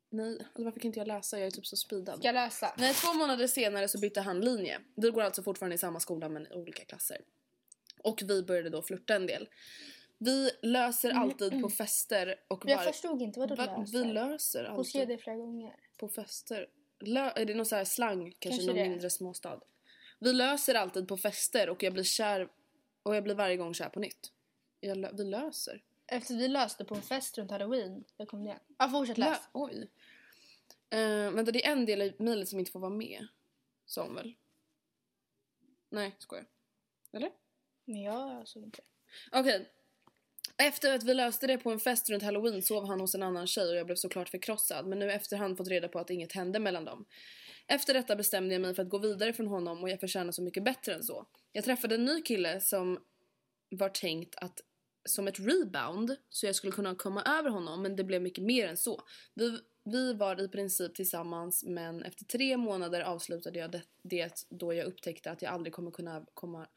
Nej, 0.09 0.37
alltså 0.39 0.63
varför 0.63 0.79
kan 0.79 0.89
inte 0.89 0.99
jag 0.99 1.07
läsa? 1.07 1.39
Jag 1.39 1.47
är 1.47 1.51
typ 1.51 1.65
så 1.65 1.75
speedad. 1.75 2.17
Ska 2.17 2.27
jag 2.27 2.33
läsa? 2.33 2.75
Nej, 2.77 2.93
två 2.93 3.13
månader 3.13 3.47
senare 3.47 3.87
så 3.87 3.99
bytte 3.99 4.21
han 4.21 4.41
linje. 4.41 4.79
Vi 4.95 5.09
går 5.09 5.21
alltså 5.21 5.43
fortfarande 5.43 5.75
i 5.75 5.77
samma 5.77 5.99
skola 5.99 6.29
men 6.29 6.47
i 6.47 6.55
olika 6.55 6.85
klasser. 6.85 7.21
Och 8.03 8.21
vi 8.25 8.43
började 8.43 8.69
då 8.69 8.81
flirta 8.81 9.15
en 9.15 9.27
del. 9.27 9.49
Vi 10.23 10.51
löser 10.61 11.11
alltid 11.11 11.61
på 11.61 11.69
fester 11.69 12.35
och 12.47 12.63
Jag 12.65 12.77
var- 12.77 12.83
förstod 12.83 13.21
inte 13.21 13.39
vad 13.39 13.49
du 13.49 13.55
Va? 13.55 13.65
löser. 13.77 14.03
Vi 14.03 14.13
löser 14.13 14.69
Hon 14.69 14.85
skrev 14.85 15.01
alltid 15.01 15.17
det 15.17 15.21
flera 15.23 15.37
gånger. 15.37 15.75
på 15.97 16.07
fester. 16.09 16.67
Lö- 16.99 17.31
är 17.35 17.45
det 17.45 17.53
någon 17.53 17.65
så 17.65 17.75
här 17.75 17.83
slang? 17.85 18.19
Kanske, 18.23 18.39
Kanske 18.49 18.65
någon 18.67 18.75
det. 18.75 18.89
mindre 18.89 19.09
småstad. 19.09 19.61
Vi 20.19 20.33
löser 20.33 20.75
alltid 20.75 21.07
på 21.07 21.17
fester 21.17 21.69
och 21.69 21.83
jag 21.83 21.93
blir 21.93 22.03
kär 22.03 22.49
och 23.03 23.15
jag 23.15 23.23
blir 23.23 23.35
varje 23.35 23.57
gång 23.57 23.73
kär 23.73 23.89
på 23.89 23.99
nytt. 23.99 24.31
Jag 24.79 24.97
lö- 24.97 25.11
vi 25.17 25.23
löser. 25.23 25.83
Efter 26.07 26.35
vi 26.35 26.47
löste 26.47 26.85
på 26.85 26.95
en 26.95 27.01
fest 27.01 27.37
runt 27.37 27.51
halloween. 27.51 28.03
Då 28.17 28.25
kom 28.25 28.43
det 28.43 28.45
igen. 28.49 28.59
Ja, 28.77 28.89
fortsätt 28.89 29.17
Lö- 29.17 29.25
läs. 29.29 29.39
oj. 29.53 29.87
Uh, 30.93 31.31
vänta, 31.31 31.51
det 31.51 31.65
är 31.65 31.71
en 31.71 31.85
del 31.85 32.01
i 32.01 32.15
mejlet 32.19 32.49
som 32.49 32.59
inte 32.59 32.71
får 32.71 32.79
vara 32.79 32.91
med. 32.91 33.27
Hon 33.95 34.15
väl? 34.15 34.33
Nej, 35.89 36.15
skojar. 36.17 36.45
Eller? 37.11 37.31
Men 37.85 38.01
jag 38.01 38.47
såg 38.47 38.63
inte. 38.63 38.81
Okej. 39.31 39.69
Efter 40.57 40.95
att 40.95 41.03
vi 41.03 41.13
löste 41.13 41.47
det 41.47 41.57
på 41.57 41.71
en 41.71 41.79
fest 41.79 42.09
runt 42.09 42.23
halloween 42.23 42.61
sov 42.61 42.87
han 42.87 42.99
hos 42.99 43.15
en 43.15 43.23
annan 43.23 43.47
tjej 43.47 43.69
och 43.69 43.75
jag 43.75 43.85
blev 43.85 43.95
såklart 43.95 44.29
förkrossad 44.29 44.87
men 44.87 44.99
nu 44.99 45.11
efterhand 45.11 45.57
fått 45.57 45.67
reda 45.67 45.87
på 45.87 45.99
att 45.99 46.09
inget 46.09 46.31
hände 46.31 46.59
mellan 46.59 46.85
dem. 46.85 47.05
Efter 47.67 47.93
detta 47.93 48.15
bestämde 48.15 48.55
jag 48.55 48.61
mig 48.61 48.75
för 48.75 48.83
att 48.83 48.89
gå 48.89 48.97
vidare 48.97 49.33
från 49.33 49.47
honom 49.47 49.83
och 49.83 49.89
jag 49.89 49.99
förtjänar 49.99 50.31
så 50.31 50.41
mycket 50.41 50.63
bättre 50.63 50.93
än 50.93 51.03
så. 51.03 51.25
Jag 51.51 51.63
träffade 51.63 51.95
en 51.95 52.05
ny 52.05 52.21
kille 52.21 52.61
som 52.61 52.99
var 53.69 53.89
tänkt 53.89 54.35
att 54.35 54.61
som 55.05 55.27
ett 55.27 55.39
rebound 55.39 56.15
så 56.29 56.45
jag 56.45 56.55
skulle 56.55 56.73
kunna 56.73 56.95
komma 56.95 57.23
över 57.23 57.49
honom 57.49 57.81
men 57.81 57.95
det 57.95 58.03
blev 58.03 58.21
mycket 58.21 58.43
mer 58.43 58.67
än 58.67 58.77
så. 58.77 59.01
Vi, 59.33 59.59
vi 59.83 60.13
var 60.13 60.41
i 60.41 60.47
princip 60.47 60.95
tillsammans 60.95 61.63
men 61.63 62.03
efter 62.03 62.25
tre 62.25 62.57
månader 62.57 63.01
avslutade 63.01 63.59
jag 63.59 63.71
det, 63.71 63.83
det 64.03 64.45
då 64.49 64.73
jag 64.73 64.85
upptäckte 64.85 65.31
att 65.31 65.41
jag 65.41 65.53
aldrig 65.53 65.73
kommer 65.73 65.91
kunna 65.91 66.25
komma 66.33 66.67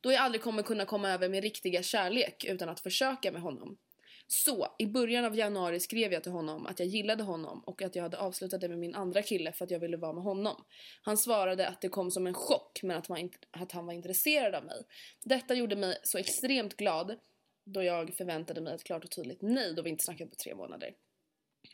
då 0.00 0.12
jag 0.12 0.20
aldrig 0.20 0.42
kommer 0.42 0.62
kunna 0.62 0.84
komma 0.84 1.10
över 1.10 1.28
min 1.28 1.42
riktiga 1.42 1.82
kärlek 1.82 2.44
utan 2.44 2.68
att 2.68 2.80
försöka 2.80 3.32
med 3.32 3.42
honom. 3.42 3.78
Så 4.26 4.74
i 4.78 4.86
början 4.86 5.24
av 5.24 5.36
januari 5.36 5.80
skrev 5.80 6.12
jag 6.12 6.22
till 6.22 6.32
honom 6.32 6.66
att 6.66 6.78
jag 6.78 6.88
gillade 6.88 7.22
honom 7.22 7.62
och 7.66 7.82
att 7.82 7.96
jag 7.96 8.02
hade 8.02 8.18
avslutat 8.18 8.60
det 8.60 8.68
med 8.68 8.78
min 8.78 8.94
andra 8.94 9.22
kille 9.22 9.52
för 9.52 9.64
att 9.64 9.70
jag 9.70 9.80
ville 9.80 9.96
vara 9.96 10.12
med 10.12 10.22
honom. 10.22 10.64
Han 11.02 11.16
svarade 11.16 11.68
att 11.68 11.80
det 11.80 11.88
kom 11.88 12.10
som 12.10 12.26
en 12.26 12.34
chock 12.34 12.80
men 12.82 12.96
att, 12.96 13.08
man 13.08 13.30
att 13.50 13.72
han 13.72 13.86
var 13.86 13.92
intresserad 13.92 14.54
av 14.54 14.64
mig. 14.64 14.82
Detta 15.24 15.54
gjorde 15.54 15.76
mig 15.76 15.98
så 16.02 16.18
extremt 16.18 16.76
glad 16.76 17.18
då 17.64 17.82
jag 17.82 18.14
förväntade 18.14 18.60
mig 18.60 18.74
ett 18.74 18.84
klart 18.84 19.04
och 19.04 19.10
tydligt 19.10 19.42
nej 19.42 19.74
då 19.74 19.82
vi 19.82 19.90
inte 19.90 20.04
snackat 20.04 20.30
på 20.30 20.36
tre 20.36 20.54
månader. 20.54 20.94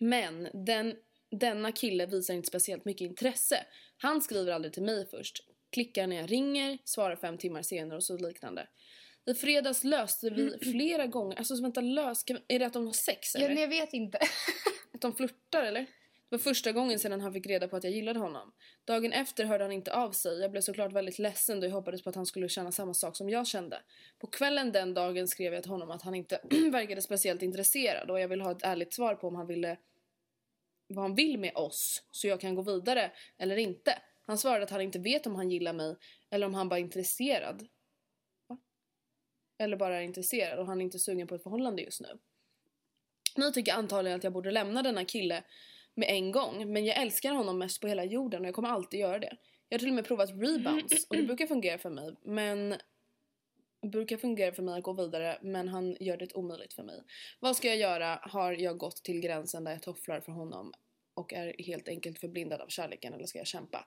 Men 0.01 0.49
den, 0.67 0.95
denna 1.31 1.73
kille 1.73 2.07
visar 2.07 2.35
inte 2.35 2.49
speciellt 2.49 2.85
mycket 2.85 3.05
intresse. 3.05 3.67
Han 3.97 4.23
skriver 4.23 4.53
aldrig 4.53 4.73
till 4.73 4.83
mig 4.83 5.07
först. 5.11 5.45
Klickar 5.73 6.07
när 6.07 6.17
jag 6.17 6.33
ringer, 6.33 6.79
svarar 6.85 7.17
fem 7.17 7.39
timmar 7.39 7.63
senare 7.63 7.97
och 7.97 8.05
så 8.05 8.17
liknande. 8.17 8.67
I 9.27 9.35
fredags 9.35 9.85
löste 9.85 10.31
vi 10.31 10.59
flera 10.73 11.07
gånger, 11.07 11.37
alltså 11.37 11.63
vänta 11.63 11.81
lös, 11.81 12.25
är 12.49 12.59
det 12.59 12.67
att 12.67 12.73
de 12.73 12.87
har 12.87 12.93
sex 12.93 13.35
Ja, 13.35 13.41
eller? 13.41 13.55
men 13.55 13.63
jag 13.63 13.69
vet 13.69 13.93
inte. 13.93 14.19
Att 14.95 15.01
de 15.01 15.15
flörtar 15.15 15.63
eller? 15.63 15.81
Det 16.31 16.37
var 16.37 16.39
första 16.39 16.73
gången 16.73 16.99
sedan 16.99 17.21
han 17.21 17.33
fick 17.33 17.47
reda 17.47 17.69
på 17.69 17.77
att 17.77 17.85
jag 17.85 17.93
gillade 17.93 18.19
honom. 18.19 18.53
Dagen 18.85 19.13
efter 19.13 19.45
hörde 19.45 19.65
han 19.65 19.73
inte 19.73 19.95
av 19.95 20.13
sig. 20.13 20.41
Jag 20.41 20.51
blev 20.51 20.61
såklart 20.61 20.93
väldigt 20.93 21.19
ledsen 21.19 21.61
då 21.61 21.67
jag 21.67 21.73
hoppades 21.73 22.03
på 22.03 22.11
att 22.11 22.17
han 22.17 22.27
skulle 22.27 22.49
känna 22.49 22.73
samma 22.73 22.95
sak 22.95 23.17
som 23.17 23.29
jag 23.29 23.47
kände. 23.47 23.83
På 24.19 24.27
kvällen 24.27 24.73
den 24.73 24.95
dagen 24.95 25.29
skrev 25.29 25.55
jag 25.55 25.63
till 25.63 25.71
honom 25.73 25.91
att 25.91 26.03
han 26.03 26.15
inte 26.15 26.41
verkade 26.73 27.03
speciellt 27.03 27.43
intresserad 27.43 28.11
och 28.11 28.21
jag 28.21 28.29
ville 28.29 28.45
ha 28.45 28.53
ett 28.53 28.63
ärligt 28.63 28.95
svar 28.95 29.15
på 29.15 29.29
om 29.29 29.35
han 29.35 29.47
ville 29.47 29.77
vad 30.95 31.05
han 31.05 31.15
vill 31.15 31.39
med 31.39 31.57
oss 31.57 32.03
så 32.11 32.27
jag 32.27 32.41
kan 32.41 32.55
gå 32.55 32.63
vidare 32.63 33.13
eller 33.39 33.57
inte. 33.57 34.03
Han 34.23 34.39
svarade 34.39 34.65
att 34.65 34.71
han 34.71 34.81
inte 34.81 34.99
vet 34.99 35.27
om 35.27 35.35
han 35.35 35.51
gillar 35.51 35.73
mig 35.73 35.97
eller 36.31 36.47
om 36.47 36.55
han 36.55 36.69
bara 36.69 36.79
är 36.79 36.83
intresserad. 36.83 37.69
Va? 38.47 38.59
Eller 39.59 39.77
bara 39.77 39.97
är 39.97 40.03
intresserad 40.03 40.59
och 40.59 40.67
han 40.67 40.81
är 40.81 40.85
inte 40.85 40.99
sugen 40.99 41.27
på 41.27 41.35
ett 41.35 41.43
förhållande 41.43 41.83
just 41.83 42.01
nu. 42.01 42.19
Nu 43.37 43.51
tycker 43.51 43.73
jag 43.73 43.79
antagligen 43.79 44.19
att 44.19 44.25
jag 44.25 44.33
borde 44.33 44.51
lämna 44.51 44.83
denna 44.83 45.05
kille 45.05 45.45
med 45.95 46.09
en 46.11 46.33
gång 46.33 46.73
men 46.73 46.85
jag 46.85 46.97
älskar 46.97 47.33
honom 47.33 47.59
mest 47.59 47.81
på 47.81 47.89
hela 47.89 48.05
jorden 48.05 48.41
och 48.41 48.47
jag 48.47 48.55
kommer 48.55 48.69
alltid 48.69 49.01
göra 49.01 49.19
det. 49.19 49.37
Jag 49.69 49.75
har 49.75 49.79
till 49.79 49.89
och 49.89 49.95
med 49.95 50.05
provat 50.05 50.31
rebounds 50.31 51.07
och 51.09 51.17
det 51.17 51.23
brukar 51.23 51.47
fungera 51.47 51.79
för 51.79 51.91
mig 51.91 52.17
men 52.23 52.75
brukar 53.83 54.17
fungera 54.17 54.53
för 54.53 54.63
mig 54.63 54.79
att 54.79 54.85
gå 54.85 54.93
vidare 54.93 55.39
men 55.43 55.69
han 55.69 55.97
gör 56.01 56.17
det 56.17 56.33
omöjligt 56.35 56.73
för 56.73 56.83
mig. 56.83 57.03
Vad 57.41 57.57
ska 57.57 57.69
jag 57.69 57.77
göra? 57.77 58.21
Har 58.23 58.53
jag 58.53 58.79
gått 58.79 59.05
till 59.05 59.21
gränsen 59.21 59.65
där 59.65 59.73
jag 59.73 59.83
tofflar 59.83 60.21
för 60.21 60.33
honom 60.33 60.73
och 61.15 61.33
är 61.33 61.55
helt 61.59 61.89
enkelt 61.89 62.19
förblindad 62.19 62.61
av 62.61 62.69
kärleken 62.69 63.15
eller 63.15 63.27
ska 63.27 63.39
jag 63.39 63.47
kämpa? 63.47 63.85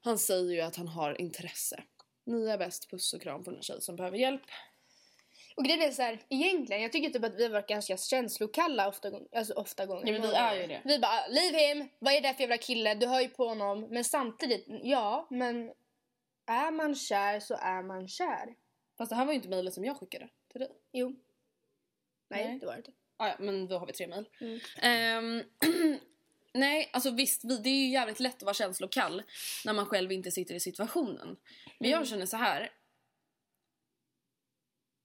Han 0.00 0.18
säger 0.18 0.52
ju 0.52 0.60
att 0.60 0.76
han 0.76 0.88
har 0.88 1.20
intresse. 1.20 1.82
Ni 2.26 2.48
är 2.48 2.58
bäst, 2.58 2.90
puss 2.90 3.14
och 3.14 3.22
kram 3.22 3.44
från 3.44 3.56
en 3.56 3.62
tjej 3.62 3.80
som 3.80 3.96
behöver 3.96 4.18
hjälp. 4.18 4.42
Och 5.56 5.64
grejen 5.64 5.82
är 5.82 5.90
så 5.90 6.02
här, 6.02 6.20
egentligen, 6.28 6.82
jag 6.82 6.92
tycker 6.92 7.10
typ 7.10 7.24
att 7.24 7.34
vi 7.34 7.42
har 7.42 7.50
varit 7.50 7.68
ganska 7.68 7.96
känslokalla 7.96 8.88
ofta, 8.88 9.12
alltså 9.36 9.54
ofta 9.54 9.86
gånger. 9.86 10.12
Ja, 10.12 10.12
men 10.12 10.22
vi 10.30 10.34
är 10.34 10.54
ju 10.54 10.66
det. 10.66 10.82
Vi 10.84 10.98
bara, 10.98 11.26
leave 11.26 11.58
him, 11.58 11.88
vad 11.98 12.14
är 12.14 12.20
det 12.20 12.34
för 12.34 12.40
jävla 12.40 12.58
kille, 12.58 12.94
du 12.94 13.06
hör 13.06 13.20
ju 13.20 13.28
på 13.28 13.48
honom. 13.48 13.80
Men 13.90 14.04
samtidigt, 14.04 14.64
ja, 14.82 15.26
men 15.30 15.72
är 16.46 16.70
man 16.70 16.94
kär 16.94 17.40
så 17.40 17.54
är 17.54 17.82
man 17.82 18.08
kär. 18.08 18.54
Fast 19.02 19.10
det 19.10 19.16
här 19.16 19.24
var 19.24 19.32
ju 19.32 19.36
inte 19.36 19.48
mejlet 19.48 19.74
som 19.74 19.84
jag 19.84 19.96
skickade 19.96 20.28
till 20.52 20.60
dig. 20.60 20.70
Jo. 20.92 21.08
Nej, 22.28 22.44
Nej. 22.48 22.58
det 22.58 22.66
var 22.66 22.72
det 22.72 22.78
inte. 22.78 22.92
Ah, 23.16 23.28
ja, 23.28 23.36
men 23.38 23.68
då 23.68 23.78
har 23.78 23.86
vi 23.86 23.92
tre 23.92 24.06
mejl. 24.06 24.28
Mm. 24.40 24.60
Ehm, 24.78 25.44
nej, 26.52 26.90
alltså 26.92 27.10
visst, 27.10 27.44
vi, 27.44 27.56
det 27.58 27.68
är 27.68 27.84
ju 27.84 27.88
jävligt 27.90 28.20
lätt 28.20 28.36
att 28.36 28.42
vara 28.42 28.54
känslokall 28.54 29.22
när 29.64 29.72
man 29.72 29.86
själv 29.86 30.12
inte 30.12 30.30
sitter 30.30 30.54
i 30.54 30.60
situationen. 30.60 31.36
Men 31.78 31.90
jag 31.90 32.08
känner 32.08 32.26
så 32.26 32.36
här. 32.36 32.72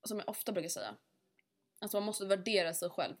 Som 0.04 0.18
jag 0.18 0.28
ofta 0.28 0.52
brukar 0.52 0.68
säga. 0.68 0.96
Alltså 1.78 1.96
man 1.96 2.06
måste 2.06 2.26
värdera 2.26 2.74
sig 2.74 2.90
själv 2.90 3.16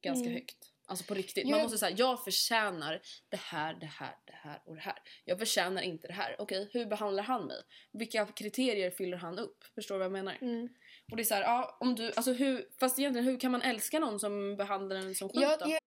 ganska 0.00 0.24
Mm. 0.24 0.34
högt. 0.34 0.72
Alltså 0.86 1.04
på 1.04 1.14
riktigt. 1.14 1.44
Jag- 1.44 1.50
Man 1.50 1.62
måste 1.62 1.78
säga, 1.78 1.96
jag 1.98 2.24
förtjänar 2.24 3.00
det 3.28 3.36
här, 3.40 3.74
det 3.80 3.86
här, 3.86 4.14
det 4.26 4.32
här 4.42 4.62
och 4.66 4.74
det 4.74 4.80
här. 4.80 4.94
Jag 5.24 5.38
förtjänar 5.38 5.82
inte 5.82 6.06
det 6.06 6.12
här. 6.12 6.36
Okej, 6.38 6.70
hur 6.72 6.86
behandlar 6.86 7.22
han 7.22 7.46
mig? 7.46 7.56
Vilka 7.92 8.26
kriterier 8.26 8.90
fyller 8.90 9.16
han 9.16 9.38
upp? 9.38 9.64
Förstår 9.74 9.94
du 9.94 9.98
vad 9.98 10.04
jag 10.04 10.12
menar? 10.12 10.38
Mm. 10.40 10.68
Och 11.10 11.16
det 11.16 11.22
är 11.22 11.24
så 11.24 11.34
här, 11.34 11.42
ja, 11.42 11.76
om 11.80 11.94
du, 11.94 12.12
alltså 12.16 12.32
hur, 12.32 12.64
fast 12.80 12.98
egentligen 12.98 13.24
hur 13.26 13.40
kan 13.40 13.52
man 13.52 13.62
älska 13.62 13.98
någon 13.98 14.20
som 14.20 14.56
behandlar 14.56 14.96
en 14.96 15.14
som 15.14 15.28
skit 15.28 15.40
Jag, 15.42 15.58
då? 15.58 15.66
jag, 15.68 15.78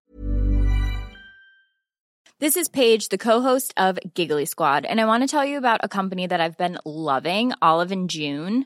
This 2.39 2.57
is 2.57 2.69
Paige, 2.69 3.09
the 3.09 3.17
co-host 3.17 3.73
of 3.77 3.97
Giggly 4.15 4.45
Squad, 4.45 4.85
and 4.85 4.99
I 4.99 5.05
want 5.05 5.23
to 5.23 5.27
tell 5.27 5.49
you 5.49 5.57
about 5.57 5.79
a 5.83 5.87
company 5.87 6.27
that 6.27 6.39
I've 6.39 6.57
been 6.57 6.77
loving, 6.85 7.51
Olive 7.61 7.91
and 7.93 8.11
June. 8.11 8.65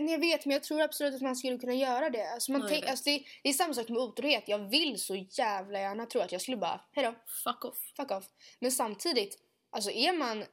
Jag 0.00 0.18
vet, 0.18 0.44
men 0.46 0.52
jag 0.52 0.62
tror 0.62 0.80
absolut 0.80 1.14
att 1.14 1.20
man 1.22 1.36
skulle 1.36 1.58
kunna 1.58 1.74
göra 1.74 2.10
det. 2.10 2.32
Alltså 2.32 2.52
man 2.52 2.68
Ja, 2.72 2.90
alltså 2.90 3.04
det, 3.04 3.24
det 3.42 3.48
är 3.48 3.52
samma 3.52 3.74
sak 3.74 3.88
med 3.88 3.98
otrohet. 3.98 4.48
Jag 4.48 4.58
vill 4.58 5.00
så 5.00 5.16
jävla 5.16 5.80
gärna 5.80 6.06
tro 6.06 6.20
att 6.20 6.32
jag 6.32 6.40
skulle 6.40 6.56
bara, 6.56 6.80
hejdå, 6.92 7.14
Fuck 7.44 7.64
off. 7.64 7.92
fuck 7.96 8.10
off. 8.10 8.24
Men 8.60 8.72
samtidigt, 8.72 9.38
alltså 9.70 9.90
är 9.90 10.12
man 10.12 10.44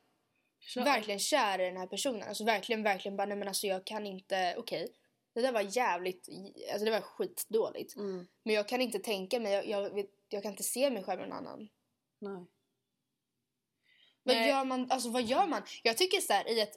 Kör. 0.60 0.84
verkligen 0.84 1.20
kär 1.20 1.60
i 1.60 1.66
den 1.66 1.78
här 1.78 1.88
personen, 1.88 2.24
alltså 2.24 2.44
verkligen, 2.44 2.84
verkligen 2.84 3.18
bara, 3.18 3.28
nej 3.28 3.38
men 3.38 3.48
alltså 3.48 3.68
jag 3.68 3.86
kan 3.86 4.06
inte, 4.06 4.56
okej. 4.58 4.88
Det 5.34 5.42
där 5.42 5.52
var 5.52 5.78
jävligt, 5.78 6.30
alltså 6.72 6.86
det 6.86 6.92
var 6.92 7.02
skitdåligt. 7.02 7.96
Mm. 7.96 8.28
Men 8.44 8.56
jag 8.56 8.68
kan 8.68 8.82
inte 8.82 9.00
tänka 9.00 9.40
mig, 9.40 9.54
jag, 9.54 9.68
jag, 9.68 10.06
jag 10.30 10.44
kan 10.44 10.52
inte 10.52 10.64
se 10.64 10.90
mig 10.90 11.04
själv 11.04 11.20
med 11.20 11.30
någon 11.30 11.38
annan. 11.38 11.70
Nej. 12.20 12.46
Vad 14.24 14.36
Nej. 14.36 14.50
gör 14.50 14.66
man? 14.66 14.92
Alltså 14.92 15.10
vad 15.10 15.24
gör 15.24 15.48
man? 15.48 15.62
Jag 15.84 15.98
tycker 15.98 16.22
så 16.22 16.34
här, 16.34 16.50
i 16.50 16.60
ett 16.60 16.76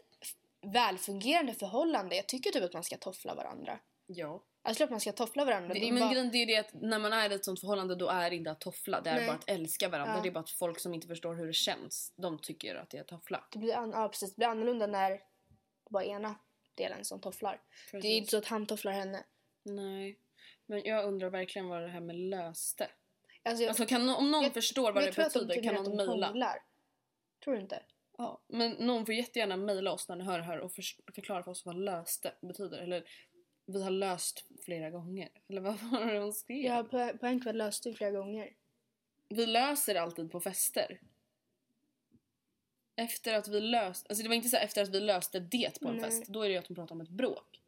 välfungerande 0.72 1.54
förhållande, 1.54 2.16
jag 2.16 2.28
tycker 2.28 2.50
typ 2.50 2.64
att 2.64 2.72
man 2.72 2.84
ska 2.84 2.96
toffla 2.96 3.34
varandra. 3.34 3.78
Ja. 4.06 4.42
Alltså 4.62 4.78
klart 4.78 4.90
man 4.90 5.00
ska 5.00 5.12
toffla 5.12 5.44
varandra. 5.44 5.74
Det, 5.74 5.80
Det 5.80 5.92
men 5.92 6.00
bara... 6.00 6.10
grejen 6.12 6.30
det 6.30 6.36
är 6.36 6.40
ju 6.40 6.46
det 6.46 6.56
att 6.56 6.72
när 6.74 6.98
man 6.98 7.12
är 7.12 7.30
i 7.32 7.34
ett 7.34 7.44
sånt 7.44 7.60
förhållande 7.60 7.94
då 7.94 8.08
är 8.08 8.30
det 8.30 8.36
inte 8.36 8.50
att 8.50 8.60
toffla. 8.60 9.00
Det 9.00 9.10
är 9.10 9.14
Nej. 9.16 9.26
bara 9.26 9.36
att 9.36 9.48
älska 9.50 9.88
varandra. 9.88 10.14
Ja. 10.16 10.22
Det 10.22 10.28
är 10.28 10.32
bara 10.32 10.40
att 10.40 10.50
folk 10.50 10.80
som 10.80 10.94
inte 10.94 11.06
förstår 11.06 11.34
hur 11.34 11.46
det 11.46 11.52
känns. 11.52 12.12
De 12.16 12.38
tycker 12.38 12.74
att 12.74 12.90
det 12.90 12.96
är 12.96 13.00
att 13.00 13.08
toffla. 13.08 13.44
det 13.52 13.58
blir, 13.58 13.74
an- 13.76 13.90
ja, 13.94 14.08
precis, 14.08 14.30
det 14.34 14.36
blir 14.36 14.46
annorlunda 14.48 14.86
när 14.86 15.10
det 15.10 15.20
bara 15.90 16.04
ena 16.04 16.34
delen 16.74 17.04
som 17.04 17.20
tofflar. 17.20 17.60
Det 17.92 17.98
är 18.08 18.16
inte 18.16 18.30
så 18.30 18.38
att 18.38 18.46
han 18.46 18.66
tofflar 18.66 18.92
henne. 18.92 19.24
Nej. 19.64 20.18
Men 20.66 20.82
jag 20.84 21.04
undrar 21.04 21.30
verkligen 21.30 21.68
vad 21.68 21.82
det 21.82 21.88
här 21.88 22.00
med 22.00 22.16
löste. 22.16 22.88
Alltså, 23.44 23.62
jag, 23.62 23.68
Alltså 23.68 23.86
kan, 23.86 24.08
om 24.08 24.30
någon 24.30 24.42
jag- 24.42 24.54
förstår 24.54 24.92
vad 24.92 25.02
det 25.02 25.06
jag 25.06 25.14
tror 25.14 25.24
att 25.24 25.32
de 25.32 25.38
betyder 25.38 25.54
tycker 25.54 25.74
kan 25.74 25.84
någon 25.84 25.96
de 25.96 26.30
mejla. 26.30 26.54
Tror 27.44 27.54
du 27.54 27.60
inte? 27.60 27.82
Ja, 28.18 28.42
men 28.48 28.72
någon 28.72 29.06
får 29.06 29.14
jättegärna 29.14 29.56
mejla 29.56 29.92
oss 29.92 30.08
när 30.08 30.16
ni 30.16 30.24
hör 30.24 30.38
det 30.38 30.44
här 30.44 30.58
och 30.58 30.72
för, 30.72 30.84
förklara 31.14 31.42
för 31.42 31.50
oss 31.50 31.66
vad 31.66 31.76
löste 31.76 32.34
betyder. 32.40 32.78
Eller 32.78 33.04
vi 33.66 33.82
har 33.82 33.90
löst 33.90 34.44
flera 34.64 34.90
gånger. 34.90 35.28
Eller 35.48 35.60
vad 35.60 35.80
var 35.82 36.12
det 36.12 36.18
hon 36.18 36.32
skrev? 36.32 36.64
Ja, 36.64 36.84
på, 36.84 37.18
på 37.18 37.26
en 37.26 37.40
kväll 37.40 37.56
löste 37.56 37.88
vi 37.88 37.94
flera 37.94 38.10
gånger. 38.10 38.52
Vi 39.28 39.46
löser 39.46 39.94
alltid 39.94 40.30
på 40.30 40.40
fester. 40.40 41.00
Efter 42.96 43.34
att 43.34 43.48
vi 43.48 43.60
löst, 43.60 44.06
alltså 44.08 44.22
det 44.22 44.28
var 44.28 44.36
inte 44.36 44.48
så 44.48 44.56
efter 44.56 44.82
att 44.82 44.88
vi 44.88 45.00
löste 45.00 45.40
det 45.40 45.80
på 45.80 45.88
en 45.88 45.96
Nej. 45.96 46.04
fest. 46.04 46.26
Då 46.26 46.42
är 46.42 46.48
det 46.48 46.52
ju 46.52 46.58
att 46.58 46.66
hon 46.66 46.74
pratar 46.74 46.94
om 46.94 47.00
ett 47.00 47.08
bråk. 47.08 47.62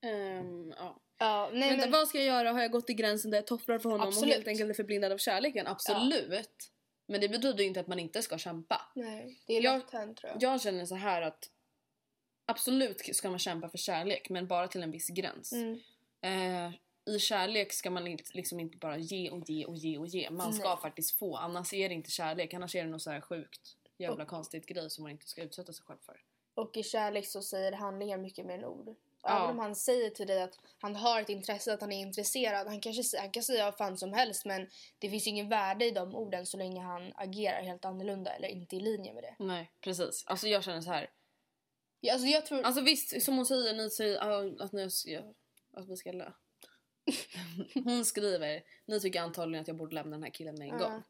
Ehm, 0.00 0.74
ja. 0.78 1.00
Ja, 1.24 1.50
nej 1.52 1.68
Vänta, 1.70 1.84
men... 1.84 1.90
vad 1.92 2.08
ska 2.08 2.18
jag 2.18 2.26
göra? 2.26 2.52
Har 2.52 2.62
jag 2.62 2.70
gått 2.70 2.86
till 2.86 2.96
gränsen 2.96 3.30
där 3.30 3.38
jag 3.38 3.46
tofflar 3.46 3.78
för 3.78 3.90
honom 3.90 4.08
Absolut. 4.08 4.28
och 4.30 4.34
helt 4.34 4.48
enkelt 4.48 4.70
är 4.70 4.74
förblindad 4.74 5.12
av 5.12 5.18
kärleken? 5.18 5.66
Absolut. 5.66 6.70
Men 7.06 7.20
det 7.20 7.28
betyder 7.28 7.64
inte 7.64 7.80
att 7.80 7.86
man 7.86 7.98
inte 7.98 8.22
ska 8.22 8.38
kämpa. 8.38 8.80
Nej, 8.94 9.38
det 9.46 9.56
är 9.56 9.62
Jag- 9.62 9.78
lätt 9.78 9.90
hänt 9.90 10.16
tror 10.18 10.32
jag. 10.32 10.42
Jag 10.42 10.60
känner 10.60 10.86
så 10.86 10.94
här 10.94 11.22
att 11.22 11.50
absolut 12.46 13.16
ska 13.16 13.30
man 13.30 13.38
kämpa 13.38 13.68
för 13.68 13.78
kärlek 13.78 14.30
men 14.30 14.46
bara 14.46 14.68
till 14.68 14.82
en 14.82 14.90
viss 14.90 15.08
gräns. 15.08 15.52
Mm. 15.52 15.80
Eh, 16.20 16.72
I 17.14 17.18
kärlek 17.18 17.72
ska 17.72 17.90
man 17.90 18.06
inte, 18.06 18.24
liksom 18.34 18.60
inte 18.60 18.78
bara 18.78 18.98
ge 18.98 19.30
och 19.30 19.50
ge 19.50 19.66
och 19.66 19.76
ge 19.76 19.98
och 19.98 20.06
ge. 20.06 20.30
Man 20.30 20.52
ska 20.52 20.68
Nej. 20.68 20.78
faktiskt 20.82 21.18
få. 21.18 21.36
Annars 21.36 21.74
är 21.74 21.88
det 21.88 21.94
inte 21.94 22.10
kärlek. 22.10 22.54
Annars 22.54 22.74
är 22.74 22.84
det 22.84 22.90
något 22.90 23.02
så 23.02 23.10
här 23.10 23.20
sjukt 23.20 23.76
jävla 23.98 24.24
konstigt 24.24 24.66
grej 24.66 24.90
som 24.90 25.02
man 25.02 25.12
inte 25.12 25.26
ska 25.26 25.42
utsätta 25.42 25.72
sig 25.72 25.84
själv 25.84 25.98
för. 26.06 26.20
Och 26.54 26.76
i 26.76 26.82
kärlek 26.82 27.26
så 27.26 27.42
säger 27.42 27.72
handlingar 27.72 28.18
mycket 28.18 28.46
mer 28.46 28.54
än 28.58 28.64
ord. 28.64 28.96
Ja. 29.24 29.36
Även 29.38 29.50
om 29.50 29.58
han 29.58 29.74
säger 29.76 30.10
till 30.10 30.26
dig 30.26 30.42
att 30.42 30.58
han 30.80 30.96
har 30.96 31.20
ett 31.20 31.28
intresse, 31.28 31.74
att 31.74 31.80
han 31.80 31.92
är 31.92 32.00
intresserad. 32.00 32.66
Han, 32.66 32.80
kanske, 32.80 33.18
han 33.20 33.30
kan 33.30 33.42
säga 33.42 33.64
vad 33.64 33.76
fan 33.76 33.98
som 33.98 34.12
helst 34.12 34.44
men 34.44 34.68
det 34.98 35.10
finns 35.10 35.26
ingen 35.26 35.48
värde 35.48 35.84
i 35.84 35.90
de 35.90 36.14
orden 36.14 36.46
så 36.46 36.56
länge 36.56 36.80
han 36.80 37.12
agerar 37.14 37.62
helt 37.62 37.84
annorlunda 37.84 38.30
eller 38.34 38.48
inte 38.48 38.76
i 38.76 38.80
linje 38.80 39.14
med 39.14 39.22
det. 39.22 39.36
Nej, 39.38 39.70
precis. 39.80 40.24
Alltså 40.26 40.48
jag 40.48 40.64
känner 40.64 40.80
så 40.80 40.90
här. 40.90 41.10
Ja, 42.00 42.12
Alltså 42.12 42.28
jag 42.28 42.46
tror... 42.46 42.62
Alltså 42.62 42.80
visst, 42.82 43.22
som 43.22 43.36
hon 43.36 43.46
säger, 43.46 43.74
ni 43.74 43.90
säger 43.90 44.18
ah, 44.22 44.64
att, 44.64 44.72
ni, 44.72 44.90
ska- 44.90 45.22
att 45.76 45.88
vi 45.88 45.96
ska 45.96 46.12
lö. 46.12 46.30
Hon 47.84 48.04
skriver, 48.04 48.62
ni 48.86 49.00
tycker 49.00 49.20
antagligen 49.20 49.62
att 49.62 49.68
jag 49.68 49.76
borde 49.76 49.94
lämna 49.94 50.10
den 50.16 50.22
här 50.22 50.30
killen 50.30 50.54
med 50.58 50.68
en 50.68 50.78
Ja. 50.80 50.88
gång. 50.88 51.02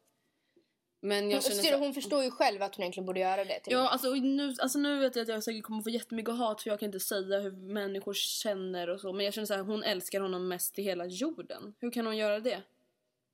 Men 1.05 1.23
hon, 1.23 1.31
jag 1.31 1.43
känner 1.43 1.61
ser, 1.61 1.71
så, 1.71 1.77
hon 1.77 1.93
förstår 1.93 2.23
ju 2.23 2.31
själv 2.31 2.61
att 2.61 2.75
hon 2.75 2.83
egentligen 2.83 3.05
borde 3.05 3.19
göra 3.19 3.45
det. 3.45 3.59
Till 3.59 3.73
Ja, 3.73 3.89
alltså 3.89 4.13
nu, 4.13 4.55
alltså 4.59 4.79
nu 4.79 4.99
vet 4.99 5.15
jag 5.15 5.23
att 5.23 5.29
jag 5.29 5.43
säkert 5.43 5.63
kommer 5.63 5.81
få 5.81 5.89
jättemycket 5.89 6.37
hat 6.37 6.61
för 6.61 6.69
jag 6.69 6.79
kan 6.79 6.85
inte 6.87 6.99
säga 6.99 7.39
hur 7.39 7.51
människor 7.51 8.13
känner 8.13 8.89
och 8.89 9.01
så. 9.01 9.13
Men 9.13 9.25
jag 9.25 9.33
känner 9.33 9.45
så 9.45 9.53
här, 9.53 9.61
hon 9.61 9.83
älskar 9.83 10.21
honom 10.21 10.47
mest 10.47 10.79
i 10.79 10.81
hela 10.81 11.05
jorden. 11.05 11.75
Hur 11.79 11.91
kan 11.91 12.05
hon 12.05 12.17
göra 12.17 12.39
det? 12.39 12.61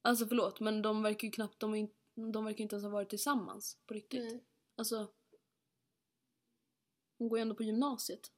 Alltså 0.01 0.25
förlåt, 0.25 0.59
men 0.59 0.81
de 0.81 1.03
verkar 1.03 1.25
ju 1.25 1.31
knappt, 1.31 1.59
de, 1.59 1.89
de 2.33 2.45
verkar 2.45 2.61
inte 2.61 2.75
ens 2.75 2.83
ha 2.83 2.91
varit 2.91 3.09
tillsammans 3.09 3.77
på 3.87 3.93
riktigt. 3.93 4.31
Mm. 4.31 4.39
Alltså. 4.77 5.07
Hon 7.17 7.29
går 7.29 7.39
ju 7.39 7.41
ändå 7.41 7.55
på 7.55 7.63
gymnasiet. 7.63 8.31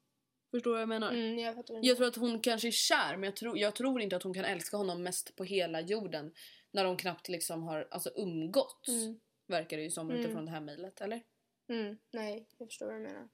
Förstår 0.51 0.71
du 0.71 0.73
vad 0.73 0.81
jag 0.81 0.89
menar? 0.89 1.11
Mm, 1.11 1.39
jag 1.39 1.63
Jag 1.81 1.97
tror 1.97 2.07
att 2.07 2.15
hon 2.15 2.39
kanske 2.39 2.67
är 2.67 2.71
kär 2.71 3.17
men 3.17 3.23
jag 3.23 3.35
tror, 3.35 3.57
jag 3.57 3.75
tror 3.75 4.01
inte 4.01 4.15
att 4.15 4.23
hon 4.23 4.33
kan 4.33 4.45
älska 4.45 4.77
honom 4.77 5.03
mest 5.03 5.35
på 5.35 5.43
hela 5.43 5.81
jorden. 5.81 6.31
När 6.73 6.83
de 6.83 6.97
knappt 6.97 7.29
liksom 7.29 7.63
har 7.63 7.87
alltså, 7.91 8.09
umgåtts. 8.15 8.89
Mm. 8.89 9.19
Verkar 9.47 9.77
det 9.77 9.83
ju 9.83 9.89
som 9.91 10.09
Mm. 10.09 10.21
utifrån 10.21 10.45
det 10.45 10.51
här 10.51 10.61
mejlet, 10.61 11.01
eller? 11.01 11.21
Mm, 11.67 11.97
nej, 12.11 12.47
jag 12.57 12.67
förstår 12.67 12.85
vad 12.85 12.95
du 12.95 12.99
menar. 12.99 13.29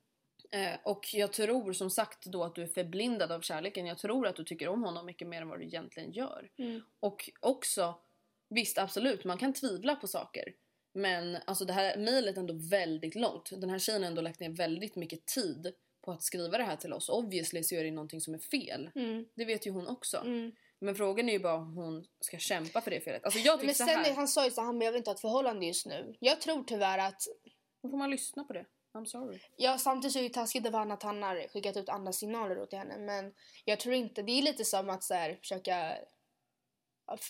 Eh, 0.52 0.80
och 0.84 1.14
jag 1.14 1.34
tror 1.34 1.74
som 1.74 1.90
sagt 1.90 2.26
då 2.26 2.44
att 2.44 2.56
du 2.56 2.64
är 2.64 2.68
förblindad 2.68 3.32
av 3.32 3.42
kärleken. 3.42 3.86
Jag 3.86 3.98
tror 3.98 4.28
att 4.28 4.36
du 4.36 4.44
tycker 4.44 4.68
om 4.68 4.84
honom 4.84 5.06
mycket 5.06 5.28
mer 5.28 5.42
än 5.42 5.50
vad 5.50 5.60
du 5.60 5.66
egentligen 5.66 6.12
gör. 6.12 6.50
Mm. 6.58 6.82
Och 7.00 7.30
också, 7.40 8.02
visst 8.50 8.78
absolut 8.78 9.24
man 9.24 9.38
kan 9.38 9.54
tvivla 9.54 9.96
på 9.96 10.08
saker. 10.08 10.54
Men 10.94 11.38
alltså 11.46 11.66
det 11.66 11.74
här 11.74 11.98
mejlet 11.98 12.36
är 12.36 12.40
ändå 12.40 12.54
väldigt 12.70 13.16
långt. 13.16 13.50
Den 13.62 13.70
här 13.70 13.80
tjejen 13.80 14.02
har 14.04 14.10
ändå 14.10 14.22
lagt 14.22 14.40
ner 14.40 14.50
väldigt 14.50 14.96
mycket 14.96 15.26
tid 15.26 15.74
på 16.02 16.12
att 16.12 16.24
skriva 16.24 16.58
det 16.58 16.64
här 16.64 16.76
till 16.76 16.94
oss. 16.94 17.10
Obviously 17.10 17.64
så 17.64 17.76
är 17.76 17.84
det 17.84 17.92
någonting 17.92 18.22
som 18.22 18.34
är 18.34 18.40
fel. 18.40 18.90
Mm. 18.96 19.26
Det 19.36 19.46
vet 19.46 19.68
ju 19.68 19.72
hon 19.72 19.88
också. 19.88 20.18
Mm. 20.18 20.52
Men 20.80 20.96
frågan 20.96 21.30
är 21.30 21.34
ju 21.34 21.40
bara 21.40 21.54
om 21.56 21.74
hon 21.78 22.06
ska 22.20 22.38
kämpa 22.38 22.82
för 22.82 22.92
det 22.92 23.02
felet. 23.02 23.26
Alltså 23.26 23.40
jag 23.40 23.56
tycker 23.60 23.66
Men 23.66 23.76
så 23.76 23.86
sen, 23.86 23.96
här. 24.00 24.12
är- 24.12 24.16
han 24.16 24.28
sa 24.28 24.46
ju 24.46 24.52
så 24.52 24.62
han 24.62 24.80
bara, 24.80 24.86
jag 24.86 24.92
vill 24.92 24.98
inte 24.98 25.10
ha 25.10 25.16
ett 25.16 25.22
förhållande 25.22 25.66
just 25.66 25.86
nu. 25.86 26.16
Jag 26.20 26.42
tror 26.42 26.64
tyvärr 26.64 26.98
att 26.98 27.22
Då 27.82 27.90
får 27.90 27.98
man 27.98 28.10
lyssna 28.12 28.44
på 28.44 28.54
det. 28.54 28.66
I'm 28.94 29.06
sorry. 29.06 29.40
Ja, 29.56 29.78
samtidigt 29.78 30.14
så 30.14 30.20
är 30.20 30.24
det 30.24 30.30
taskigt 30.30 30.66
av 30.68 30.74
han 30.74 30.92
att 30.92 31.04
han 31.04 31.24
har 31.24 31.48
skickat 31.48 31.78
ut 31.78 31.90
andra 31.90 32.14
signaler 32.14 32.56
då 32.56 32.66
till 32.66 32.78
henne. 32.80 32.98
Men 32.98 33.34
jag 33.66 33.80
tror 33.80 33.96
inte, 33.96 34.22
det 34.22 34.32
är 34.32 34.42
lite 34.42 34.66
som 34.66 34.90
att 34.90 35.04
så 35.04 35.14
här, 35.14 35.36
försöka, 35.42 35.96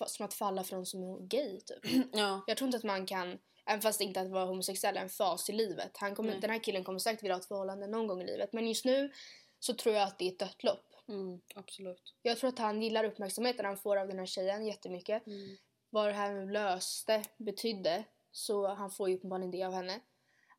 som 0.08 0.26
att 0.26 0.34
falla 0.34 0.64
för 0.64 0.76
någon 0.76 0.86
som 0.86 1.04
är 1.04 1.28
gay 1.28 1.60
typ. 1.62 1.80
Ja. 2.14 2.44
Jag 2.48 2.58
tror 2.58 2.68
inte 2.68 2.78
att 2.78 2.84
man 2.84 3.06
kan, 3.06 3.38
Även 3.66 3.82
fast 3.82 4.02
inte 4.02 4.22
att 4.22 4.30
vara 4.30 4.46
homosexuell 4.46 4.98
är 4.98 5.02
en 5.02 5.10
fas 5.10 5.50
i 5.50 5.54
livet. 5.54 5.92
Han 5.98 6.16
kommer, 6.16 6.32
Nej. 6.32 6.40
den 6.40 6.50
här 6.50 6.64
killen 6.64 6.84
kommer 6.84 7.00
säkert 7.00 7.24
vilja 7.24 7.36
ha 7.36 7.40
ett 7.40 7.48
förhållande 7.48 7.88
någon 7.88 8.08
gång 8.08 8.22
i 8.22 8.26
livet. 8.26 8.54
Men 8.54 8.68
just 8.68 8.86
nu 8.86 9.12
så 9.60 9.74
tror 9.74 9.96
jag 9.96 10.04
att 10.04 10.20
det 10.20 10.26
är 10.26 10.32
ett 10.32 10.40
dött 10.40 10.64
lopp. 10.64 10.89
Mm, 11.10 11.42
absolut. 11.56 12.16
Jag 12.22 12.38
tror 12.38 12.48
att 12.50 12.60
han 12.60 12.82
gillar 12.82 13.04
uppmärksamheten 13.04 13.66
han 13.66 13.78
får 13.78 13.98
av 13.98 14.08
den 14.08 14.20
här 14.20 14.26
tjejen 14.26 14.66
jättemycket. 14.66 15.28
Mm. 15.28 15.58
Vad 15.90 16.08
det 16.08 16.14
här 16.14 16.34
med 16.34 16.54
löste 16.54 17.24
betydde. 17.38 18.04
Så 18.32 18.68
han 18.68 18.92
får 18.92 19.10
ju 19.10 19.16
uppenbarligen 19.16 19.52
det 19.52 19.64
av 19.64 19.74
henne. 19.74 20.00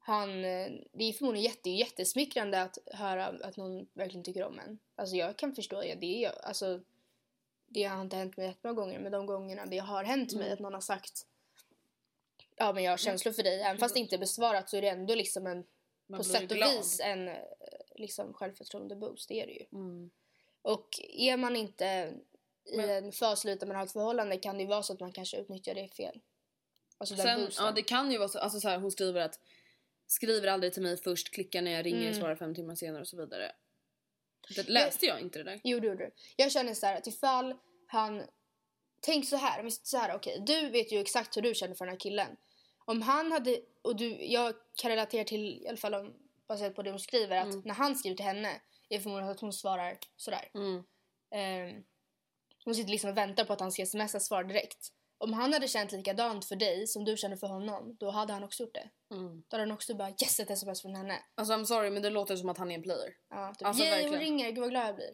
Han, 0.01 0.44
eh, 0.44 0.70
det 0.92 1.05
är 1.05 1.12
förmodligen 1.12 1.51
jätte, 1.51 1.70
jättesmickrande 1.70 2.62
att 2.62 2.78
höra 2.86 3.26
att 3.26 3.57
någon 3.57 3.86
verkligen 3.92 4.24
tycker 4.24 4.44
om 4.44 4.59
en. 4.59 4.78
Alltså 4.96 5.16
jag 5.16 5.36
kan 5.36 5.55
förstå 5.55 5.80
det. 5.80 5.94
det 5.94 6.24
är, 6.24 6.44
alltså, 6.44 6.80
det 7.66 7.84
har 7.84 8.03
inte 8.03 8.16
hänt 8.16 8.36
mig 8.36 8.46
jättemånga 8.46 8.80
gånger. 8.80 8.98
Men 8.98 9.12
de 9.12 9.26
gångerna 9.26 9.66
det 9.66 9.78
har 9.78 10.05
hänt 10.05 10.32
mig 10.34 10.42
Mm. 10.42 10.53
att 10.53 10.61
någon 10.61 10.74
har 10.74 10.80
sagt 10.80 11.26
Ja 12.57 12.72
men 12.72 12.84
jag 12.84 12.92
har 12.92 12.96
känslor 12.96 13.32
för 13.32 13.42
dig. 13.42 13.61
Även 13.61 13.78
fast 13.78 13.94
det 13.94 14.01
inte 14.01 14.16
är 14.16 14.18
besvarat 14.18 14.70
så 14.70 14.76
är 14.76 14.82
det 14.82 14.88
ändå 14.88 15.14
liksom 15.14 15.46
en 15.46 15.64
Man 16.07 16.18
på 16.18 16.24
sätt 16.24 16.51
och 16.51 16.57
glad. 16.57 16.70
vis 16.76 17.01
en 17.01 17.28
eh, 17.28 17.36
liksom 17.94 18.32
självförtroende 18.34 18.96
boost. 18.96 19.28
Det 19.28 19.42
är 19.42 19.46
det 19.46 19.53
ju. 19.53 19.66
Mm. 19.72 20.11
Och 20.62 20.88
är 21.18 21.36
man 21.36 21.56
inte 21.56 21.84
i 22.72 22.76
Men- 22.76 22.90
en 22.90 23.12
fas 23.12 23.42
där 23.42 23.66
man 23.66 23.76
har 23.76 23.84
ett 23.84 23.92
förhållande 23.92 24.36
kan 24.36 24.56
det 24.56 24.62
ju 24.62 24.68
vara 24.68 24.82
så 24.82 24.92
att 24.92 25.00
man 25.00 25.12
kanske 25.12 25.36
utnyttjar 25.36 25.74
det 25.74 25.88
fel. 25.88 26.20
Alltså 26.98 27.16
Sen, 27.16 27.48
ja, 27.56 27.72
det 27.72 27.82
kan 27.82 28.12
ju 28.12 28.18
vara 28.18 28.28
så, 28.28 28.38
alltså 28.38 28.61
så 28.61 28.68
här, 28.68 28.78
hon 28.78 28.90
skriver 28.90 29.20
att 29.20 29.38
skriver 30.06 30.48
aldrig 30.48 30.72
till 30.72 30.82
mig 30.82 30.96
först, 30.96 31.30
klickar 31.34 31.62
när 31.62 31.70
jag 31.70 31.86
ringer, 31.86 32.06
Mm. 32.08 32.14
svarar 32.20 32.36
fem 32.36 32.54
timmar 32.54 32.74
senare 32.74 33.00
och 33.00 33.08
så 33.08 33.16
vidare. 33.16 33.52
Det 34.56 34.68
läste 34.68 35.06
jag 35.06 35.20
inte 35.20 35.38
det 35.38 35.44
där. 35.44 35.61
Jo, 35.64 35.80
det 35.80 35.86
gjorde 35.86 36.04
du. 36.04 36.11
Jag 36.36 36.52
känner 36.52 36.74
så 36.74 36.86
här 36.86 36.96
att 36.96 37.06
ifall 37.06 37.54
han... 37.86 38.22
Tänk 39.02 39.28
så 39.28 39.36
här, 39.36 39.68
så 39.70 39.96
här 39.98 40.14
okej, 40.16 40.42
du 40.46 40.70
vet 40.70 40.92
ju 40.92 41.00
exakt 41.00 41.36
hur 41.36 41.42
du 41.42 41.54
känner 41.54 41.74
för 41.74 41.84
den 41.84 41.92
här 41.92 42.00
killen. 42.00 42.36
Om 42.84 43.02
han 43.02 43.32
hade, 43.32 43.61
och 43.82 43.96
du, 43.96 44.24
jag 44.24 44.54
kan 44.82 44.90
relatera 44.90 45.24
till, 45.24 45.62
i 45.62 45.68
alla 45.68 45.76
fall 45.76 45.94
om, 45.94 46.14
baserat 46.48 46.74
på 46.74 46.82
det 46.82 46.90
hon 46.90 47.00
skriver, 47.00 47.36
att 47.36 47.46
Mm. 47.46 47.62
när 47.64 47.74
han 47.74 47.96
skriver 47.96 48.16
till 48.16 48.26
henne 48.26 48.61
det 48.91 49.01
förmodligen 49.01 49.30
att 49.30 49.41
hon 49.41 49.53
svarar 49.53 49.99
sådär. 50.16 50.51
Mm. 50.55 50.82
Ehm, 51.34 51.82
hon 52.64 52.74
sitter 52.74 52.91
liksom 52.91 53.11
och 53.11 53.16
väntar 53.16 53.45
på 53.45 53.53
att 53.53 53.61
han 53.61 53.72
ska 53.72 53.86
smsa 53.86 54.20
svar 54.20 54.45
direkt. 54.45 54.88
Om 55.18 55.32
han 55.32 55.53
hade 55.53 55.68
känt 55.68 55.93
likadant 55.93 56.45
för 56.45 56.57
dig 56.57 56.86
som 56.86 57.05
du 57.05 57.16
känner 57.16 57.36
för 57.36 57.47
honom, 57.47 57.97
då 58.01 58.11
hade 58.11 58.32
han 58.32 58.45
också 58.45 58.62
gjort 58.62 58.74
det. 58.74 58.91
Mm. 59.14 59.43
Då 59.49 59.57
hade 59.57 59.62
han 59.62 59.72
också 59.72 59.95
bara 59.95 60.09
yes 60.09 60.41
ett 60.41 60.51
sms 60.51 60.82
från 60.82 60.95
henne. 60.95 61.18
Alltså 61.34 61.55
I'm 61.55 61.64
sorry 61.64 61.91
men 61.91 62.03
det 62.03 62.11
låter 62.11 62.36
som 62.36 62.49
att 62.49 62.59
han 62.59 62.70
är 62.70 62.74
en 62.74 62.82
player. 62.82 63.14
Ja, 63.30 63.55
typ, 63.59 63.68
Alltså, 63.68 63.84
Yay, 63.84 64.09
hon 64.09 64.18
ringer, 64.18 64.51
gud 64.51 64.59
vad 64.59 64.70
glad 64.70 64.88
jag 64.88 64.95
blir. 64.95 65.11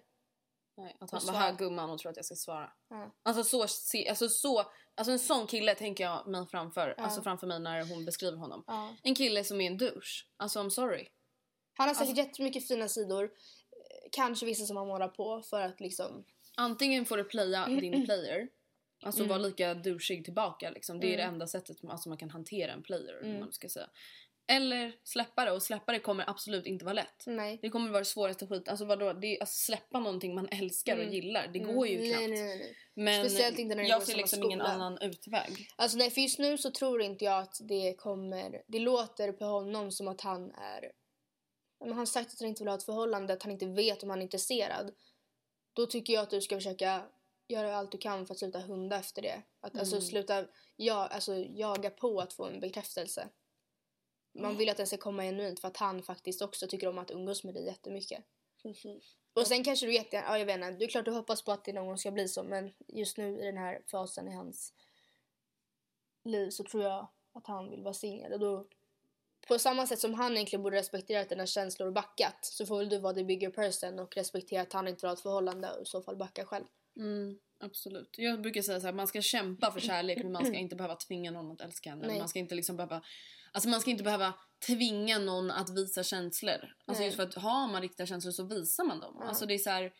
Nej, 0.76 0.96
att 1.00 1.10
han 1.10 1.26
var 1.26 1.32
här 1.34 1.52
gumman 1.56 1.90
och 1.90 1.98
tror 1.98 2.10
att 2.10 2.16
jag 2.16 2.24
ska 2.24 2.34
svara. 2.34 2.72
Ja. 2.88 3.14
Alltså 3.22 3.44
så, 3.44 3.62
alltså 4.08 4.28
så, 4.28 4.58
alltså 4.94 5.12
en 5.12 5.18
sån 5.18 5.46
kille 5.46 5.74
tänker 5.74 6.04
jag 6.04 6.26
mig 6.26 6.46
framför, 6.46 6.94
Ja. 6.98 7.04
alltså 7.04 7.22
framför 7.22 7.46
mig 7.46 7.60
när 7.60 7.84
hon 7.84 8.04
beskriver 8.04 8.38
honom. 8.38 8.64
Ja. 8.66 8.94
En 9.02 9.14
kille 9.14 9.44
som 9.44 9.60
är 9.60 9.66
en 9.66 9.78
douche. 9.78 10.24
Alltså 10.36 10.60
I'm 10.62 10.70
sorry. 10.70 11.08
Han 11.78 11.88
har 11.88 11.94
säkert 11.94 12.08
Alltså- 12.08 12.22
jättemycket 12.22 12.68
fina 12.68 12.88
sidor. 12.88 13.30
Kanske 14.12 14.46
vissa 14.46 14.66
som 14.66 14.76
han 14.76 14.86
målar 14.86 15.08
på 15.08 15.42
för 15.42 15.60
att 15.62 15.80
liksom... 15.80 16.24
Antingen 16.56 17.04
får 17.06 17.16
du 17.16 17.24
playa 17.24 17.66
din 17.66 18.04
player, 18.04 18.48
alltså 19.02 19.20
Mm. 19.20 19.28
vara 19.28 19.38
lika 19.38 19.74
douchig 19.74 20.24
tillbaka 20.24 20.70
liksom. 20.70 21.00
Det 21.00 21.06
är 21.06 21.08
Mm. 21.08 21.16
det 21.18 21.22
enda 21.34 21.46
sättet 21.46 21.78
som 21.78 21.90
alltså, 21.90 22.08
man 22.08 22.18
kan 22.18 22.30
hantera 22.30 22.72
en 22.72 22.82
player, 22.82 23.20
Mm. 23.22 23.40
man 23.40 23.52
ska 23.52 23.68
säga. 23.68 23.90
Eller 24.48 24.92
släppa 25.04 25.44
det 25.44 25.50
och 25.52 25.62
släppa 25.62 25.92
det 25.92 25.98
kommer 25.98 26.30
absolut 26.30 26.66
inte 26.66 26.84
vara 26.84 26.92
lätt. 26.92 27.24
Nej. 27.26 27.58
Det 27.62 27.70
kommer 27.70 27.88
vara 27.90 27.98
det 27.98 28.04
svåraste 28.04 28.46
skit. 28.46 28.68
Alltså 28.68 28.84
vadå? 28.84 29.12
Det 29.12 29.26
är, 29.36 29.40
alltså, 29.40 29.54
släppa 29.54 30.00
någonting 30.00 30.34
man 30.34 30.48
älskar 30.48 30.96
och 30.96 31.02
Mm. 31.02 31.14
gillar. 31.14 31.48
Det 31.52 31.58
Mm. 31.58 31.74
går 31.74 31.86
ju 31.88 31.98
nej, 31.98 32.08
knappt. 32.10 32.28
Nej, 32.28 32.42
nej, 32.42 32.58
nej. 32.58 32.76
Men 32.94 33.28
Speciellt 33.28 33.58
inte 33.58 33.74
när 33.74 33.82
det 33.82 33.88
jag 33.88 34.02
ser 34.02 34.16
liksom 34.16 34.42
ingen 34.42 34.60
annan 34.60 34.98
utväg. 35.00 35.68
Alltså 35.76 35.98
nej, 35.98 36.10
för 36.10 36.20
just 36.20 36.38
nu 36.38 36.58
så 36.58 36.70
tror 36.70 37.02
inte 37.02 37.24
jag 37.24 37.38
att 37.42 37.56
det 37.60 37.94
kommer... 37.98 38.62
Det 38.66 38.78
låter 38.78 39.32
på 39.32 39.44
honom 39.44 39.92
som 39.92 40.08
att 40.08 40.20
han 40.20 40.50
är... 40.52 40.92
Men 41.80 41.92
han 41.92 42.06
sagt 42.06 42.32
att 42.32 42.40
han 42.40 42.48
inte 42.48 42.62
vill 42.62 42.68
ha 42.68 42.76
ett 42.76 42.82
förhållande, 42.82 43.32
att 43.32 43.42
han 43.42 43.52
inte 43.52 43.66
vet 43.66 44.02
om 44.02 44.10
han 44.10 44.18
är 44.18 44.22
intresserad. 44.22 44.94
Då 45.72 45.86
tycker 45.86 46.12
jag 46.12 46.22
att 46.22 46.30
du 46.30 46.40
ska 46.40 46.56
försöka 46.56 47.02
göra 47.48 47.76
allt 47.76 47.92
du 47.92 47.98
kan 47.98 48.26
för 48.26 48.34
att 48.34 48.38
sluta 48.38 48.58
hunda 48.60 48.98
efter 48.98 49.22
det. 49.22 49.42
Att 49.60 49.78
alltså 49.78 49.96
Mm. 49.96 50.06
sluta 50.06 50.46
ja, 50.76 51.06
alltså, 51.06 51.34
jaga 51.36 51.90
på 51.90 52.20
att 52.20 52.32
få 52.32 52.44
en 52.44 52.60
bekräftelse. 52.60 53.28
Man 54.32 54.56
vill 54.56 54.68
att 54.68 54.76
den 54.76 54.86
ska 54.86 54.96
komma 54.96 55.22
genuint 55.22 55.60
för 55.60 55.68
att 55.68 55.76
han 55.76 56.02
faktiskt 56.02 56.42
också 56.42 56.66
tycker 56.66 56.88
om 56.88 56.98
att 56.98 57.10
umgås 57.10 57.44
med 57.44 57.54
dig 57.54 57.64
jättemycket. 57.64 58.24
Och 59.32 59.46
sen 59.46 59.64
kanske 59.64 59.86
du 59.86 59.94
jätte, 59.94 60.16
ja 60.16 60.38
jag 60.38 60.46
vet 60.46 60.54
inte, 60.54 60.70
det 60.70 60.84
är 60.84 60.88
klart 60.88 61.04
du 61.04 61.10
hoppas 61.10 61.42
på 61.42 61.52
att 61.52 61.64
det 61.64 61.72
någon 61.72 61.86
gång 61.86 61.98
ska 61.98 62.10
bli 62.10 62.28
så 62.28 62.42
men 62.42 62.72
just 62.88 63.16
nu 63.16 63.40
i 63.40 63.44
den 63.44 63.56
här 63.56 63.82
fasen 63.90 64.28
i 64.28 64.34
hans 64.34 64.72
liv 66.24 66.50
så 66.50 66.64
tror 66.64 66.82
jag 66.82 67.08
att 67.32 67.46
han 67.46 67.70
vill 67.70 67.82
vara 67.82 67.94
singel 67.94 68.32
och 68.32 68.38
då 68.38 68.66
på 69.48 69.58
samma 69.58 69.86
sätt 69.86 69.98
som 69.98 70.14
han 70.14 70.32
egentligen 70.32 70.62
borde 70.62 70.76
respektera 70.76 71.24
dina 71.24 71.46
känslor 71.46 71.88
och 71.88 71.94
backat 71.94 72.38
så 72.42 72.66
får 72.66 72.78
väl 72.78 72.88
du 72.88 72.98
vara 72.98 73.14
the 73.14 73.24
bigger 73.24 73.50
person 73.50 73.98
och 73.98 74.16
respektera 74.16 74.62
att 74.62 74.72
han 74.72 74.88
inte 74.88 75.00
vill 75.00 75.08
ha 75.08 75.14
ett 75.14 75.20
förhållande 75.20 75.70
och 75.70 75.82
i 75.82 75.86
så 75.86 76.02
fall 76.02 76.16
backa 76.16 76.44
själv. 76.44 76.64
Mm, 76.96 77.38
absolut. 77.60 78.14
Jag 78.18 78.42
brukar 78.42 78.62
säga 78.62 78.80
så 78.80 78.86
här, 78.86 78.92
man 78.92 79.06
ska 79.06 79.22
kämpa 79.22 79.72
för 79.72 79.80
kärlek 79.80 80.18
men 80.18 80.32
man 80.32 80.46
ska 80.46 80.54
inte 80.58 80.76
behöva 80.76 80.96
tvinga 80.96 81.30
någon 81.30 81.50
att 81.50 81.60
älska 81.60 81.94
Nej. 81.94 82.18
Man 82.18 82.28
ska 82.28 82.38
inte 82.38 82.54
liksom 82.54 82.76
behöva, 82.76 83.02
alltså 83.52 83.68
man 83.68 83.80
ska 83.80 83.90
inte 83.90 84.04
behöva 84.04 84.34
tvinga 84.66 85.18
någon 85.18 85.50
att 85.50 85.70
visa 85.70 86.02
känslor. 86.02 86.74
Alltså 86.86 87.00
Nej. 87.00 87.06
just 87.06 87.16
för 87.16 87.22
att 87.22 87.34
har 87.34 87.68
man 87.68 87.82
riktiga 87.82 88.06
känslor 88.06 88.32
så 88.32 88.44
visar 88.44 88.84
man 88.84 89.00
dem. 89.00 89.16
Ja. 89.20 89.26
Alltså 89.26 89.46
det 89.46 89.54
är 89.54 89.58
så 89.58 89.70
här, 89.70 89.92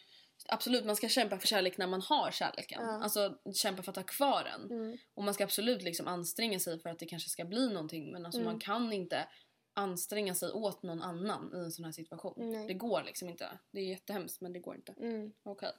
absolut 0.48 0.84
man 0.84 0.96
ska 0.96 1.08
kämpa 1.08 1.38
för 1.38 1.46
kärlek 1.46 1.78
när 1.78 1.86
man 1.86 2.02
har 2.02 2.30
kärleken. 2.30 2.82
Ja. 2.82 3.02
Alltså 3.02 3.38
kämpa 3.54 3.82
för 3.82 3.90
att 3.90 3.96
ha 3.96 4.04
kvar 4.04 4.44
den. 4.44 4.70
Mm. 4.80 4.96
Och 5.14 5.24
man 5.24 5.34
ska 5.34 5.44
absolut 5.44 5.82
liksom 5.82 6.06
anstränga 6.06 6.60
sig 6.60 6.80
för 6.80 6.90
att 6.90 6.98
det 6.98 7.06
kanske 7.06 7.28
ska 7.30 7.44
bli 7.44 7.68
någonting 7.68 8.12
men 8.12 8.26
alltså 8.26 8.40
Mm. 8.40 8.52
man 8.52 8.60
kan 8.60 8.92
inte 8.92 9.28
anstränga 9.74 10.34
sig 10.34 10.50
åt 10.52 10.82
någon 10.82 11.02
annan 11.02 11.52
i 11.54 11.58
en 11.58 11.70
sån 11.72 11.84
här 11.84 11.92
situation. 11.92 12.34
Nej. 12.52 12.66
Det 12.66 12.74
går 12.74 13.02
liksom 13.02 13.28
inte. 13.28 13.58
Det 13.72 13.80
är 13.80 13.84
jättehemskt 13.84 14.40
men 14.40 14.52
det 14.52 14.58
går 14.60 14.74
inte. 14.76 14.92
Mm. 14.92 15.32
Okej. 15.42 15.72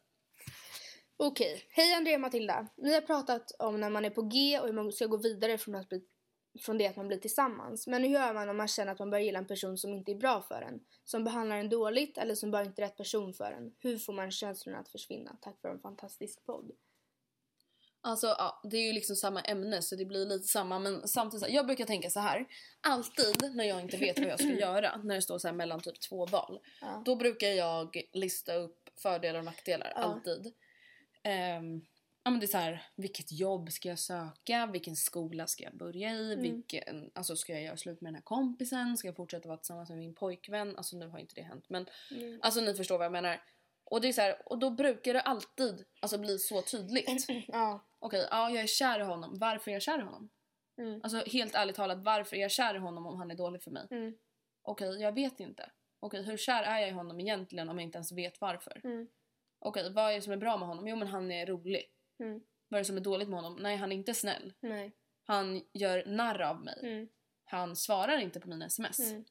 Okej, 1.19 1.63
hej 1.69 1.93
Andrea 1.93 2.15
och 2.15 2.21
Matilda. 2.21 2.67
Ni 2.77 2.93
har 2.93 3.01
pratat 3.01 3.51
om 3.59 3.79
när 3.79 3.89
man 3.89 4.05
är 4.05 4.09
på 4.09 4.21
G 4.21 4.59
och 4.59 4.65
hur 4.65 4.73
man 4.73 4.91
ska 4.91 5.05
gå 5.05 5.17
vidare 5.17 5.57
från, 5.57 5.75
att 5.75 5.89
bli, 5.89 6.03
från 6.61 6.77
det 6.77 6.87
att 6.87 6.95
man 6.95 7.07
blir 7.07 7.17
tillsammans. 7.17 7.87
Men 7.87 8.03
hur 8.03 8.09
gör 8.09 8.33
man 8.33 8.49
om 8.49 8.57
man 8.57 8.67
känner 8.67 8.91
att 8.91 8.99
man 8.99 9.09
börjar 9.09 9.25
gilla 9.25 9.39
en 9.39 9.47
person 9.47 9.77
som 9.77 9.93
inte 9.93 10.11
är 10.11 10.15
bra 10.15 10.41
för 10.41 10.61
en? 10.61 10.79
Som 11.03 11.23
behandlar 11.23 11.57
en 11.57 11.69
dåligt 11.69 12.17
eller 12.17 12.35
som 12.35 12.51
bara 12.51 12.63
inte 12.63 12.81
är 12.81 12.85
rätt 12.85 12.97
person 12.97 13.33
för 13.33 13.51
en? 13.51 13.71
Hur 13.79 13.97
får 13.97 14.13
man 14.13 14.31
känslorna 14.31 14.77
att 14.79 14.89
försvinna? 14.89 15.37
Tack 15.41 15.61
för 15.61 15.69
en 15.69 15.79
fantastisk 15.79 16.45
podd. 16.45 16.71
Alltså 18.01 18.27
ja, 18.27 18.61
det 18.63 18.77
är 18.77 18.87
ju 18.87 18.93
liksom 18.93 19.15
samma 19.15 19.41
ämne 19.41 19.81
så 19.81 19.95
det 19.95 20.05
blir 20.05 20.25
lite 20.25 20.47
samma 20.47 20.79
men 20.79 21.07
samtidigt 21.07 21.49
jag 21.49 21.65
brukar 21.65 21.85
tänka 21.85 22.09
så 22.09 22.19
här. 22.19 22.45
Alltid 22.81 23.55
när 23.55 23.63
jag 23.63 23.81
inte 23.81 23.97
vet 23.97 24.19
vad 24.19 24.27
jag 24.27 24.39
ska 24.39 24.49
göra, 24.59 25.01
när 25.03 25.15
det 25.15 25.21
står 25.21 25.39
så 25.39 25.53
mellan 25.53 25.79
typ 25.81 25.99
två 25.99 26.25
val. 26.25 26.59
Ja. 26.81 27.01
Då 27.05 27.15
brukar 27.15 27.47
jag 27.47 28.01
lista 28.13 28.53
upp 28.55 28.89
fördelar 29.01 29.39
och 29.39 29.45
nackdelar, 29.45 29.91
Ja. 29.95 30.01
alltid. 30.01 30.53
Ehm, 31.23 31.81
ja 32.27 32.31
men 32.31 32.39
det 32.39 32.45
är 32.45 32.47
så 32.47 32.57
här, 32.57 32.83
vilket 32.95 33.31
jobb 33.31 33.71
ska 33.71 33.89
jag 33.89 33.99
söka? 33.99 34.65
Vilken 34.65 34.95
skola 34.95 35.47
ska 35.47 35.63
jag 35.63 35.77
börja 35.77 36.11
i? 36.11 36.33
Mm. 36.33 36.41
Vilken, 36.41 37.11
alltså 37.15 37.35
ska 37.35 37.53
jag 37.53 37.61
göra 37.61 37.77
slut 37.77 38.01
med 38.01 38.07
den 38.07 38.15
här 38.15 38.21
kompisen? 38.21 38.97
Ska 38.97 39.07
jag 39.07 39.15
fortsätta 39.15 39.47
vara 39.47 39.57
tillsammans 39.57 39.89
med 39.89 39.97
min 39.97 40.13
pojkvän? 40.13 40.77
Alltså 40.77 40.97
nu 40.97 41.07
har 41.07 41.19
inte 41.19 41.35
det 41.35 41.41
hänt 41.41 41.65
men 41.69 41.85
Mm. 42.11 42.39
alltså 42.41 42.61
ni 42.61 42.73
förstår 42.73 42.97
vad 42.97 43.05
jag 43.05 43.11
menar. 43.11 43.41
Och 43.83 44.01
det 44.01 44.07
är 44.07 44.13
så 44.13 44.21
här, 44.21 44.41
och 44.45 44.57
då 44.59 44.69
brukar 44.69 45.13
det 45.13 45.21
alltid 45.21 45.85
alltså 46.01 46.17
bli 46.17 46.37
så 46.37 46.61
tydligt. 46.61 47.27
Ja. 47.47 47.85
Okej, 47.99 48.27
ja 48.31 48.49
jag 48.49 48.63
är 48.63 48.67
kär 48.67 48.99
i 48.99 49.03
honom. 49.03 49.39
Varför 49.39 49.71
är 49.71 49.75
jag 49.75 49.81
kär 49.81 49.99
i 49.99 50.01
honom? 50.01 50.29
Mm. 50.77 51.01
Alltså 51.03 51.23
helt 51.25 51.55
ärligt 51.55 51.75
talat, 51.75 51.97
varför 51.97 52.35
är 52.35 52.41
jag 52.41 52.51
kär 52.51 52.75
i 52.75 52.79
honom 52.79 53.05
om 53.07 53.17
han 53.17 53.31
är 53.31 53.35
dålig 53.35 53.63
för 53.63 53.71
mig? 53.71 53.87
Mm. 53.91 54.15
Okej, 54.61 55.01
jag 55.01 55.11
vet 55.11 55.39
inte. 55.39 55.71
Okej, 55.99 56.23
hur 56.23 56.37
kär 56.37 56.63
är 56.63 56.79
jag 56.79 56.89
i 56.89 56.93
honom 56.93 57.19
egentligen 57.19 57.69
om 57.69 57.77
jag 57.77 57.83
inte 57.83 57.97
ens 57.97 58.11
vet 58.11 58.41
varför? 58.41 58.81
Mm. 58.83 59.07
Okej, 59.59 59.93
vad 59.93 60.11
är 60.11 60.15
det 60.15 60.21
som 60.21 60.33
är 60.33 60.37
bra 60.37 60.57
med 60.57 60.67
honom? 60.67 60.87
Jo 60.87 60.95
men 60.95 61.07
han 61.07 61.31
är 61.31 61.45
rolig. 61.45 61.85
Mm. 62.19 62.39
Vad 62.69 62.77
är 62.77 62.81
det 62.81 62.85
som 62.87 62.97
är 62.97 63.01
dåligt 63.01 63.29
med 63.29 63.41
honom? 63.41 63.59
Nej, 63.61 63.75
han 63.77 63.91
är 63.91 63.95
inte 63.95 64.13
snäll. 64.13 64.53
Nej. 64.59 64.91
Han 65.23 65.61
gör 65.73 66.05
narr 66.05 66.41
av 66.41 66.63
mig. 66.63 66.79
Mm. 66.83 67.07
Han 67.45 67.75
svarar 67.75 68.17
inte 68.17 68.39
på 68.39 68.49
mina 68.49 68.65
sms. 68.65 68.99
Mm. 68.99 69.25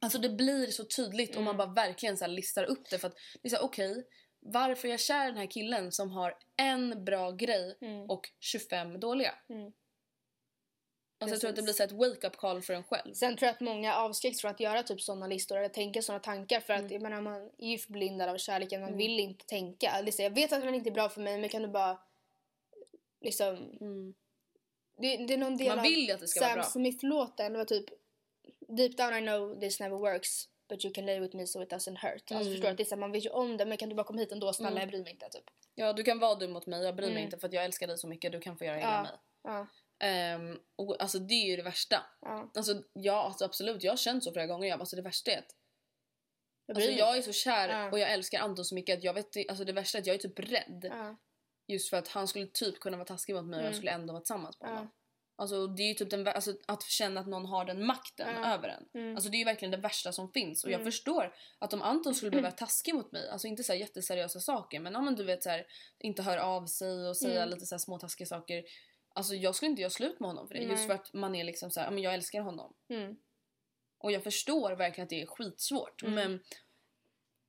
Alltså 0.00 0.18
det 0.18 0.28
blir 0.28 0.66
så 0.66 0.84
tydligt 0.84 1.36
om 1.36 1.44
man 1.44 1.56
bara 1.56 1.72
verkligen 1.72 2.16
så 2.16 2.26
listar 2.26 2.64
upp 2.64 2.90
det. 2.90 2.98
För 2.98 3.08
att 3.08 3.16
det 3.42 3.48
är 3.48 3.56
så 3.56 3.64
okej, 3.64 4.06
varför 4.40 4.88
är 4.88 4.92
jag 4.92 5.00
kär 5.00 5.24
i 5.24 5.28
den 5.28 5.36
här 5.38 5.50
killen 5.50 5.92
som 5.92 6.10
har 6.10 6.34
en 6.56 7.04
bra 7.04 7.30
grej 7.30 7.78
Mm. 7.80 8.10
och 8.10 8.30
25 8.40 9.00
dåliga? 9.00 9.34
Mm. 9.48 9.72
Alltså 11.20 11.34
jag 11.34 11.40
tror 11.40 11.50
att 11.50 11.56
det 11.56 11.62
blir 11.62 11.72
så 11.72 11.82
ett 11.82 11.92
wake-up 11.92 12.36
call 12.36 12.62
för 12.62 12.74
en 12.74 12.84
själv. 12.84 13.12
Sen 13.14 13.36
tror 13.36 13.46
jag 13.46 13.54
att 13.54 13.60
många 13.60 13.94
avskräcks 13.94 14.40
från 14.40 14.50
att 14.50 14.60
göra 14.60 14.82
typ 14.82 15.00
sådana 15.00 15.26
listor 15.26 15.58
eller 15.58 15.68
tänka 15.68 16.02
sådana 16.02 16.20
tankar 16.20 16.60
för 16.60 16.72
att 16.72 16.80
Mm. 16.80 16.92
jag 16.92 17.02
menar, 17.02 17.20
man 17.20 17.50
är 17.58 17.70
ju 17.70 17.78
förblindad 17.78 18.28
av 18.28 18.36
kärleken, 18.38 18.80
man 18.80 18.96
vill 18.96 19.20
inte 19.20 19.46
tänka. 19.46 19.90
Alltså, 19.90 20.22
jag 20.22 20.30
vet 20.34 20.52
att 20.52 20.64
han 20.64 20.74
inte 20.74 20.90
är 20.90 20.94
bra 20.94 21.08
för 21.08 21.20
mig 21.20 21.40
men 21.40 21.48
kan 21.48 21.62
du 21.62 21.68
bara 21.68 21.98
liksom 23.20 23.56
Mm. 23.80 24.14
det, 25.00 25.16
det 25.26 25.34
är 25.34 25.38
någon 25.38 25.56
del 25.56 25.76
Man 25.76 25.82
vill 25.82 26.10
att 26.12 26.20
det 26.20 26.28
ska 26.28 26.40
vara 26.40 26.48
Sam 26.50 26.56
bra. 26.58 26.64
Smith-låten. 26.64 27.52
Var 27.54 27.64
typ 27.64 27.84
Deep 28.76 28.96
down 28.96 29.14
I 29.14 29.20
know 29.20 29.60
this 29.60 29.80
never 29.80 29.96
works 29.96 30.44
but 30.68 30.84
you 30.84 30.94
can 30.94 31.06
lay 31.06 31.20
with 31.20 31.36
me 31.36 31.46
so 31.46 31.62
it 31.62 31.72
doesn't 31.72 31.96
hurt. 31.98 32.12
Alltså 32.14 32.34
Mm. 32.34 32.44
förstår 32.52 32.62
du? 32.62 32.68
att 32.68 32.76
Det 32.76 32.82
är 32.82 32.84
så 32.84 32.94
här, 32.94 33.00
man 33.00 33.12
vet 33.12 33.24
ju 33.24 33.30
om 33.30 33.56
det 33.56 33.66
men 33.66 33.78
kan 33.78 33.88
du 33.88 33.94
bara 33.94 34.04
komma 34.06 34.20
hit 34.20 34.32
ändå 34.32 34.52
snälla 34.52 34.70
Mm. 34.70 34.80
jag 34.80 34.88
bryr 34.88 35.02
mig 35.02 35.12
inte 35.12 35.28
typ. 35.28 35.44
Ja, 35.74 35.92
du 35.92 36.02
kan 36.02 36.18
vara 36.18 36.34
dum 36.34 36.52
mot 36.52 36.66
mig, 36.66 36.82
jag 36.84 36.96
bryr 36.96 37.06
mig 37.06 37.12
Mm. 37.16 37.24
inte 37.24 37.38
för 37.38 37.46
att 37.48 37.52
jag 37.54 37.64
älskar 37.64 37.86
dig 37.86 37.98
så 37.98 38.08
mycket. 38.08 38.32
Du 38.32 38.40
kan 38.40 38.56
få 38.58 38.64
göra 38.64 38.78
illa 38.78 38.86
Ja. 38.92 39.02
mig. 39.02 39.12
Ja. 39.42 39.66
Ehm, 40.06 40.58
och, 40.76 41.02
alltså 41.02 41.18
det 41.18 41.34
är 41.34 41.46
ju 41.46 41.56
det 41.56 41.62
värsta. 41.62 42.06
Ja. 42.20 42.50
Alltså, 42.54 42.82
ja, 42.92 43.22
alltså 43.24 43.44
absolut, 43.44 43.82
jag 43.82 43.92
har 43.92 43.96
känt 43.96 44.24
så 44.24 44.32
flera 44.32 44.46
gånger. 44.46 44.68
Jag, 44.68 44.80
alltså, 44.80 44.96
det 44.96 45.02
värsta 45.02 45.30
är 45.30 45.38
att 45.38 45.54
Jag 46.66 46.76
alltså, 46.76 46.90
mig 46.90 46.98
jag 46.98 47.16
är 47.18 47.22
så 47.22 47.32
kär 47.32 47.68
Ja. 47.68 47.90
och 47.90 47.98
jag 47.98 48.10
älskar 48.12 48.40
Anton 48.40 48.64
så 48.64 48.74
mycket 48.74 48.98
att 48.98 49.04
jag 49.04 49.14
vet 49.14 49.36
alltså 49.48 49.64
det 49.64 49.72
värsta 49.72 49.98
är 49.98 50.02
att 50.02 50.06
jag 50.06 50.14
är 50.14 50.18
typ 50.18 50.38
rädd. 50.38 50.92
Ja. 51.68 51.72
Just 51.72 51.90
för 51.90 51.96
att 51.96 52.08
han 52.08 52.28
skulle 52.28 52.46
typ 52.46 52.80
kunna 52.80 52.96
vara 52.96 53.06
taskig 53.06 53.34
mot 53.34 53.44
mig 53.44 53.56
och 53.56 53.62
jag 53.62 53.66
Mm. 53.66 53.76
skulle 53.76 53.90
ändå 53.90 54.12
vara 54.12 54.20
tillsammans 54.20 54.60
med 54.60 54.68
Ja. 54.70 54.74
honom. 54.74 54.90
Alltså 55.40 55.66
det 55.66 55.82
är 55.82 55.94
typ 55.94 56.10
den, 56.10 56.26
alltså, 56.28 56.54
att 56.66 56.82
känna 56.82 57.20
att 57.20 57.26
någon 57.26 57.46
har 57.46 57.64
den 57.64 57.86
makten 57.86 58.28
Ja. 58.42 58.54
över 58.54 58.68
en. 58.68 58.88
Mm. 59.02 59.14
Alltså 59.16 59.30
det 59.30 59.36
är 59.36 59.38
ju 59.38 59.44
verkligen 59.44 59.70
det 59.72 59.76
värsta 59.76 60.12
som 60.12 60.32
finns. 60.32 60.64
Och 60.64 60.70
jag 60.70 60.80
Mm. 60.80 60.92
förstår 60.92 61.34
att 61.58 61.72
om 61.72 61.82
Anton 61.82 62.14
skulle 62.14 62.30
bli 62.30 62.42
taskig 62.56 62.94
mot 62.94 63.12
mig, 63.12 63.28
alltså 63.28 63.46
inte 63.48 63.64
så 63.64 63.72
här 63.72 63.80
jätteseriösa 63.80 64.40
saker 64.40 64.80
men 64.80 64.96
om 64.96 65.04
man 65.04 65.14
du 65.14 65.24
vet 65.24 65.42
så 65.42 65.50
här, 65.50 65.66
inte 65.98 66.22
hör 66.22 66.38
av 66.38 66.66
sig 66.66 67.08
och 67.08 67.16
säga 67.16 67.42
Mm. 67.42 67.48
lite 67.54 67.66
så 67.66 67.74
här 67.74 67.78
små 67.78 67.98
taskiga 67.98 68.26
saker. 68.26 68.64
Alltså 69.14 69.34
jag 69.34 69.54
skulle 69.54 69.70
inte 69.70 69.82
göra 69.82 69.90
slut 69.90 70.20
med 70.20 70.30
honom 70.30 70.48
för 70.48 70.54
det. 70.54 70.60
Just 70.60 70.74
Nej. 70.76 70.86
för 70.86 70.94
att 70.94 71.12
man 71.12 71.34
är 71.34 71.44
liksom 71.44 71.70
så 71.70 71.80
här, 71.80 71.86
ja, 71.86 71.90
men 71.90 72.02
jag 72.02 72.14
älskar 72.14 72.40
honom. 72.40 72.74
Mm. 72.88 73.16
Och 73.98 74.12
jag 74.12 74.24
förstår 74.24 74.72
verkligen 74.72 75.04
att 75.04 75.10
det 75.10 75.22
är 75.22 75.26
skitsvårt. 75.26 76.02
Men 76.02 76.40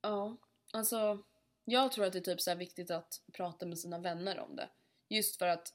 ja, 0.02 0.38
alltså 0.74 1.24
jag 1.72 1.92
tror 1.92 2.06
att 2.06 2.14
det 2.14 2.20
är 2.20 2.24
typ 2.24 2.42
så 2.42 2.56
viktigt 2.56 2.92
att 2.92 3.22
prata 3.34 3.66
med 3.66 3.80
sina 3.80 4.00
vänner 4.00 4.40
om 4.40 4.56
det. 4.56 4.70
Just 5.10 5.36
för 5.38 5.48
att 5.48 5.74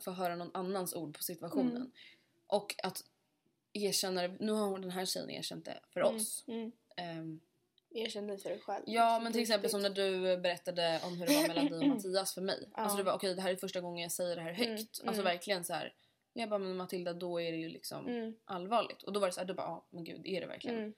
få 0.00 0.10
höra 0.10 0.36
någon 0.36 0.50
annans 0.54 0.94
ord 0.94 1.16
på 1.16 1.22
situationen. 1.22 1.76
Mm. 1.76 1.90
Och 2.46 2.74
att 2.82 3.04
erkänna 3.72 4.22
det. 4.22 4.36
Nu 4.40 4.52
har 4.52 4.78
den 4.78 4.90
här 4.90 5.04
tjejen 5.04 5.30
erkänt 5.30 5.64
det 5.64 5.80
för 5.92 6.00
Mm. 6.00 6.16
oss. 6.16 6.44
Mm. 6.46 6.72
Ehm, 6.96 7.40
Erkänn 7.90 8.26
det 8.26 8.38
för 8.38 8.50
dig 8.50 8.58
själv. 8.60 8.84
ja 8.86 9.20
men 9.22 9.32
till 9.32 9.42
exempel 9.42 9.70
som 9.70 9.82
när 9.82 9.90
du 9.90 10.36
berättade 10.36 11.00
om 11.04 11.16
hur 11.16 11.26
det 11.26 11.34
var 11.34 11.48
mellan 11.48 11.66
dig 11.66 11.78
och 11.78 11.86
Mattias 11.96 12.34
för 12.34 12.40
mig. 12.40 12.68
Ja. 12.72 12.82
Alltså 12.82 12.96
det 12.96 13.02
var 13.02 13.12
okej 13.12 13.34
det 13.34 13.40
här 13.42 13.50
är 13.50 13.56
första 13.56 13.80
gången 13.80 14.02
jag 14.02 14.12
säger 14.12 14.36
det 14.36 14.42
här 14.42 14.52
högt. 14.52 14.68
Mm, 14.68 15.08
Alltså 15.08 15.22
mm. 15.22 15.24
verkligen 15.24 15.64
så 15.64 15.72
här. 15.72 15.94
Jag 16.32 16.48
bara 16.48 16.58
men 16.58 16.76
Matilda 16.76 17.12
då 17.12 17.40
är 17.40 17.52
det 17.52 17.58
ju 17.58 17.68
liksom 17.68 18.06
Mm. 18.08 18.34
allvarligt. 18.44 19.02
Och 19.02 19.12
då 19.12 19.20
var 19.20 19.26
det 19.26 19.32
så 19.32 19.40
här, 19.40 19.46
du 19.46 19.54
bara 19.54 19.66
ja 19.66 19.86
men 19.90 20.04
gud 20.04 20.26
är 20.26 20.40
det 20.40 20.46
verkligen? 20.46 20.94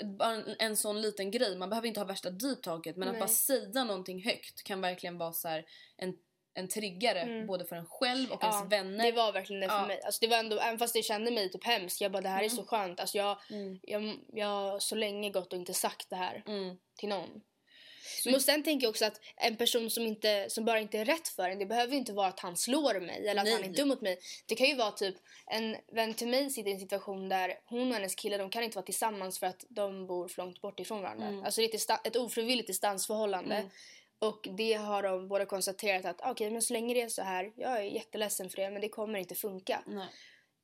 Mm. 0.00 0.20
Att 0.20 0.56
en, 0.58 0.76
sån 0.76 1.00
liten 1.00 1.30
grej, 1.30 1.56
man 1.56 1.70
behöver 1.70 1.88
inte 1.88 2.00
ha 2.00 2.04
värsta 2.04 2.30
deep 2.30 2.62
talket 2.62 2.96
men 2.96 3.08
att 3.08 3.14
Nej. 3.14 3.20
bara 3.20 3.28
säga 3.28 3.84
någonting 3.84 4.22
högt 4.24 4.62
kan 4.64 4.80
verkligen 4.80 5.18
vara 5.18 5.32
så 5.32 5.48
en, 5.96 6.14
en 6.54 6.68
triggare 6.68 7.20
Mm. 7.20 7.46
både 7.46 7.64
för 7.64 7.76
en 7.76 7.86
själv 7.86 8.30
och 8.32 8.38
Ja, 8.44 8.48
ens 8.58 8.72
vänner. 8.72 9.04
Det 9.04 9.12
var 9.12 9.32
verkligen 9.32 9.60
det 9.60 9.68
för 9.68 9.74
Ja. 9.76 9.86
mig. 9.86 10.00
Alltså 10.02 10.18
det 10.20 10.26
var 10.26 10.36
ändå, 10.38 10.58
även 10.58 10.78
fast 10.78 10.94
jag 10.94 11.04
kände 11.04 11.30
mig 11.30 11.50
typ 11.50 11.64
hemskt. 11.64 12.00
Jag 12.00 12.12
bara 12.12 12.22
det 12.22 12.28
här 12.28 12.38
är 12.42 12.44
Mm. 12.44 12.56
så 12.56 12.64
skönt. 12.64 13.00
Alltså 13.00 13.18
jag, 13.18 13.38
Mm. 13.50 13.78
jag, 13.82 14.16
jag 14.32 14.46
har 14.46 14.78
så 14.78 14.94
länge 14.94 15.30
gått 15.30 15.52
och 15.52 15.58
inte 15.58 15.74
sagt 15.74 16.10
det 16.10 16.16
här 16.16 16.42
Mm. 16.46 16.76
till 16.98 17.08
någon. 17.08 17.40
Men 18.24 18.40
sen 18.40 18.62
tänker 18.62 18.86
jag 18.86 18.90
också 18.90 19.04
att 19.04 19.20
en 19.36 19.56
person 19.56 19.90
som, 19.90 20.06
inte, 20.06 20.46
som 20.50 20.64
bara 20.64 20.80
inte 20.80 20.98
är 20.98 21.04
rätt 21.04 21.28
för 21.28 21.50
en, 21.50 21.58
det 21.58 21.66
behöver 21.66 21.96
inte 21.96 22.12
vara 22.12 22.28
att 22.28 22.40
han 22.40 22.56
slår 22.56 23.00
mig 23.00 23.28
eller 23.28 23.40
att 23.40 23.44
Nej. 23.44 23.54
han 23.54 23.64
är 23.64 23.68
dum 23.68 23.88
mot 23.88 24.00
mig. 24.00 24.18
Det 24.46 24.54
kan 24.54 24.66
ju 24.66 24.74
vara 24.74 24.90
typ 24.90 25.14
en 25.46 25.76
vän 25.92 26.14
till 26.14 26.28
mig 26.28 26.50
sitter 26.50 26.70
i 26.70 26.74
en 26.74 26.80
situation 26.80 27.28
där 27.28 27.54
hon 27.64 27.88
och 27.88 27.94
hennes 27.94 28.14
kille 28.14 28.36
de 28.36 28.50
kan 28.50 28.62
inte 28.62 28.76
vara 28.76 28.86
tillsammans 28.86 29.38
för 29.38 29.46
att 29.46 29.64
de 29.68 30.06
bor 30.06 30.28
för 30.28 30.42
långt 30.42 30.60
bort 30.60 30.80
ifrån 30.80 31.02
varandra. 31.02 31.26
Mm. 31.26 31.44
Alltså 31.44 31.60
det 31.60 31.74
är 31.90 31.98
ett, 32.04 32.16
ofrivilligt 32.16 32.66
distansförhållande. 32.66 33.54
Mm. 33.54 33.68
Och 34.18 34.48
det 34.56 34.74
har 34.74 35.02
de 35.02 35.28
båda 35.28 35.46
konstaterat 35.46 36.04
att 36.04 36.30
okej 36.30 36.50
men 36.50 36.62
så 36.62 36.72
länge 36.72 36.94
det 36.94 37.02
är 37.02 37.08
så 37.08 37.22
här, 37.22 37.52
jag 37.56 37.78
är 37.78 37.82
jätteledsen 37.82 38.50
för 38.50 38.56
det 38.56 38.70
men 38.70 38.80
det 38.80 38.88
kommer 38.88 39.18
inte 39.18 39.34
funka. 39.34 39.82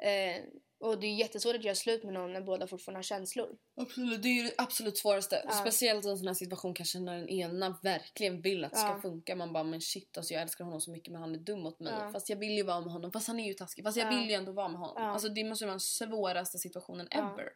Eh, 0.02 0.42
och 0.80 1.00
det 1.00 1.06
är 1.06 1.14
jättesvårt 1.14 1.54
att 1.54 1.64
göra 1.64 1.74
slut 1.74 2.04
med 2.04 2.14
någon 2.14 2.32
när 2.32 2.40
båda 2.40 2.66
fortfarande 2.66 2.98
har 2.98 3.02
känslor. 3.02 3.56
Absolut, 3.76 4.22
det 4.22 4.28
är 4.28 4.34
ju 4.34 4.42
det 4.42 4.54
absolut 4.58 4.98
svåraste. 4.98 5.42
Ja. 5.44 5.50
Speciellt 5.52 6.06
i 6.06 6.08
en 6.08 6.18
sån 6.18 6.26
här 6.26 6.34
situation 6.34 6.74
kanske 6.74 6.98
när 7.00 7.18
den 7.18 7.28
ena 7.28 7.78
verkligen 7.82 8.40
vill 8.42 8.64
att 8.64 8.72
det 8.72 8.78
ska 8.78 8.88
Ja. 8.88 9.00
funka. 9.02 9.36
Man 9.36 9.52
bara 9.52 9.64
men 9.64 9.80
shit 9.80 10.16
alltså 10.16 10.34
jag 10.34 10.42
älskar 10.42 10.64
honom 10.64 10.80
så 10.80 10.90
mycket 10.90 11.12
men 11.12 11.20
han 11.22 11.34
är 11.34 11.38
dum 11.38 11.60
mot 11.60 11.80
mig. 11.80 11.92
Ja. 11.98 12.10
Fast 12.12 12.28
jag 12.28 12.36
vill 12.36 12.56
ju 12.56 12.62
vara 12.62 12.80
med 12.80 12.92
honom. 12.92 13.12
Fast 13.12 13.26
han 13.28 13.40
är 13.40 13.46
ju 13.48 13.54
taskig. 13.54 13.84
Fast 13.84 13.96
jag 13.98 14.12
Ja. 14.12 14.18
vill 14.18 14.28
ju 14.28 14.34
ändå 14.34 14.52
vara 14.52 14.68
med 14.68 14.80
honom. 14.80 15.02
Alltså 15.02 15.28
det 15.28 15.44
måste 15.44 15.64
vara 15.64 15.72
den 15.72 15.80
svåraste 15.80 16.58
situationen 16.58 17.08
ever. 17.10 17.48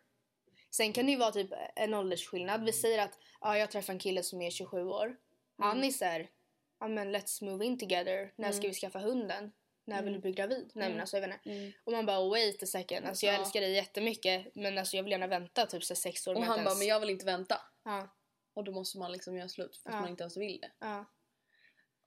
Sen 0.70 0.92
kan 0.92 1.04
det 1.06 1.12
ju 1.12 1.18
vara 1.18 1.32
typ 1.32 1.50
en 1.76 1.94
åldersskillnad. 1.94 2.64
Vi 2.64 2.72
säger 2.72 2.98
att 3.04 3.18
ja, 3.40 3.58
jag 3.58 3.70
träffar 3.70 3.92
en 3.92 3.98
kille 3.98 4.22
som 4.22 4.42
är 4.42 4.50
27 4.50 4.84
år. 4.84 5.16
Han 5.58 5.84
är 5.84 5.90
såhär, 5.90 6.28
ja 6.80 6.88
men 6.88 7.16
let's 7.16 7.44
move 7.44 7.64
in 7.66 7.78
together. 7.78 8.32
När 8.36 8.52
ska 8.52 8.58
Mm. 8.60 8.70
vi 8.70 8.74
skaffa 8.74 8.98
hunden? 8.98 9.52
När 9.86 10.02
vill 10.02 10.12
du 10.12 10.18
bli 10.18 10.32
gravid? 10.32 10.58
Nej 10.58 10.70
men 10.74 10.86
Mm. 10.86 11.00
alltså 11.00 11.16
jag 11.16 11.28
vet 11.28 11.34
inte. 11.46 11.50
Mm. 11.58 11.72
Och 11.84 11.92
man 11.92 12.06
bara 12.06 12.28
wait 12.28 12.62
a 12.62 12.66
second. 12.66 13.06
Alltså 13.06 13.26
jag 13.26 13.34
Ja. 13.34 13.38
älskar 13.40 13.60
dig 13.60 13.72
jättemycket 13.74 14.54
men 14.54 14.78
alltså 14.78 14.96
jag 14.96 15.02
vill 15.02 15.12
gärna 15.12 15.26
vänta 15.26 15.66
typ 15.66 15.84
så 15.84 15.94
sex 15.94 16.26
år. 16.26 16.34
Och 16.34 16.40
han 16.42 16.50
att 16.50 16.56
bara 16.64 16.70
ens- 16.70 16.78
men 16.78 16.88
jag 16.88 17.00
vill 17.00 17.10
inte 17.10 17.26
vänta. 17.26 17.60
Ja, 17.84 18.08
Och 18.54 18.64
då 18.64 18.72
måste 18.72 18.98
man 18.98 19.12
liksom 19.12 19.36
göra 19.36 19.48
slut 19.48 19.76
fast 19.76 19.94
Ja. 19.94 20.00
man 20.00 20.08
inte 20.10 20.22
ens 20.22 20.36
vill 20.36 20.60
det. 20.60 20.70
ja. 20.80 21.04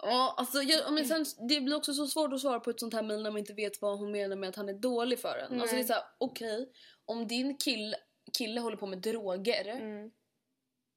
Ja, 0.04 0.34
alltså 0.38 0.62
jag, 0.62 0.94
men 0.94 1.06
sen, 1.06 1.26
det 1.50 1.62
blir 1.62 1.76
också 1.76 1.94
så 1.94 2.08
svårt 2.08 2.34
att 2.34 2.42
svara 2.42 2.60
på 2.60 2.70
ett 2.70 2.80
sånt 2.80 2.94
här 2.94 3.04
mejl 3.04 3.24
när 3.24 3.32
man 3.32 3.40
inte 3.40 3.54
vet 3.54 3.82
vad 3.82 4.00
hon 4.00 4.12
menar 4.12 4.36
med 4.36 4.50
att 4.50 4.56
han 4.56 4.70
är 4.70 4.74
dålig 4.74 5.20
för 5.20 5.38
en. 5.38 5.62
Alltså 5.62 5.76
det 5.76 5.80
är 5.82 5.84
Nej. 5.84 5.88
såhär, 5.88 6.04
okej, 6.18 6.70
om 7.06 7.28
din 7.28 7.58
kill, 7.58 7.96
kille 8.38 8.62
håller 8.62 8.78
på 8.78 8.86
med 8.86 9.00
droger 9.00 9.66
Mm. 9.66 10.12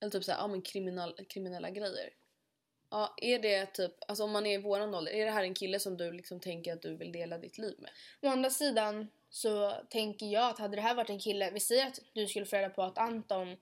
eller 0.00 0.10
typ 0.10 0.24
såhär, 0.24 0.38
ja 0.38 0.46
men 0.46 0.62
kriminal, 0.62 1.14
kriminella 1.28 1.70
grejer. 1.70 2.10
Ja, 2.90 3.14
är 3.16 3.38
det 3.38 3.66
typ, 3.66 3.92
alltså 4.08 4.24
om 4.24 4.30
man 4.30 4.46
är 4.46 4.54
i 4.54 4.62
våran 4.62 4.94
ålder, 4.94 5.12
är 5.12 5.24
det 5.24 5.30
här 5.30 5.42
en 5.42 5.54
kille 5.54 5.80
som 5.80 5.96
du 5.96 6.12
liksom 6.12 6.40
tänker 6.40 6.72
att 6.72 6.82
du 6.82 6.96
vill 6.96 7.12
dela 7.12 7.38
ditt 7.38 7.58
liv 7.58 7.74
med? 7.78 7.90
Å 8.22 8.32
andra 8.32 8.50
sidan 8.50 9.08
så 9.30 9.72
tänker 9.90 10.26
jag 10.26 10.50
att 10.50 10.58
hade 10.58 10.76
det 10.76 10.82
här 10.82 10.94
varit 10.94 11.10
en 11.10 11.20
kille, 11.20 11.50
vi 11.50 11.60
säger 11.60 11.86
att 11.86 11.98
du 12.12 12.26
skulle 12.26 12.46
få 12.46 12.56
reda 12.56 12.70
på 12.70 12.82
att 12.82 12.98
Anton, 12.98 13.56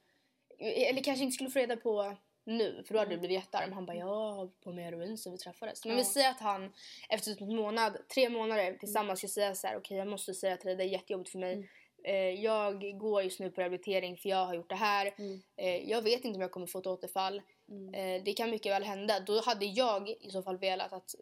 eller 0.58 1.02
kanske 1.02 1.24
inte 1.24 1.34
skulle 1.34 1.50
få 1.50 1.58
reda 1.58 1.76
på 1.76 2.16
nu 2.44 2.82
för 2.86 2.94
då 2.94 3.00
hade 3.00 3.10
du 3.10 3.18
blivit 3.18 3.34
jättearg. 3.34 3.64
Men 3.64 3.72
Han 3.74 3.86
bara 3.86 3.96
jag 3.96 4.06
har 4.06 4.46
på 4.46 4.72
med 4.72 4.84
heroin 4.84 5.18
så 5.18 5.30
vi 5.30 5.38
träffades. 5.38 5.84
Men 5.84 5.92
Mm. 5.92 5.98
Ja. 5.98 6.08
vi 6.08 6.12
säger 6.12 6.30
att 6.30 6.40
han 6.40 6.72
efter 7.08 7.30
typ 7.30 7.40
en 7.40 7.56
månad, 7.56 7.98
tre 8.14 8.28
månader 8.28 8.72
tillsammans 8.80 9.18
ska 9.20 9.28
säga 9.28 9.54
så 9.54 9.66
här: 9.66 9.76
okej 9.76 9.96
jag 9.98 10.08
måste 10.08 10.34
säga 10.34 10.56
till 10.56 10.66
dig 10.66 10.76
det 10.76 10.84
är 10.84 10.88
jättejobbigt 10.88 11.30
för 11.30 11.38
mig. 11.38 11.52
Mm. 11.52 11.66
Eh, 12.04 12.44
jag 12.44 12.98
går 12.98 13.22
just 13.22 13.40
nu 13.40 13.50
på 13.50 13.60
rehabilitering 13.60 14.16
för 14.16 14.28
jag 14.28 14.46
har 14.46 14.54
gjort 14.54 14.68
det 14.68 14.74
här. 14.74 15.14
Mm. 15.18 15.42
Eh, 15.56 15.90
jag 15.90 16.02
vet 16.02 16.24
inte 16.24 16.36
om 16.36 16.42
jag 16.42 16.50
kommer 16.50 16.66
få 16.66 16.78
ett 16.78 16.86
återfall. 16.86 17.42
Mm. 17.68 17.94
Eh, 17.94 18.22
det 18.24 18.32
kan 18.32 18.50
mycket 18.50 18.72
väl 18.72 18.82
hända. 18.84 19.20
Då 19.20 19.40
hade 19.40 19.66
jag 19.66 20.08
i 20.08 20.30
så 20.30 20.42
fall 20.42 20.58
velat 20.58 20.92
att 20.92 21.14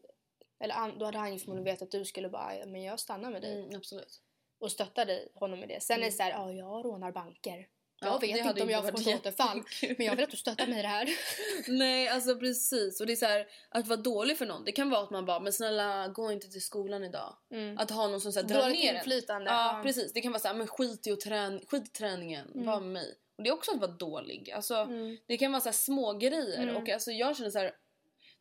eller 0.60 0.98
då 0.98 1.04
hade 1.04 1.18
han 1.18 1.32
ju 1.32 1.38
förmodligen 1.38 1.64
vetat 1.64 1.82
att 1.82 1.90
du 1.90 2.04
skulle 2.04 2.28
bara, 2.28 2.56
"Ja, 2.56 2.66
men 2.66 2.82
jag 2.82 3.00
stannar 3.00 3.30
med 3.30 3.42
dig 3.42 3.60
Mm, 3.62 3.76
absolut. 3.76 4.20
och 4.60 4.72
stöttade 4.72 5.28
honom 5.34 5.60
med 5.60 5.68
det. 5.68 5.82
Sen 5.82 6.00
är 6.00 6.04
det 6.06 6.12
så 6.12 6.22
här, 6.22 6.30
ja 6.30 6.52
jag 6.52 6.84
rånar 6.84 7.12
banker. 7.12 7.66
Jag 8.00 8.12
Ja, 8.12 8.18
vet 8.18 8.46
inte 8.46 8.62
om 8.62 8.70
jag 8.70 8.82
varit 8.82 9.06
ett 9.06 9.16
återfall. 9.20 9.62
Men 9.98 10.06
jag 10.06 10.16
vill 10.16 10.24
att 10.24 10.30
du 10.30 10.36
stöttar 10.36 10.66
mig 10.66 10.78
i 10.78 10.82
det 10.82 10.88
här. 10.88 11.08
Nej, 11.68 12.08
alltså 12.08 12.36
precis. 12.36 13.00
Och 13.00 13.06
det 13.06 13.12
är 13.12 13.16
så 13.16 13.26
här, 13.26 13.46
att 13.70 13.86
vara 13.86 14.00
dålig 14.00 14.38
för 14.38 14.46
någon. 14.46 14.64
Det 14.64 14.72
kan 14.72 14.90
vara 14.90 15.02
att 15.02 15.10
man 15.10 15.24
bara, 15.26 15.40
men 15.40 15.52
snälla 15.52 16.08
gå 16.08 16.32
inte 16.32 16.48
till 16.48 16.62
skolan 16.62 17.04
idag. 17.04 17.36
Mm. 17.50 17.78
Att 17.78 17.90
ha 17.90 18.08
någon 18.08 18.20
som 18.20 18.32
så 18.32 18.40
här, 18.40 18.46
drar 18.48 18.62
Dåligt 18.62 18.78
ner 18.80 18.94
inflytande. 18.94 19.50
Ja, 19.50 19.76
ja. 19.76 19.82
precis. 19.82 20.12
Det 20.12 20.20
kan 20.20 20.32
vara 20.32 20.40
så 20.40 20.48
här, 20.48 20.54
men 20.54 20.66
skit 20.66 21.06
i, 21.06 21.16
trän 21.16 21.60
skit 21.66 21.84
i 21.88 21.90
träningen. 21.90 22.50
Mm. 22.54 22.66
Var 22.66 22.80
med 22.80 22.92
mig. 22.92 23.14
Och 23.36 23.42
det 23.42 23.48
är 23.50 23.54
också 23.54 23.70
att 23.70 23.80
vara 23.80 23.90
dålig. 23.90 24.50
Alltså, 24.50 24.74
Mm. 24.74 25.16
Det 25.26 25.36
kan 25.36 25.52
vara 25.52 25.60
så 25.60 25.72
små 25.72 26.12
grejer. 26.12 26.62
Mm. 26.62 26.76
Och 26.76 26.88
alltså, 26.88 27.10
jag 27.12 27.36
känner 27.36 27.50
så 27.50 27.58
här, 27.58 27.76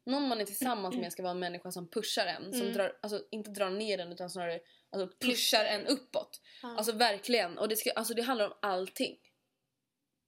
någon 0.06 0.28
man 0.28 0.41
är 0.41 0.46
tillsammans 0.46 0.96
med 0.96 1.12
ska 1.12 1.24
vara 1.24 1.32
en 1.32 1.39
människa 1.39 1.72
som 1.72 1.89
pushar 1.89 2.26
en. 2.26 2.54
Som 2.54 2.62
Mm. 2.62 2.74
drar, 2.74 2.98
alltså 3.02 3.28
inte 3.32 3.50
drar 3.52 3.70
ner 3.70 4.00
en 4.00 4.12
utan 4.12 4.30
snarare 4.30 4.60
alltså, 4.89 5.18
pushar 5.28 5.66
en 5.66 5.88
uppåt. 5.88 6.41
Ja. 6.62 6.78
Alltså 6.78 6.91
verkligen. 6.91 7.58
Och 7.58 7.68
det, 7.68 7.76
ska, 7.76 7.91
alltså, 7.91 8.14
det 8.14 8.22
handlar 8.22 8.46
om 8.46 8.58
allting. 8.62 9.18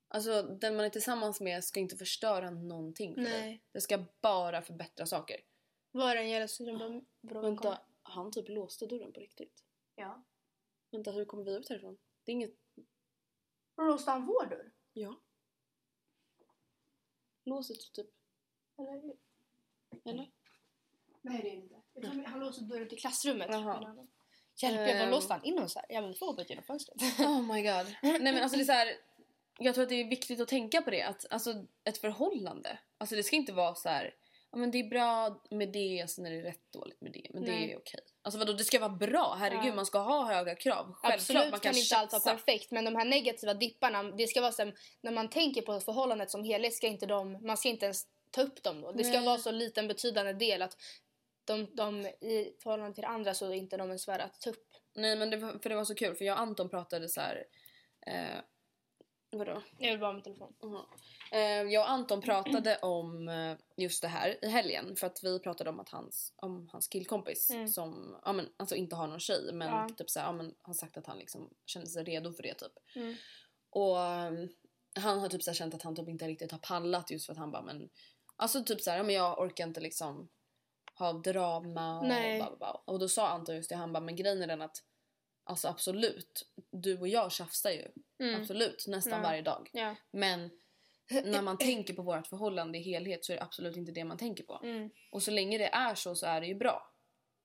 Alltså 0.09 0.41
den 0.43 0.75
man 0.75 0.85
är 0.85 0.89
tillsammans 0.89 1.41
med 1.41 1.63
ska 1.63 1.79
inte 1.79 1.97
förstöra 1.97 2.49
någonting 2.49 3.15
för 3.15 3.21
dig. 3.21 3.41
Nej. 3.41 3.63
Det 3.73 3.81
ska 3.81 4.05
bara 4.21 4.61
förbättra 4.61 5.05
saker. 5.05 5.37
Var 5.91 6.15
det 6.15 6.21
en 6.21 6.29
jävla 6.29 6.47
syndrom? 6.47 7.05
Vänta, 7.21 7.79
han 8.03 8.31
typ 8.31 8.49
låste 8.49 8.85
dörren 8.85 9.13
på 9.13 9.19
riktigt. 9.19 9.63
Ja. 9.95 10.25
Vänta, 10.91 11.11
hur 11.11 11.25
kommer 11.25 11.43
vi 11.43 11.55
ut 11.55 11.69
härifrån? 11.69 11.97
Det 12.25 12.31
är 12.31 12.33
inget... 12.33 12.53
Låste 13.77 14.11
han 14.11 14.25
vår 14.25 14.45
dörr? 14.45 14.71
Ja. 14.93 15.15
Låset 17.45 17.93
typ. 17.93 18.07
Eller? 18.77 19.15
Eller? 20.05 20.31
Nej 21.21 21.41
det 21.41 21.49
är 21.49 21.55
det 21.55 21.61
inte. 21.61 21.75
Jag 21.93 22.03
tror 22.03 22.23
han 22.23 22.39
låste 22.39 22.63
dörren 22.63 22.89
till 22.89 22.97
klassrummet. 22.99 23.47
Jaha. 23.51 24.07
Hjälp, 24.55 24.77
jag 24.89 24.95
var 24.95 25.03
Ehm. 25.03 25.09
låste 25.09 25.33
han 25.33 25.43
in 25.43 25.59
oss 25.59 25.75
här? 25.75 25.85
Jag 25.89 26.01
vill 26.01 26.15
få 26.15 26.25
hoppat 26.25 26.49
genom 26.49 26.63
fönstret. 26.65 27.01
Oh 27.19 27.41
my 27.53 27.61
god. 27.61 27.95
Nej 28.03 28.19
men 28.21 28.37
alltså 28.43 28.57
det 28.57 28.63
är 28.63 28.65
så 28.65 28.71
här. 28.71 28.95
Jag 29.59 29.75
tror 29.75 29.83
att 29.83 29.89
det 29.89 29.95
är 29.95 30.09
viktigt 30.09 30.39
att 30.39 30.47
tänka 30.47 30.81
på 30.81 30.89
det. 30.91 31.03
Att 31.03 31.25
alltså 31.29 31.65
ett 31.83 31.97
förhållande. 31.97 32.79
Alltså 32.97 33.15
det 33.15 33.23
ska 33.23 33.35
inte 33.35 33.53
vara 33.53 33.75
så 33.75 33.89
här. 33.89 34.15
Men 34.57 34.71
det 34.71 34.77
är 34.77 34.89
bra 34.89 35.41
med 35.49 35.69
det, 35.69 36.09
sen 36.09 36.25
är 36.25 36.31
det 36.31 36.41
rätt 36.41 36.71
dåligt 36.71 37.01
med 37.01 37.11
det. 37.11 37.27
Men 37.33 37.43
det 37.43 37.51
Nej. 37.51 37.71
är 37.71 37.77
okej. 37.77 37.99
Alltså 38.21 38.39
vadå, 38.39 38.53
det 38.53 38.63
ska 38.63 38.79
vara 38.79 38.89
bra. 38.89 39.35
Herregud, 39.39 39.65
Ja. 39.71 39.75
man 39.75 39.85
ska 39.85 39.99
ha 39.99 40.33
höga 40.33 40.55
krav. 40.55 40.93
Självklart, 40.93 41.13
Absolut 41.13 41.51
man 41.51 41.59
kan, 41.59 41.73
kan, 41.73 41.79
inte 41.81 41.97
allt 41.97 42.11
vara 42.11 42.21
perfekt 42.21 42.71
men 42.71 42.85
de 42.85 42.95
här 42.95 43.05
negativa 43.05 43.53
dipparna, 43.53 44.03
det 44.03 44.27
ska 44.27 44.41
vara 44.41 44.51
så 44.51 44.71
när 45.01 45.11
man 45.11 45.29
tänker 45.29 45.61
på 45.61 45.79
förhållandet 45.79 46.31
som 46.31 46.43
helhet 46.43 46.73
ska 46.73 46.87
inte 46.87 47.05
de, 47.05 47.47
man 47.47 47.57
ska 47.57 47.69
inte 47.69 47.85
ens 47.85 48.07
ta 48.31 48.41
upp 48.41 48.63
dem 48.63 48.81
då. 48.81 48.91
Det 48.91 49.03
ska 49.03 49.17
Nej. 49.17 49.25
vara 49.25 49.37
så 49.37 49.51
liten 49.51 49.87
betydande 49.87 50.33
del 50.33 50.61
att 50.61 50.77
de, 51.45 51.67
de 51.73 52.05
i 52.05 52.55
förhållande 52.63 52.95
till 52.95 53.05
andra 53.05 53.33
så 53.33 53.45
är 53.45 53.53
inte 53.53 53.77
de 53.77 53.87
ens 53.87 54.07
värda 54.07 54.23
att 54.23 54.41
ta 54.41 54.49
upp. 54.49 54.67
Nej 54.93 55.15
men 55.15 55.29
det 55.29 55.37
var, 55.37 55.59
för 55.59 55.69
det 55.69 55.75
var 55.75 55.85
så 55.85 55.95
kul 55.95 56.15
för 56.15 56.25
jag 56.25 56.33
och 56.33 56.41
Anton 56.41 56.69
pratade 56.69 57.09
så 57.09 57.21
här. 57.21 57.45
Eh, 58.07 58.39
Vadå? 59.37 59.61
Jag 59.77 59.91
vill 59.91 59.99
bara 59.99 60.07
ha 60.07 60.13
min 60.13 60.23
telefon. 60.23 60.53
Jaha. 60.61 60.85
Eh, 61.31 61.39
jag 61.73 61.81
och 61.81 61.89
Anton 61.89 62.21
pratade 62.21 62.77
om 62.77 63.29
eh, 63.29 63.57
just 63.77 64.01
det 64.01 64.07
här 64.07 64.45
i 64.45 64.49
helgen 64.49 64.95
för 64.95 65.07
att 65.07 65.23
vi 65.23 65.39
pratade 65.39 65.69
om 65.69 65.79
att 65.79 65.89
hans, 65.89 66.33
om 66.35 66.69
hans 66.71 66.87
killkompis 66.87 67.51
som 67.73 68.19
ja, 68.25 68.33
men, 68.33 68.49
alltså 68.57 68.75
inte 68.75 68.95
har 68.95 69.07
någon 69.07 69.19
tjej 69.19 69.53
men 69.53 69.67
Ja. 69.67 69.89
typ 69.97 70.09
så 70.09 70.19
här, 70.19 70.27
ja, 70.27 70.31
men, 70.31 70.55
har 70.61 70.73
sagt 70.73 70.97
att 70.97 71.07
han 71.07 71.17
liksom 71.17 71.49
kände 71.65 71.89
sig 71.89 72.03
redo 72.03 72.33
för 72.33 72.43
det 72.43 72.53
typ. 72.53 72.73
Mm. 72.95 73.15
Och 73.69 73.99
eh, 73.99 74.31
han 74.95 75.19
har 75.19 75.29
typ 75.29 75.43
så 75.43 75.51
här 75.51 75.55
känt 75.55 75.73
att 75.73 75.83
han 75.83 75.95
typ 75.95 76.09
inte 76.09 76.27
riktigt 76.27 76.51
har 76.51 76.59
pallat 76.59 77.11
just 77.11 77.25
för 77.25 77.33
att 77.33 77.39
han 77.39 77.51
bara 77.51 77.61
men 77.61 77.89
alltså 78.35 78.63
typ 78.63 78.81
så 78.81 78.89
här, 78.89 78.97
ja, 78.97 79.03
men 79.03 79.15
jag 79.15 79.39
orkar 79.39 79.63
inte 79.67 79.79
liksom 79.81 80.29
ha 80.93 81.13
drama 81.13 81.99
och 81.99 82.07
Nej. 82.07 82.37
bla, 82.37 82.49
bla, 82.49 82.57
bla. 82.57 82.81
Och 82.85 82.99
då 82.99 83.07
sa 83.07 83.27
Anton 83.27 83.55
just 83.55 83.69
det, 83.69 83.75
han 83.75 83.93
bara 83.93 84.03
men 84.03 84.15
grejen 84.15 84.41
är 84.41 84.47
den 84.47 84.61
att 84.61 84.83
alltså 85.43 85.67
absolut, 85.67 86.47
du 86.71 86.99
och 86.99 87.07
jag 87.07 87.31
tjafsar 87.31 87.71
ju. 87.71 87.87
Absolut, 88.19 88.85
nästan 88.87 89.13
Mm. 89.13 89.23
Ja. 89.23 89.29
varje 89.29 89.41
dag. 89.41 89.69
Ja. 89.73 89.95
Men 90.11 90.49
när 91.23 91.41
man 91.41 91.57
tänker 91.57 91.93
på 91.93 92.01
vårt 92.01 92.27
förhållande 92.27 92.77
i 92.77 92.81
helhet 92.81 93.25
så 93.25 93.33
är 93.33 93.37
det 93.37 93.43
absolut 93.43 93.77
inte 93.77 93.91
det 93.91 94.03
man 94.05 94.17
tänker 94.17 94.43
på. 94.43 94.59
Mm. 94.63 94.89
Och 95.11 95.23
så 95.23 95.31
länge 95.31 95.57
det 95.57 95.67
är 95.67 95.95
så 95.95 96.15
så 96.15 96.25
är 96.25 96.41
det 96.41 96.47
ju 96.47 96.55
bra. 96.55 96.93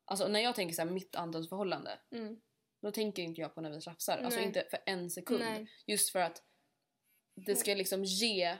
Alltså 0.05 0.29
när 0.29 0.41
jag 0.41 0.55
tänker 0.55 0.75
så 0.75 0.83
här, 0.83 0.91
mitt 0.91 1.17
Antons 1.17 1.49
förhållande. 1.49 1.99
Mm. 2.13 2.41
Då 2.83 2.91
tänker 2.91 3.23
inte 3.23 3.41
jag 3.41 3.55
på 3.55 3.61
när 3.61 3.71
vi 3.71 3.81
tjafsar. 3.81 4.19
Alltså 4.19 4.41
inte 4.41 4.67
för 4.71 4.79
en 4.87 5.11
sekund. 5.11 5.41
Nej. 5.41 5.67
Just 5.87 6.11
för 6.11 6.19
att 6.19 6.43
det 7.35 7.57
ska 7.57 7.75
liksom 7.75 8.05
ge... 8.05 8.57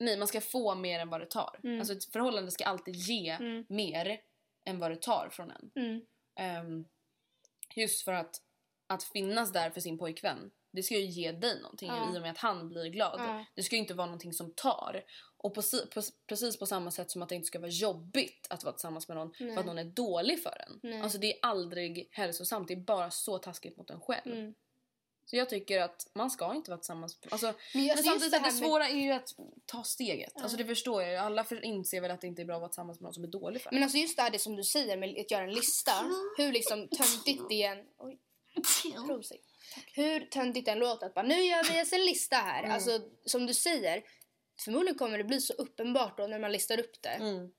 Nej, 0.00 0.18
man 0.18 0.28
ska 0.28 0.40
få 0.40 0.74
mer 0.74 1.00
än 1.00 1.08
vad 1.08 1.20
det 1.20 1.26
tar. 1.26 1.60
Mm. 1.64 1.78
Alltså 1.78 1.94
ett 1.94 2.04
förhållande 2.12 2.50
ska 2.50 2.64
alltid 2.64 2.94
ge 2.96 3.30
Mm. 3.30 3.64
mer 3.68 4.20
än 4.64 4.78
vad 4.78 4.90
det 4.90 5.02
tar 5.02 5.28
från 5.32 5.50
en. 5.50 5.70
Mm. 5.74 6.06
Ehm, 6.34 6.84
just 7.76 8.04
för 8.04 8.12
att, 8.12 8.42
att 8.86 9.02
finnas 9.04 9.52
där 9.52 9.70
för 9.70 9.80
sin 9.80 9.98
pojkvän, 9.98 10.50
det 10.72 10.82
ska 10.82 10.94
ju 10.94 11.04
ge 11.06 11.32
dig 11.32 11.60
någonting 11.62 11.88
Ja. 11.88 12.14
i 12.14 12.18
och 12.18 12.22
med 12.22 12.30
att 12.30 12.38
han 12.38 12.68
blir 12.68 12.84
glad. 12.86 13.20
Ja. 13.20 13.44
Det 13.54 13.62
ska 13.62 13.76
ju 13.76 13.80
inte 13.80 13.94
vara 13.94 14.06
någonting 14.06 14.32
som 14.32 14.52
tar. 14.54 15.02
Och 15.36 15.54
på, 15.54 15.62
på, 15.94 16.02
precis 16.26 16.58
på 16.58 16.66
samma 16.66 16.90
sätt 16.90 17.10
som 17.10 17.22
att 17.22 17.28
det 17.28 17.34
inte 17.34 17.46
ska 17.46 17.58
vara 17.58 17.70
jobbigt 17.70 18.46
att 18.50 18.64
vara 18.64 18.72
tillsammans 18.72 19.08
med 19.08 19.16
någon 19.16 19.32
Nej. 19.40 19.54
för 19.54 19.60
att 19.60 19.66
någon 19.66 19.78
är 19.78 19.84
dålig 19.84 20.42
för 20.42 20.64
en. 20.68 20.80
Nej. 20.82 21.00
Alltså 21.00 21.18
det 21.18 21.32
är 21.32 21.38
aldrig 21.42 22.08
hälsosamt, 22.12 22.68
det 22.68 22.74
är 22.74 22.80
bara 22.80 23.10
så 23.10 23.38
taskigt 23.38 23.76
mot 23.76 23.90
en 23.90 24.00
själv. 24.00 24.32
Mm. 24.32 24.54
Så 25.24 25.36
jag 25.36 25.48
tycker 25.48 25.80
att 25.80 26.06
man 26.14 26.30
ska 26.30 26.54
inte 26.54 26.70
vara 26.70 26.78
tillsammans. 26.78 27.18
Alltså, 27.30 27.54
Men, 27.74 27.86
men 27.86 27.96
samtidigt 27.96 28.32
det 28.32 28.38
det, 28.38 28.42
med- 28.42 28.54
svåra 28.54 28.88
är 28.88 28.96
ju 29.00 29.12
att 29.12 29.28
ta 29.66 29.84
steget. 29.84 30.32
Alltså 30.36 30.56
det 30.56 30.64
förstår 30.64 31.02
jag 31.02 31.10
ju. 31.10 31.16
Alla 31.16 31.44
för, 31.44 31.64
inser 31.64 32.00
väl 32.00 32.10
att 32.10 32.20
det 32.20 32.26
inte 32.26 32.42
är 32.42 32.46
bra 32.46 32.54
att 32.54 32.60
vara 32.60 32.68
tillsammans 32.68 33.00
med 33.00 33.02
någon 33.04 33.14
som 33.14 33.24
är 33.24 33.28
dålig 33.28 33.62
för 33.62 33.70
en. 33.70 33.74
Men 33.74 33.82
alltså 33.82 33.98
just 33.98 34.16
det 34.16 34.22
här 34.22 34.30
det 34.30 34.38
som 34.38 34.56
du 34.56 34.64
säger 34.64 34.96
med 34.96 35.18
att 35.20 35.30
göra 35.30 35.42
en 35.44 35.52
lista. 35.52 35.92
Hur 36.36 36.52
liksom 36.52 36.88
töntigt 36.88 37.42
det 37.48 37.62
än... 37.62 37.78
Oj. 37.98 38.18
Hur 39.94 40.20
töntigt 40.20 40.66
det 40.66 40.72
än 40.72 40.78
låter 40.78 41.06
att 41.06 41.14
bara, 41.14 41.26
nu 41.26 41.34
gör 41.34 41.64
vi 41.64 41.96
en 41.96 42.04
lista 42.04 42.36
här. 42.36 42.62
Mm. 42.62 42.74
Alltså 42.74 43.00
som 43.24 43.46
du 43.46 43.54
säger. 43.54 44.02
Förmodligen 44.64 44.98
kommer 44.98 45.18
det 45.18 45.24
bli 45.24 45.40
så 45.40 45.52
uppenbart 45.52 46.18
då 46.18 46.26
när 46.26 46.38
man 46.38 46.52
listar 46.52 46.80
upp 46.80 47.02
det. 47.02 47.08
Mm. 47.08 47.50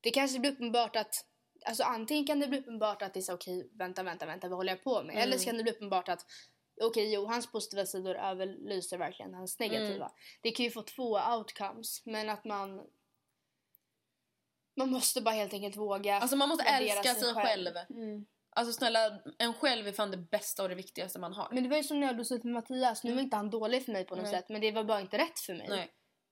Det 0.00 0.10
kanske 0.10 0.38
blir 0.38 0.52
uppenbart 0.52 0.96
att 0.96 1.24
Alltså 1.66 1.82
antingen 1.82 2.26
kan 2.26 2.40
det 2.40 2.46
bli 2.46 2.58
uppenbart 2.58 3.02
att 3.02 3.14
det 3.14 3.20
är 3.20 3.22
så 3.22 3.34
okej, 3.34 3.70
vänta, 3.72 4.02
vänta, 4.02 4.26
vänta, 4.26 4.48
vad 4.48 4.58
håller 4.58 4.72
jag 4.72 4.84
på 4.84 5.02
med? 5.02 5.16
Eller 5.16 5.38
så 5.38 5.44
kan 5.44 5.56
det 5.56 5.62
bli 5.62 5.72
uppenbart 5.72 6.08
att 6.08 6.26
okej, 6.82 7.14
jo, 7.14 7.26
hans 7.26 7.52
positiva 7.52 7.86
sidor 7.86 8.14
överlyser 8.14 8.98
verkligen 8.98 9.34
hans 9.34 9.58
negativa. 9.58 10.12
Det 10.40 10.50
kan 10.50 10.64
ju 10.64 10.70
få 10.70 10.82
två 10.82 11.20
outcomes, 11.36 12.06
men 12.06 12.30
att 12.30 12.44
man 12.44 12.80
man 14.76 14.90
måste 14.90 15.20
bara 15.20 15.34
helt 15.34 15.52
enkelt 15.52 15.76
våga 15.76 16.18
Alltså 16.18 16.36
man 16.36 16.48
måste 16.48 16.64
älska 16.64 17.14
sig 17.14 17.34
själv. 17.34 17.76
Mm. 17.90 18.26
Alltså 18.56 18.72
snälla, 18.72 19.18
en 19.38 19.54
själv 19.54 19.88
är 19.88 19.92
fan 19.92 20.10
det 20.10 20.16
bästa 20.16 20.62
och 20.62 20.68
det 20.68 20.74
viktigaste 20.74 21.18
man 21.18 21.32
har. 21.32 21.48
Men 21.52 21.62
det 21.62 21.68
var 21.68 21.76
ju 21.76 21.82
som 21.82 22.00
när 22.00 22.06
jag 22.06 22.16
låg 22.16 22.32
ut 22.32 22.44
med 22.44 22.52
Mattias. 22.52 23.04
Nu 23.04 23.14
var 23.14 23.22
inte 23.22 23.36
han 23.36 23.50
dålig 23.50 23.84
för 23.84 23.92
mig 23.92 24.04
på 24.04 24.14
något 24.16 24.24
Nej. 24.24 24.32
sätt, 24.32 24.48
men 24.48 24.60
det 24.60 24.72
var 24.72 24.84
bara 24.84 25.00
inte 25.00 25.18
rätt 25.18 25.38
för 25.38 25.54
mig. 25.54 25.66
Nej. 25.68 25.90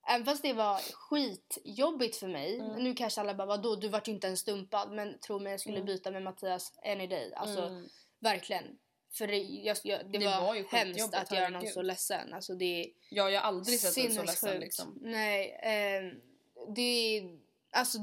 Även 0.08 0.24
fast 0.24 0.42
det 0.42 0.52
var 0.52 0.80
skitjobbigt 0.92 2.16
för 2.16 2.28
mig. 2.28 2.58
Mm. 2.58 2.84
Nu 2.84 2.94
kanske 2.94 3.20
alla 3.20 3.34
bara, 3.34 3.46
vadå, 3.46 3.76
du 3.76 3.88
vart 3.88 4.08
ju 4.08 4.12
inte 4.12 4.26
ens 4.26 4.40
stumpad. 4.40 4.92
Men 4.92 5.18
tro 5.20 5.38
mig, 5.38 5.50
jag 5.50 5.60
skulle 5.60 5.82
byta 5.82 6.10
med 6.10 6.22
Mattias 6.22 6.72
any 6.84 7.06
day. 7.06 7.32
Alltså 7.36 7.62
Mm. 7.62 7.88
verkligen. 8.20 8.64
För 9.18 9.26
det, 9.26 9.38
jag, 9.38 9.76
jag, 9.84 10.12
det, 10.12 10.18
Det 10.18 10.26
var, 10.26 10.40
var 10.40 10.54
ju 10.54 10.66
hemskt 10.66 11.14
att 11.14 11.32
göra 11.32 11.48
någon 11.48 11.66
så 11.66 11.82
ledsen. 11.82 12.34
Alltså 12.34 12.54
det 12.54 12.92
jag 13.10 13.24
har 13.24 13.32
aldrig 13.32 13.80
sett 13.80 13.94
dig 13.94 14.10
så 14.10 14.22
ledsen 14.22 14.60
liksom. 14.60 14.98
Nej, 15.00 15.60
ehm, 15.62 16.20
det 16.74 17.18
är... 17.18 17.38
Alltså... 17.72 17.98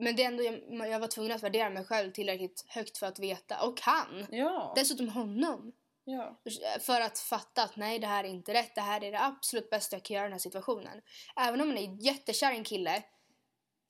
Men 0.00 0.16
det 0.16 0.22
är 0.22 0.26
ändå, 0.26 0.42
jag, 0.42 0.88
jag 0.90 1.00
var 1.00 1.08
tvungen 1.08 1.32
att 1.32 1.42
värdera 1.42 1.70
mig 1.70 1.84
själv 1.84 2.12
tillräckligt 2.12 2.64
högt 2.68 2.98
för 2.98 3.06
att 3.06 3.18
veta. 3.18 3.62
Och 3.66 3.80
han! 3.80 4.26
Ja. 4.30 4.72
Dessutom 4.76 5.08
honom. 5.08 5.72
ja. 6.04 6.40
För 6.80 7.00
att 7.00 7.18
fatta 7.18 7.62
att 7.62 7.76
nej, 7.76 7.98
det 7.98 8.06
här 8.06 8.24
är 8.24 8.28
inte 8.28 8.54
rätt. 8.54 8.74
Det 8.74 8.80
här 8.80 9.04
är 9.04 9.12
det 9.12 9.20
absolut 9.24 9.70
bästa 9.70 9.96
jag 9.96 10.04
kan 10.04 10.14
göra 10.14 10.24
i 10.24 10.28
den 10.28 10.32
här 10.32 10.38
situationen. 10.38 11.00
Även 11.36 11.60
om 11.60 11.68
man 11.68 11.78
är 11.78 11.96
jättekär 12.06 12.52
i 12.52 12.56
en 12.56 12.64
kille. 12.64 13.02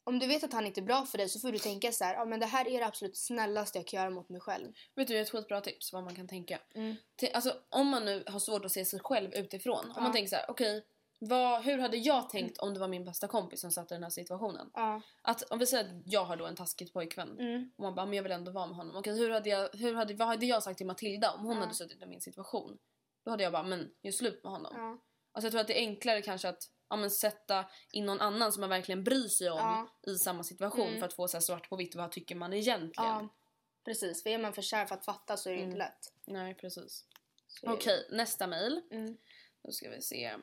Om 0.05 0.19
du 0.19 0.27
vet 0.27 0.45
att 0.45 0.53
han 0.53 0.67
inte 0.67 0.81
är 0.81 0.83
bra 0.83 1.07
för 1.07 1.19
dig 1.19 1.29
så 1.29 1.41
får 1.41 1.53
du 1.53 1.59
tänka 1.59 1.93
så 1.93 2.05
här. 2.05 2.15
Ja, 2.15 2.25
men 2.25 2.41
det 2.41 2.47
här 2.47 2.69
är 2.69 2.79
det 2.79 2.87
absolut 2.87 3.17
snällaste 3.17 3.79
jag 3.79 3.87
kan 3.87 4.01
göra 4.01 4.11
mot 4.11 4.29
mig 4.29 4.41
själv. 4.41 4.73
Vet 4.95 5.09
du, 5.09 5.19
ett 5.21 5.31
skitbra 5.31 5.61
tips 5.61 5.93
vad 5.93 6.05
man 6.05 6.15
kan 6.15 6.29
tänka. 6.29 6.59
Mm. 6.75 6.97
Alltså, 7.35 7.55
om 7.69 7.89
man 7.89 8.05
nu 8.05 8.25
har 8.27 8.39
svårt 8.39 8.65
att 8.65 8.73
se 8.73 8.85
sig 8.85 9.01
själv 9.01 9.35
utifrån. 9.35 9.85
Om 9.85 9.93
Ja. 9.97 10.03
man 10.03 10.13
tänker 10.13 10.29
så 10.29 10.37
här, 10.37 10.45
okej, 10.49 10.85
vad, 11.23 11.63
hur 11.63 11.79
hade 11.79 11.97
jag 11.97 12.29
tänkt 12.31 12.59
om 12.59 12.75
det 12.75 12.81
var 12.81 12.89
min 12.89 13.05
bästa 13.05 13.29
kompis 13.29 13.61
som 13.61 13.71
satt 13.71 13.91
i 13.93 13.95
den 13.95 14.03
här 14.03 14.11
situationen? 14.11 14.71
Ja. 14.75 15.01
Att, 15.23 15.43
om 15.43 15.59
vi 15.59 15.67
säger 15.67 15.85
att 15.85 16.03
jag 16.05 16.25
har 16.25 16.37
då 16.37 16.47
en 16.47 16.57
taskig 16.57 16.93
pojkvän 16.93 17.39
Mm. 17.41 17.71
och 17.77 17.83
man 17.83 17.95
bara, 17.95 18.07
men 18.07 18.15
jag 18.15 18.23
vill 18.23 18.33
ändå 18.33 18.53
vara 18.53 18.67
med 18.67 18.77
honom. 18.77 18.97
Okej, 18.97 19.19
hur 19.19 19.31
hade 19.31 19.49
jag, 19.51 19.69
hur 19.73 19.95
hade, 19.95 20.15
vad 20.15 20.29
hade 20.29 20.47
jag 20.47 20.63
sagt 20.63 20.79
till 20.79 20.87
Matilda 20.87 21.31
om 21.33 21.45
hon 21.45 21.55
Ja. 21.57 21.61
hade 21.63 21.75
suttit 21.75 22.03
i 22.03 22.07
min 22.07 22.21
situation? 22.21 22.79
Då 23.25 23.31
hade 23.31 23.43
jag 23.43 23.53
bara, 23.53 23.63
men 23.63 23.91
gör 24.03 24.13
slut 24.13 24.45
med 24.45 24.53
honom. 24.53 24.73
Ja. 24.77 24.99
Alltså 25.33 25.47
jag 25.47 25.53
tror 25.53 25.61
att 25.61 25.67
det 25.67 25.79
är 25.79 25.87
enklare 25.89 26.23
kanske 26.23 26.49
att 26.49 26.63
ja, 26.89 26.97
men 26.97 27.11
sätta 27.11 27.65
in 27.93 28.07
någon 28.07 28.21
annan 28.21 28.53
som 28.53 28.61
man 28.61 28.71
verkligen 28.71 29.05
bryr 29.05 29.29
sig 29.29 29.51
om 29.51 29.59
Ja. 29.59 29.89
i 30.13 30.15
samma 30.17 30.43
situation 30.45 30.87
Mm. 30.89 30.99
för 31.01 31.07
att 31.07 31.15
få 31.15 31.29
så 31.29 31.41
svart 31.41 31.69
på 31.69 31.77
vitt 31.77 31.95
vad 31.95 32.13
tycker 32.13 32.35
man 32.35 32.53
egentligen. 32.53 32.91
ja. 33.11 33.29
Precis, 33.85 34.23
för 34.23 34.31
är 34.31 34.39
man 34.39 34.53
för 34.53 34.63
kär 34.63 34.87
för 34.87 34.95
att 34.95 35.05
fatta 35.05 35.37
så 35.37 35.51
är 35.51 35.55
det 35.57 35.63
inte 35.63 35.77
lätt. 35.77 36.13
Nej, 36.27 36.55
precis. 36.55 37.05
Okej, 37.63 38.07
nästa 38.11 38.47
mejl. 38.47 38.83
Mm. 38.91 39.17
Då 39.63 39.73
ska 39.73 39.91
vi 39.91 40.03
se. 40.03 40.37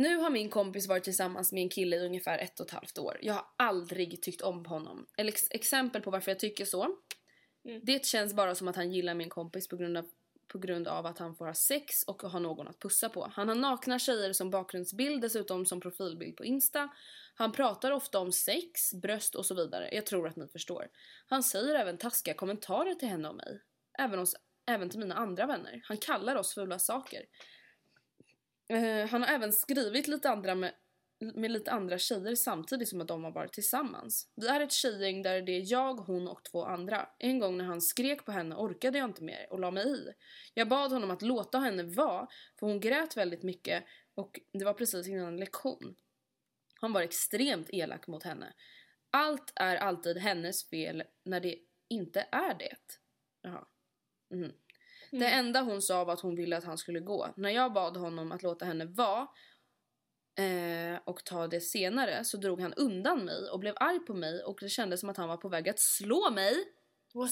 Nu 0.00 0.16
har 0.16 0.30
min 0.30 0.50
kompis 0.50 0.88
varit 0.88 1.04
tillsammans 1.04 1.52
med 1.52 1.62
en 1.62 1.68
kille 1.68 1.96
i 1.96 2.06
ungefär 2.06 2.38
ett 2.38 2.60
och 2.60 2.66
ett 2.66 2.72
halvt 2.72 2.98
år. 2.98 3.18
Jag 3.22 3.34
har 3.34 3.46
aldrig 3.56 4.22
tyckt 4.22 4.40
om 4.40 4.66
honom. 4.66 5.06
Eller 5.16 5.32
ex- 5.32 5.50
exempel 5.50 6.02
på 6.02 6.10
varför 6.10 6.30
jag 6.30 6.38
tycker 6.38 6.64
så. 6.64 6.96
Mm. 7.64 7.80
Det 7.82 8.06
känns 8.06 8.34
bara 8.34 8.54
som 8.54 8.68
att 8.68 8.76
han 8.76 8.92
gillar 8.92 9.14
min 9.14 9.28
kompis 9.28 9.68
på 9.68 9.76
grund, 9.76 9.96
av, 9.96 10.06
på 10.52 10.58
grund 10.58 10.88
av 10.88 11.06
att 11.06 11.18
han 11.18 11.36
får 11.36 11.46
ha 11.46 11.54
sex 11.54 12.02
och 12.02 12.22
ha 12.22 12.38
någon 12.38 12.68
att 12.68 12.78
pussa 12.78 13.08
på. 13.08 13.30
Han 13.32 13.48
har 13.48 13.54
nakna 13.54 13.98
tjejer 13.98 14.32
som 14.32 14.50
bakgrundsbild, 14.50 15.22
dessutom 15.22 15.66
som 15.66 15.80
profilbild 15.80 16.36
på 16.36 16.44
Insta. 16.44 16.88
Han 17.34 17.52
pratar 17.52 17.90
ofta 17.90 18.18
om 18.18 18.32
sex, 18.32 18.94
bröst 18.94 19.34
och 19.34 19.46
så 19.46 19.54
vidare. 19.54 19.88
Jag 19.92 20.06
tror 20.06 20.28
att 20.28 20.36
ni 20.36 20.48
förstår. 20.48 20.88
Han 21.26 21.42
säger 21.42 21.74
även 21.74 21.98
taskiga 21.98 22.34
kommentarer 22.34 22.94
till 22.94 23.08
henne 23.08 23.28
och 23.28 23.36
mig. 23.36 23.60
Även, 23.98 24.18
hos, 24.18 24.36
även 24.66 24.90
till 24.90 25.00
mina 25.00 25.14
andra 25.14 25.46
vänner. 25.46 25.80
Han 25.84 25.96
kallar 25.96 26.36
oss 26.36 26.54
fula 26.54 26.78
saker. 26.78 27.20
Eh, 28.70 29.06
han 29.06 29.22
har 29.22 29.34
även 29.34 29.52
skrivit 29.52 30.08
lite 30.08 30.30
andra 30.30 30.54
med, 30.54 30.72
med 31.34 31.50
lite 31.50 31.70
andra 31.70 31.98
tjejer 31.98 32.34
samtidigt 32.34 32.88
som 32.88 33.00
att 33.00 33.08
de 33.08 33.24
har 33.24 33.30
varit 33.30 33.52
tillsammans. 33.52 34.28
Vi 34.36 34.48
är 34.48 34.60
ett 34.60 34.72
tjejgäng 34.72 35.22
där 35.22 35.42
det 35.42 35.52
är 35.52 35.72
jag, 35.72 35.94
hon 35.94 36.28
och 36.28 36.44
två 36.44 36.64
andra. 36.64 37.08
En 37.18 37.38
gång 37.38 37.58
när 37.58 37.64
han 37.64 37.80
skrek 37.80 38.24
på 38.24 38.32
henne 38.32 38.54
orkade 38.56 38.98
jag 38.98 39.08
inte 39.08 39.22
mer 39.22 39.46
och 39.50 39.60
la 39.60 39.70
mig 39.70 39.86
i. 39.86 40.08
Jag 40.54 40.68
bad 40.68 40.92
honom 40.92 41.10
att 41.10 41.22
låta 41.22 41.58
henne 41.58 41.82
vara 41.82 42.28
för 42.60 42.66
hon 42.66 42.80
grät 42.80 43.16
väldigt 43.16 43.42
mycket 43.42 43.84
och 44.14 44.40
det 44.52 44.64
var 44.64 44.74
precis 44.74 45.08
innan 45.08 45.26
en 45.26 45.36
lektion. 45.36 45.96
Han 46.80 46.92
var 46.92 47.00
extremt 47.00 47.70
elak 47.70 48.06
mot 48.06 48.22
henne. 48.22 48.52
Allt 49.10 49.52
är 49.54 49.76
alltid 49.76 50.18
hennes 50.18 50.70
fel 50.70 51.02
när 51.24 51.40
det 51.40 51.58
inte 51.88 52.26
är 52.32 52.54
det. 52.54 52.76
Jaha. 53.42 53.66
Mhm. 54.30 54.52
Mhm. 55.12 55.20
Det 55.20 55.28
enda 55.28 55.60
hon 55.60 55.82
sa 55.82 56.04
var 56.04 56.12
att 56.12 56.20
hon 56.20 56.34
ville 56.34 56.56
att 56.56 56.64
han 56.64 56.78
skulle 56.78 57.00
gå. 57.00 57.28
När 57.36 57.50
jag 57.50 57.72
bad 57.72 57.96
honom 57.96 58.32
att 58.32 58.42
låta 58.42 58.64
henne 58.64 58.84
vara 58.84 59.28
eh, 60.38 61.00
och 61.04 61.24
ta 61.24 61.46
det 61.46 61.60
senare 61.60 62.24
så 62.24 62.36
drog 62.36 62.60
han 62.60 62.74
undan 62.74 63.24
mig 63.24 63.50
och 63.52 63.60
blev 63.60 63.74
arg 63.76 63.98
på 63.98 64.14
mig 64.14 64.42
och 64.42 64.58
det 64.60 64.68
kändes 64.68 65.00
som 65.00 65.08
att 65.08 65.16
han 65.16 65.28
var 65.28 65.36
på 65.36 65.48
väg 65.48 65.68
att 65.68 65.78
slå 65.80 66.30
mig. 66.30 66.54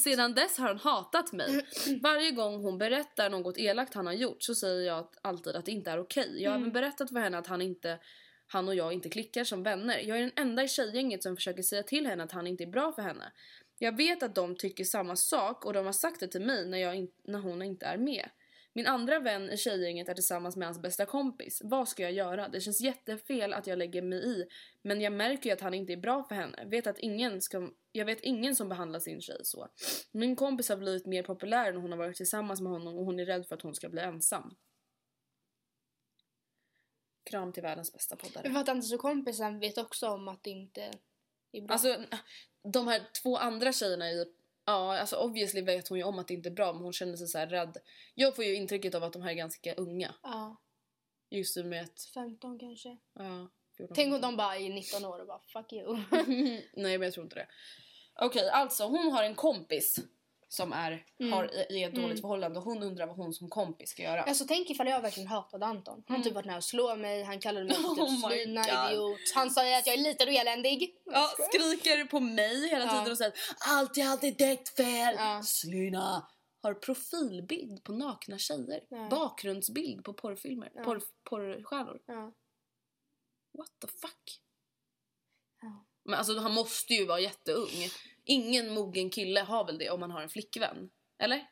Sedan 0.04 0.34
dess 0.34 0.58
har 0.58 0.68
han 0.68 0.78
hatat 0.78 1.32
mig. 1.32 1.66
Varje 2.02 2.30
gång 2.30 2.62
hon 2.62 2.78
berättar 2.78 3.30
något 3.30 3.58
elakt 3.58 3.94
han 3.94 4.06
har 4.06 4.12
gjort 4.12 4.42
så 4.42 4.54
säger 4.54 4.86
jag 4.86 4.98
att, 4.98 5.14
alltid 5.22 5.56
att 5.56 5.64
det 5.64 5.72
inte 5.72 5.90
är 5.90 5.98
okej. 5.98 6.42
Jag 6.42 6.50
har 6.50 6.58
även 6.58 6.72
berättat 6.72 7.10
för 7.10 7.18
henne 7.18 7.38
att 7.38 7.46
han, 7.46 7.62
inte, 7.62 7.98
han 8.46 8.68
och 8.68 8.74
jag 8.74 8.92
inte 8.92 9.08
klickar 9.08 9.44
som 9.44 9.62
vänner. 9.62 9.98
Jag 9.98 10.18
är 10.18 10.20
den 10.20 10.32
enda 10.36 10.62
i 10.64 10.68
tjejgänget 10.68 11.22
som 11.22 11.36
försöker 11.36 11.62
säga 11.62 11.82
till 11.82 12.06
henne 12.06 12.24
att 12.24 12.32
han 12.32 12.46
inte 12.46 12.64
är 12.64 12.70
bra 12.70 12.92
för 12.92 13.02
henne. 13.02 13.32
Jag 13.78 13.96
vet 13.96 14.22
att 14.22 14.34
de 14.34 14.56
tycker 14.56 14.84
samma 14.84 15.16
sak 15.16 15.64
och 15.64 15.72
de 15.72 15.86
har 15.86 15.92
sagt 15.92 16.20
det 16.20 16.28
till 16.28 16.46
mig 16.46 16.68
när, 16.68 16.78
jag 16.78 16.96
in, 16.96 17.10
när 17.24 17.38
hon 17.38 17.62
inte 17.62 17.86
är 17.86 17.98
med. 17.98 18.30
Min 18.72 18.86
andra 18.86 19.18
vän 19.20 19.50
i 19.50 19.56
tjejgänget 19.56 20.08
är 20.08 20.14
tillsammans 20.14 20.56
med 20.56 20.68
hans 20.68 20.82
bästa 20.82 21.06
kompis. 21.06 21.60
Vad 21.64 21.88
ska 21.88 22.02
jag 22.02 22.12
göra? 22.12 22.48
Det 22.48 22.60
känns 22.60 22.80
jättefel 22.80 23.52
att 23.52 23.66
jag 23.66 23.78
lägger 23.78 24.02
mig 24.02 24.18
i. 24.18 24.44
Men 24.82 25.00
jag 25.00 25.12
märker 25.12 25.50
ju 25.50 25.54
att 25.54 25.60
han 25.60 25.74
inte 25.74 25.92
är 25.92 25.96
bra 25.96 26.24
för 26.24 26.34
henne. 26.34 26.64
Vet 26.66 26.86
att 26.86 26.98
ingen 26.98 27.40
ska, 27.40 27.70
jag 27.92 28.04
vet 28.04 28.20
ingen 28.20 28.56
som 28.56 28.68
behandlar 28.68 29.00
sin 29.00 29.20
tjej 29.20 29.40
så. 29.42 29.68
Min 30.12 30.36
kompis 30.36 30.68
har 30.68 30.76
blivit 30.76 31.06
mer 31.06 31.22
populär 31.22 31.72
när 31.72 31.80
hon 31.80 31.90
har 31.90 31.98
varit 31.98 32.16
tillsammans 32.16 32.60
med 32.60 32.72
honom 32.72 32.98
och 32.98 33.04
hon 33.04 33.20
är 33.20 33.26
rädd 33.26 33.46
för 33.46 33.54
att 33.54 33.62
hon 33.62 33.74
ska 33.74 33.88
bli 33.88 34.00
ensam. 34.00 34.56
Kram 37.30 37.52
till 37.52 37.62
världens 37.62 37.92
bästa 37.92 38.16
poddare. 38.16 38.42
Men 38.44 38.54
fattar 38.54 38.74
inte 38.74 38.86
så 38.86 38.98
kompisen 38.98 39.58
vet 39.58 39.78
också 39.78 40.08
om 40.08 40.28
att 40.28 40.42
det 40.42 40.50
inte 40.50 40.90
är 41.52 41.62
bra. 41.62 41.72
Alltså 41.72 42.04
de 42.62 42.88
här 42.88 43.02
två 43.22 43.36
andra 43.36 43.72
tjejerna 43.72 44.10
i 44.10 44.24
Ja, 44.68 44.98
alltså 44.98 45.16
obviously 45.16 45.62
vet 45.62 45.88
hon 45.88 45.98
ju 45.98 46.04
om 46.04 46.18
att 46.18 46.28
det 46.28 46.34
inte 46.34 46.48
är 46.48 46.54
bra 46.54 46.72
men 46.72 46.82
hon 46.82 46.92
känner 46.92 47.16
sig 47.16 47.26
så 47.26 47.38
här 47.38 47.46
rädd. 47.46 47.76
Jag 48.14 48.36
får 48.36 48.44
ju 48.44 48.54
intrycket 48.54 48.94
av 48.94 49.04
att 49.04 49.12
de 49.12 49.22
här 49.22 49.30
är 49.30 49.34
ganska 49.34 49.74
unga. 49.74 50.14
ja, 50.22 50.56
Just 51.30 51.56
i 51.56 51.60
och 51.60 51.66
med 51.66 51.82
att... 51.82 52.10
15 52.14 52.58
kanske. 52.58 52.96
Ja, 53.14 53.50
14, 53.76 53.94
Tänk 53.94 54.14
om 54.14 54.20
de 54.20 54.36
bara 54.36 54.56
är 54.56 54.70
19 54.70 55.04
år 55.04 55.20
och 55.20 55.26
bara 55.26 55.40
fuck 55.52 55.72
you. 55.72 55.96
Nej 56.72 56.98
men 56.98 57.02
jag 57.02 57.12
tror 57.12 57.24
inte 57.24 57.36
det. 57.36 57.48
Okej, 58.20 58.48
alltså 58.50 58.84
hon 58.84 59.12
har 59.12 59.22
en 59.24 59.34
kompis 59.34 59.98
som 60.48 60.72
är, 60.72 61.04
Mm. 61.20 61.32
har 61.32 61.72
i, 61.72 61.82
ett 61.82 61.94
dåligt 61.94 62.20
förhållande 62.20 62.58
och 62.58 62.64
hon 62.64 62.82
undrar 62.82 63.06
vad 63.06 63.16
hon 63.16 63.32
som 63.32 63.48
kompis 63.48 63.90
ska 63.90 64.02
göra. 64.02 64.22
Alltså 64.22 64.44
tänk 64.48 64.70
ifall 64.70 64.86
jag 64.88 65.00
verkligen 65.02 65.28
hatade 65.28 65.66
Anton. 65.66 66.04
Han 66.08 66.16
har 66.16 66.24
typ 66.24 66.34
varit 66.34 66.46
nära 66.46 66.56
att 66.56 66.64
slå 66.64 66.96
mig, 66.96 67.22
han 67.22 67.40
kallade 67.40 67.66
mig 67.66 67.76
Mm. 67.78 67.90
Oh 67.90 68.20
typ 68.20 68.30
slina, 68.32 68.62
God. 68.62 68.92
idiot. 68.92 69.18
Han 69.34 69.50
sa 69.50 69.60
att 69.78 69.86
jag 69.86 69.94
är 69.98 70.02
liten 70.02 70.28
och 70.28 70.34
eländig. 70.34 70.96
Ja, 71.04 71.30
skriker 71.52 72.04
på 72.04 72.20
mig 72.20 72.68
hela 72.68 72.84
Ja. 72.84 72.90
tiden 72.90 73.10
och 73.12 73.18
säger 73.18 73.32
allt 73.66 73.98
är 73.98 74.06
alltid 74.08 74.36
ditt 74.36 74.68
fel. 74.68 75.14
Ja. 75.18 75.42
Slyna. 75.44 76.28
Har 76.62 76.74
profilbild 76.74 77.84
på 77.84 77.92
nakna 77.92 78.38
tjejer. 78.38 78.80
Ja. 78.90 79.08
Bakgrundsbild 79.10 80.04
på 80.04 80.12
porrfilmer. 80.12 80.70
Ja. 80.74 80.84
Porr, 80.84 81.02
porrstjärnor. 81.30 82.00
Ja. 82.06 82.32
What 83.58 83.68
the 83.80 83.86
fuck? 83.88 84.40
Men 86.04 86.18
alltså 86.18 86.38
han 86.38 86.54
måste 86.54 86.94
ju 86.94 87.06
vara 87.06 87.20
jätteung. 87.20 87.88
Ingen 88.28 88.74
mogen 88.74 89.10
kille 89.10 89.40
har 89.40 89.64
väl 89.64 89.78
det 89.78 89.90
om 89.90 90.00
man 90.00 90.10
har 90.10 90.22
en 90.22 90.28
flickvän? 90.28 90.90
Eller? 91.18 91.46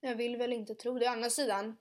Jag 0.00 0.14
vill 0.14 0.36
väl 0.36 0.52
inte 0.52 0.74
tro 0.74 0.98
det. 0.98 1.06
Å 1.06 1.10
andra 1.10 1.30
sidan, 1.30 1.76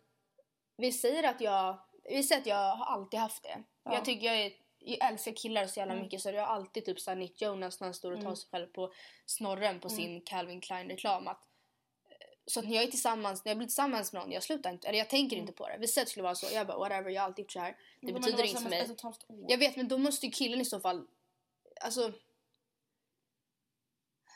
vi 0.77 0.91
säger 0.91 1.23
att 1.23 1.41
jag, 1.41 1.79
vi 2.03 2.23
säger 2.23 2.41
att 2.41 2.47
jag 2.47 2.75
har 2.75 2.85
alltid 2.85 3.19
haft 3.19 3.43
det. 3.43 3.63
Ja. 3.83 3.93
Jag 3.93 4.05
tycker 4.05 4.25
jag, 4.27 4.37
är, 4.45 4.51
jag 4.79 5.11
älskar 5.11 5.31
killar 5.31 5.67
så 5.67 5.79
jävla 5.79 5.93
Mm. 5.93 6.05
mycket 6.05 6.21
så 6.21 6.29
jag 6.31 6.45
har 6.45 6.55
alltid 6.55 6.85
typ 6.85 6.99
såhär 6.99 7.15
Nick 7.17 7.41
Jonas 7.41 7.79
när 7.79 7.87
han 7.87 7.93
står 7.93 8.11
och 8.11 8.17
tar 8.17 8.25
Mm. 8.25 8.35
sig 8.35 8.49
själv 8.51 8.67
på 8.67 8.93
snorren 9.25 9.79
på 9.79 9.87
Mm. 9.87 9.97
sin 9.97 10.21
Calvin 10.21 10.61
Klein 10.61 10.89
reklam 10.89 11.27
att 11.27 11.43
så 12.45 12.59
att 12.59 12.65
när 12.67 12.75
jag 12.75 12.83
är 12.83 12.87
tillsammans, 12.91 13.45
när 13.45 13.49
jag 13.49 13.57
blir 13.57 13.67
tillsammans 13.67 14.13
med 14.13 14.21
någon, 14.21 14.31
jag 14.31 14.43
slutar 14.43 14.69
inte, 14.69 14.87
eller 14.87 14.97
jag 14.97 15.09
tänker 15.09 15.35
Mm. 15.35 15.43
inte 15.43 15.53
på 15.57 15.67
det. 15.67 15.77
Vi 15.79 15.87
säger 15.87 16.03
att 16.03 16.07
det 16.07 16.11
skulle 16.11 16.23
vara 16.23 16.35
så, 16.35 16.47
jag 16.55 16.67
bara 16.67 16.77
whatever, 16.77 17.09
jag 17.09 17.21
har 17.21 17.27
alltid 17.27 17.43
gjort 17.43 17.51
så 17.51 17.59
här. 17.59 17.77
Det 18.01 18.11
Men 18.13 18.21
betyder 18.21 18.43
inget 18.43 18.61
för 18.63 18.69
mig. 18.69 18.87
Jag 19.47 19.57
vet 19.57 19.75
men 19.75 19.87
då 19.87 19.97
måste 19.97 20.25
ju 20.25 20.31
killen 20.31 20.61
i 20.61 20.65
så 20.65 20.79
fall, 20.79 21.07
alltså 21.81 22.11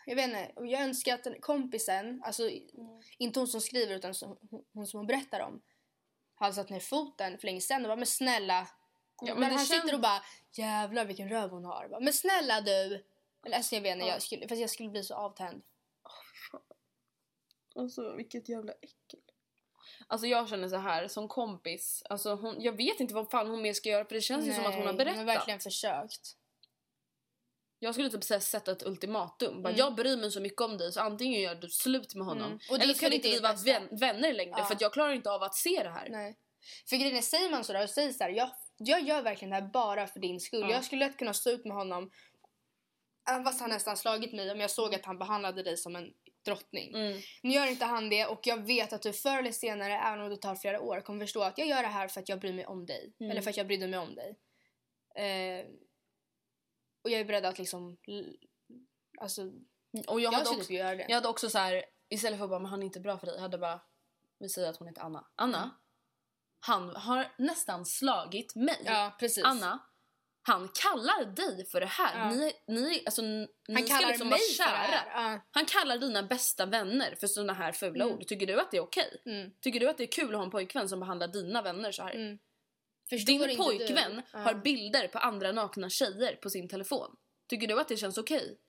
jag 0.06 0.16
vet 0.16 0.26
inte, 0.28 0.52
jag 0.56 0.82
önskar 0.82 1.14
att 1.16 1.24
den, 1.24 1.42
kompisen, 1.42 2.22
alltså 2.24 2.50
inte 3.18 3.40
hon 3.40 3.48
som 3.48 3.62
skriver 3.62 3.96
utan 3.96 4.14
så, 4.14 4.38
hon, 4.74 4.88
som 4.88 4.98
hon 4.98 5.08
berättar 5.08 5.40
om 5.40 5.62
hade 6.36 6.54
satt 6.54 6.70
ner 6.70 6.80
foten 6.80 7.38
för 7.38 7.46
länge 7.48 7.62
sedan 7.62 7.82
och 7.82 7.90
bara 7.90 7.96
men 7.96 8.06
snälla. 8.06 8.68
Ja, 9.22 9.34
men 9.34 9.40
men 9.40 9.52
han 9.52 9.66
känns- 9.66 9.82
sitter 9.82 9.94
och 9.96 10.02
bara 10.02 10.24
jävlar 10.52 11.06
vilken 11.06 11.30
röv 11.30 11.50
hon 11.50 11.66
har. 11.66 11.88
Bara, 11.88 12.00
men 12.00 12.14
snälla 12.14 12.62
du. 12.62 13.06
Eller 13.46 13.58
alltså 13.58 13.76
jag 13.76 13.82
vet 13.82 13.92
inte, 13.96 14.06
Ja. 14.06 14.14
jag 14.14 14.22
skulle, 14.22 14.48
fast 14.48 14.62
jag 14.62 14.70
skulle 14.70 14.90
bli 14.90 15.04
så 15.04 15.16
avtänd. 15.16 15.62
Alltså 17.76 18.16
vilket 18.16 18.50
jävla 18.50 18.74
äckel. 18.74 19.20
Alltså 20.08 20.28
jag 20.28 20.50
känner 20.50 20.68
så 20.70 20.78
här 20.78 21.08
som 21.08 21.28
kompis. 21.28 22.04
Alltså 22.10 22.36
hon, 22.36 22.62
jag 22.62 22.74
vet 22.78 23.00
inte 23.00 23.14
vad 23.14 23.32
fan 23.32 23.50
hon 23.50 23.62
mer 23.62 23.74
ska 23.74 23.90
göra 23.90 24.06
för 24.06 24.16
det 24.16 24.22
känns 24.22 24.46
ju 24.48 24.54
som 24.54 24.66
att 24.66 24.74
hon 24.76 24.86
har 24.86 24.94
Nej, 24.94 24.98
berättat. 24.98 25.18
Hon 25.20 25.28
har 25.28 25.36
verkligen 25.36 25.60
försökt. 25.60 26.38
Jag 27.84 27.94
skulle 27.94 28.10
typ 28.10 28.24
säga 28.24 28.40
sätta 28.40 28.72
ett 28.72 28.84
ultimatum. 28.84 29.62
Bara, 29.64 29.70
Mm. 29.70 29.80
Jag 29.80 29.96
bryr 29.96 30.18
mig 30.18 30.32
så 30.32 30.40
mycket 30.42 30.62
om 30.62 30.78
dig 30.78 30.92
så 30.92 31.00
antingen 31.02 31.42
gör 31.42 31.56
du 31.56 31.70
slut 31.70 32.16
med 32.16 32.26
honom 32.28 32.48
Mm. 32.48 32.60
Och 32.70 32.80
eller 32.80 32.94
så 32.94 33.00
kan 33.00 33.14
inte 33.14 33.30
vi 33.30 33.40
vara 33.40 33.54
vän, 33.54 33.88
vänner 33.92 34.34
längre 34.34 34.56
Ja. 34.58 34.66
för 34.66 34.76
att 34.76 34.82
jag 34.82 34.94
klarar 34.94 35.14
inte 35.14 35.32
av 35.32 35.44
att 35.44 35.56
se 35.56 35.84
det 35.84 35.90
här. 35.90 36.08
Nej. 36.10 36.38
För 36.90 36.96
grejen 36.96 37.18
är, 37.18 37.22
säger 37.22 37.50
man 37.50 37.64
sådär 37.64 37.84
och 37.84 37.90
säger 37.90 38.12
såhär, 38.12 38.32
jag, 38.32 38.50
jag 38.78 39.02
gör 39.02 39.22
verkligen 39.22 39.50
det 39.50 39.56
här 39.56 39.70
bara 39.74 40.08
för 40.08 40.20
din 40.20 40.40
skull. 40.40 40.62
Ja. 40.62 40.72
Jag 40.72 40.84
skulle 40.86 41.08
lätt 41.08 41.18
kunna 41.18 41.34
stå 41.34 41.50
ut 41.50 41.66
med 41.66 41.78
honom 41.78 42.12
även 43.30 43.44
fast 43.44 43.62
han 43.62 43.70
nästan 43.70 43.98
slagit 43.98 44.34
mig 44.34 44.52
om 44.52 44.60
jag 44.60 44.72
såg 44.72 44.96
att 44.96 45.06
han 45.06 45.18
behandlade 45.20 45.64
dig 45.64 45.78
som 45.78 45.96
en 45.96 46.14
drottning. 46.46 46.96
Mm. 46.96 47.22
Nu 47.44 47.54
gör 47.54 47.68
inte 47.68 47.86
han 47.86 48.10
det 48.10 48.26
och 48.26 48.40
jag 48.48 48.66
vet 48.66 48.94
att 48.94 49.02
du 49.02 49.14
förr 49.14 49.40
eller 49.40 49.52
senare, 49.52 49.94
även 49.98 50.22
om 50.22 50.30
det 50.30 50.38
tar 50.38 50.56
flera 50.56 50.82
år, 50.82 51.02
kommer 51.02 51.26
förstå 51.26 51.42
att 51.42 51.58
jag 51.58 51.68
gör 51.68 51.82
det 51.82 51.88
här 51.88 52.08
för 52.08 52.22
att 52.22 52.30
jag 52.30 52.40
bryr 52.40 52.54
mig 52.54 52.66
om 52.66 52.86
dig. 52.86 53.14
Mm. 53.20 53.32
Eller 53.32 53.42
för 53.42 53.50
att 53.50 53.58
jag 53.58 53.68
brydde 53.68 53.88
mig 53.88 54.00
om 54.00 54.16
dig. 54.16 54.36
Eh, 55.16 55.66
och 57.04 57.10
jag 57.10 57.20
är 57.20 57.26
beredd 57.26 57.46
att 57.46 57.60
liksom... 57.60 57.98
Alltså, 59.22 59.42
Och 60.08 60.22
jag, 60.22 60.22
jag, 60.22 60.32
hade 60.32 60.50
också, 60.50 60.62
typ 60.62 60.70
göra 60.70 60.96
det. 60.96 61.06
jag 61.08 61.16
hade 61.16 61.28
också 61.28 61.50
så 61.50 61.58
här 61.58 61.84
istället 62.10 62.38
för 62.40 62.44
att 62.44 62.50
bara 62.50 62.60
men 62.60 62.72
han 62.72 62.82
är 62.82 62.86
inte 62.86 63.00
bra 63.00 63.18
för 63.18 63.26
dig. 63.26 63.36
Jag 63.36 63.42
hade 63.42 63.58
bara 63.58 63.82
vi 64.40 64.50
säger 64.50 64.70
att 64.70 64.78
hon 64.78 64.88
heter 64.88 65.02
Anna. 65.02 65.28
Anna. 65.36 65.58
Mm. 65.58 65.70
Han 66.60 66.96
har 66.96 67.32
nästan 67.38 67.86
slagit 67.86 68.56
mig. 68.56 68.82
Ja, 68.86 69.16
precis. 69.20 69.44
Anna. 69.44 69.80
Han 70.44 70.70
kallar 70.74 71.26
dig 71.26 71.66
för 71.66 71.80
det 71.80 71.86
här. 71.86 72.20
Ja. 72.20 72.32
Ni, 72.36 72.54
ni, 72.68 73.04
alltså, 73.06 73.22
ni 73.22 73.48
han 73.68 73.84
ska 73.84 73.96
kallar 73.96 74.08
liksom 74.10 74.30
vara 74.30 74.40
kära. 74.58 75.02
Ja. 75.14 75.40
Han 75.52 75.66
kallar 75.66 75.98
dina 75.98 76.24
bästa 76.24 76.66
vänner 76.66 77.16
för 77.20 77.28
såna 77.28 77.54
här 77.54 77.72
fula 77.72 78.04
Mm. 78.04 78.16
ord. 78.18 78.28
Tycker 78.28 78.48
du 78.48 78.60
att 78.62 78.72
det 78.72 78.78
är 78.78 78.82
okej? 78.82 79.22
Mm. 79.26 79.52
Tycker 79.62 79.80
du 79.80 79.90
att 79.90 79.98
det 79.98 80.04
är 80.04 80.12
kul 80.12 80.30
att 80.34 80.38
ha 80.38 80.44
en 80.46 80.52
pojkvän 80.52 80.90
som 80.90 81.00
behandlar 81.00 81.28
dina 81.28 81.62
vänner 81.62 81.92
så 81.92 82.04
här? 82.04 82.16
Förstår 83.12 83.48
Din 83.48 83.58
pojkvän 83.58 84.16
du? 84.16 84.22
Ja. 84.34 84.40
har 84.40 84.54
bilder 84.54 85.08
på 85.08 85.18
andra 85.20 85.52
nakna 85.52 85.90
tjejer 85.90 86.36
på 86.36 86.50
sin 86.50 86.70
telefon. 86.70 87.16
Tycker 87.50 87.68
du 87.68 87.80
att 87.80 87.88
det 87.88 87.98
känns 87.98 88.18
okej? 88.18 88.60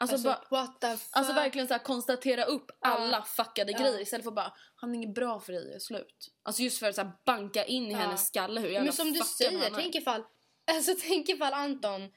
Alltså, 0.00 0.14
Alltså, 0.14 0.28
bara, 0.28 0.44
what 0.50 0.80
the 0.80 0.96
fuck? 0.96 1.08
alltså 1.12 1.32
verkligen 1.32 1.68
så 1.68 1.74
här, 1.74 1.84
konstatera 1.84 2.44
upp 2.44 2.66
Ja. 2.70 2.76
alla 2.88 3.22
fuckade 3.22 3.72
Ja. 3.72 3.78
grejer 3.78 4.00
istället 4.00 4.24
för 4.24 4.30
bara 4.30 4.52
han 4.76 4.90
är 4.90 4.94
inget 4.94 5.14
bra 5.14 5.40
för 5.40 5.52
dig, 5.52 5.80
slut. 5.80 6.28
Alltså 6.42 6.62
just 6.62 6.78
för 6.78 6.88
att 6.88 6.94
så 6.94 7.02
här, 7.02 7.12
banka 7.26 7.64
in 7.64 7.86
i 7.86 7.92
Ja. 7.92 7.98
hennes 7.98 8.26
skalle 8.26 8.60
hur 8.60 8.68
jävla 8.68 8.84
Men 8.84 8.92
som 8.92 9.12
du 9.12 9.20
säger, 9.20 9.70
tänk 9.74 9.94
ifall, 9.94 10.24
alltså, 10.70 10.94
tänk 11.00 11.28
ifall 11.28 11.52
Anton 11.52 12.12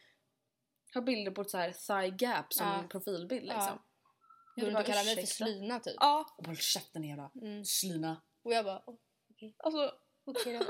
Har 0.93 1.01
bilder 1.01 1.31
på 1.31 1.41
ett 1.41 1.49
så 1.49 1.57
här 1.57 1.71
thigh 1.71 2.15
gap 2.23 2.53
som 2.53 2.67
Ja. 2.67 2.79
en 2.79 2.89
profilbild 2.89 3.45
Ja. 3.49 3.53
liksom. 3.55 3.79
går 4.55 4.63
runt 4.63 4.73
bara, 4.73 4.79
och 4.79 4.85
kallar 4.85 5.03
mig 5.03 5.15
för 5.15 5.27
slyna 5.33 5.79
typ. 5.79 5.95
Ja. 5.99 6.25
Och 6.37 6.43
bara 6.43 6.55
käften 6.55 7.03
jävla 7.03 7.31
Mm. 7.41 7.65
slyna. 7.65 8.21
Och 8.43 8.53
jag 8.53 8.65
bara, 8.65 8.83
oh, 8.85 8.95
Alltså, 9.63 9.91
okej 10.31 10.53
då. 10.59 10.65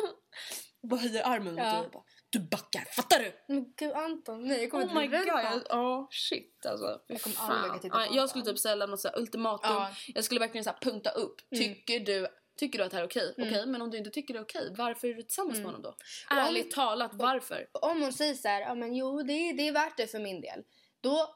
och 0.84 0.88
bara 0.89 0.99
höjer 0.99 1.24
armen 1.28 1.53
mot 1.55 1.64
Ja. 1.64 1.72
dig 1.72 1.86
och 1.86 1.91
bara 1.91 2.03
du 2.30 2.39
backar, 2.39 2.82
fattar 2.95 3.20
du? 3.20 3.34
Men 3.47 3.74
gud 3.78 3.91
Anton, 3.91 4.47
nej 4.47 4.62
jag 4.62 4.72
kommer 4.72 4.86
Oh 4.88 4.95
my 4.95 5.07
god, 5.07 5.64
ja 5.70 6.07
shit 6.12 6.66
alltså. 6.66 7.01
Fy 7.07 7.14
Jag 7.14 7.22
kommer 7.22 7.36
fan. 7.36 7.51
aldrig 7.51 7.70
våga 7.72 7.82
titta 7.82 7.93
på 7.95 7.99
Ja, 7.99 8.03
honom. 8.05 8.18
Jag 8.18 8.30
skulle 8.30 8.45
typ 8.45 8.59
ställa 8.59 8.86
något 8.86 8.99
så 8.99 9.07
här 9.07 9.20
ultimatum. 9.20 9.72
Ja. 9.74 9.91
Jag 10.07 10.24
skulle 10.24 10.39
verkligen 10.39 10.64
så 10.64 10.70
här 10.70 10.78
punkta 10.82 11.09
upp. 11.09 11.36
Mm. 11.51 11.64
Tycker 11.64 11.99
du 11.99 12.28
Tycker 12.57 12.80
du 12.80 12.86
att 12.86 12.91
det 12.91 12.97
här 12.97 13.03
är 13.03 13.07
okej? 13.07 13.34
Mm. 13.38 13.49
Okej, 13.49 13.66
men 13.66 13.82
om 13.82 13.91
du 13.91 13.97
inte 13.97 14.09
tycker 14.09 14.34
det 14.34 14.39
är 14.39 14.43
okej, 14.43 14.74
varför 14.78 15.07
är 15.07 15.14
du 15.14 15.22
tillsammans 15.24 15.57
Mm. 15.57 15.64
med 15.64 15.74
honom 15.76 15.82
då? 15.82 15.95
Ärligt 16.36 16.72
talat, 16.72 17.12
varför? 17.14 17.68
Om 17.74 18.01
hon 18.01 18.14
säger 18.14 18.34
så 18.34 18.47
här, 18.47 18.62
ja 18.62 18.76
men 18.76 18.95
jo 18.95 19.24
det, 19.24 19.34
är- 19.34 19.53
det 19.53 19.68
är 19.68 19.72
värt 19.72 19.97
det 19.97 20.07
för 20.07 20.20
min 20.20 20.41
del. 20.41 20.64
Då, 21.01 21.36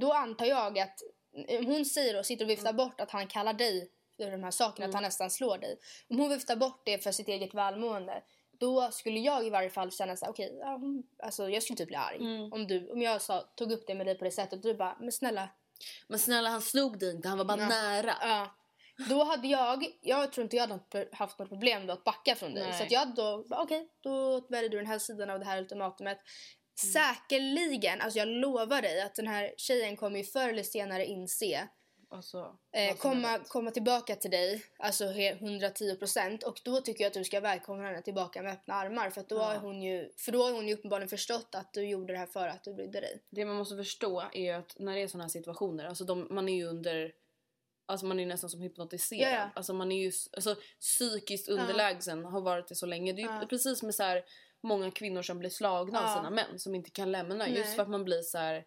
då 0.00 0.12
antar 0.12 0.46
jag 0.46 0.78
att 0.78 0.98
om 1.58 1.66
hon 1.66 1.84
säger 1.84 2.18
och 2.18 2.26
sitter 2.26 2.44
och 2.44 2.50
viftar 2.50 2.72
bort 2.72 3.00
att 3.00 3.10
han 3.10 3.26
kallar 3.26 3.52
dig 3.52 3.90
de 4.18 4.42
här 4.44 4.50
sakerna, 4.50 4.84
Mm. 4.84 4.90
att 4.90 4.94
han 4.94 5.02
nästan 5.02 5.30
slår 5.30 5.58
dig. 5.58 5.78
Om 6.10 6.18
hon 6.18 6.28
viftar 6.28 6.56
bort 6.56 6.82
det 6.84 6.98
för 6.98 7.12
sitt 7.12 7.28
eget 7.28 7.54
välmående. 7.54 8.22
Då 8.58 8.90
skulle 8.90 9.20
jag 9.20 9.46
i 9.46 9.50
varje 9.50 9.70
fall 9.70 9.90
känna 9.92 10.16
så 10.16 10.24
här, 10.24 10.32
okej, 10.32 10.56
ja, 10.60 10.66
hon- 10.66 11.02
alltså 11.22 11.48
jag 11.48 11.62
skulle 11.62 11.76
typ 11.76 11.88
bli 11.88 11.96
arg. 11.96 12.16
Mm. 12.16 12.52
Om, 12.52 12.66
du, 12.66 12.90
om 12.90 13.02
jag 13.02 13.22
sa, 13.22 13.40
tog 13.40 13.72
upp 13.72 13.86
det 13.86 13.94
med 13.94 14.06
dig 14.06 14.18
på 14.18 14.24
det 14.24 14.30
sättet 14.30 14.52
och 14.52 14.60
du 14.60 14.74
bara, 14.74 14.96
men 15.00 15.12
snälla. 15.12 15.48
Men 16.08 16.18
snälla, 16.18 16.48
han 16.48 16.62
slog 16.62 16.98
dig 16.98 17.10
inte, 17.10 17.28
han 17.28 17.38
var 17.38 17.44
bara 17.44 17.60
Ja. 17.60 17.68
nära. 17.68 18.14
Ja. 18.20 18.54
Då 19.08 19.24
hade 19.24 19.48
jag, 19.48 19.86
jag 20.00 20.32
tror 20.32 20.42
inte 20.44 20.56
jag 20.56 20.66
hade 20.66 21.08
haft 21.12 21.38
något 21.38 21.48
problem 21.48 21.86
då 21.86 21.92
att 21.92 22.04
backa 22.04 22.34
från 22.34 22.54
dig. 22.54 22.64
Nej. 22.64 22.78
Så 22.78 22.84
att 22.84 22.90
jag 22.90 23.14
då, 23.14 23.44
okej, 23.50 23.88
då 24.00 24.40
väljer 24.48 24.70
du 24.70 24.76
den 24.76 24.86
här 24.86 24.98
sidan 24.98 25.30
av 25.30 25.38
det 25.38 25.44
här 25.44 25.58
ultimatumet. 25.58 26.18
Säkerligen, 26.92 28.00
alltså 28.00 28.18
jag 28.18 28.28
lovar 28.28 28.82
dig 28.82 29.00
att 29.02 29.14
den 29.14 29.26
här 29.26 29.54
tjejen 29.56 29.96
kommer 29.96 30.18
ju 30.18 30.24
förr 30.24 30.48
eller 30.48 30.62
senare 30.62 31.06
inse 31.06 31.68
Alltså, 32.12 32.56
eh, 32.72 32.96
komma, 32.96 33.38
komma 33.48 33.70
tillbaka 33.70 34.16
till 34.16 34.30
dig, 34.30 34.62
alltså 34.78 35.04
he- 35.04 35.38
110% 35.38 36.42
och 36.44 36.60
då 36.64 36.80
tycker 36.80 37.04
jag 37.04 37.08
att 37.08 37.14
du 37.14 37.24
ska 37.24 37.40
välkomna 37.40 37.82
henne 37.84 38.02
tillbaka 38.02 38.42
med 38.42 38.52
öppna 38.52 38.74
armar 38.74 39.10
för 39.10 39.24
då 39.28 39.36
Ja. 39.36 39.42
har 39.42 39.56
hon 39.56 39.82
ju, 39.82 40.12
för 40.16 40.32
då 40.32 40.42
har 40.44 40.52
hon 40.52 40.68
ju 40.68 40.74
uppenbarligen 40.74 41.08
förstått 41.08 41.54
att 41.54 41.72
du 41.72 41.84
gjorde 41.88 42.12
det 42.12 42.18
här 42.18 42.26
för 42.26 42.48
att 42.48 42.64
du 42.64 42.74
brydde 42.74 43.00
dig. 43.00 43.22
Det 43.30 43.44
man 43.44 43.56
måste 43.56 43.76
förstå 43.76 44.22
är 44.32 44.54
att 44.54 44.76
när 44.78 44.94
det 44.94 45.00
är 45.02 45.08
såna 45.08 45.24
här 45.24 45.28
situationer, 45.28 45.84
alltså 45.84 46.04
de, 46.04 46.26
man 46.30 46.48
är 46.48 46.54
ju 46.56 46.64
under 46.66 47.12
Alltså 47.86 48.06
man 48.06 48.20
är 48.20 48.26
nästan 48.26 48.50
som 48.50 48.60
hypnotiserad. 48.60 49.32
Ja. 49.34 49.50
Alltså 49.54 49.72
man 49.74 49.92
är 49.92 50.02
ju 50.02 50.12
alltså, 50.32 50.56
psykiskt 50.80 51.48
underlägsen, 51.48 52.24
har 52.24 52.40
varit 52.40 52.68
det 52.68 52.74
så 52.74 52.86
länge. 52.86 53.12
Det 53.12 53.22
är 53.22 53.40
Ja. 53.40 53.46
precis 53.50 53.82
med 53.82 53.94
så 53.94 54.02
här 54.02 54.22
många 54.62 54.90
kvinnor 54.90 55.22
som 55.22 55.38
blir 55.38 55.50
slagna 55.50 55.98
av 55.98 56.04
Ja. 56.08 56.16
sina 56.16 56.30
män 56.30 56.58
som 56.58 56.74
inte 56.74 56.90
kan 56.90 57.12
lämna. 57.12 57.48
Just 57.48 57.64
Nej. 57.66 57.74
för 57.76 57.82
att 57.82 57.88
man 57.88 58.04
blir 58.04 58.22
så 58.22 58.38
här 58.38 58.64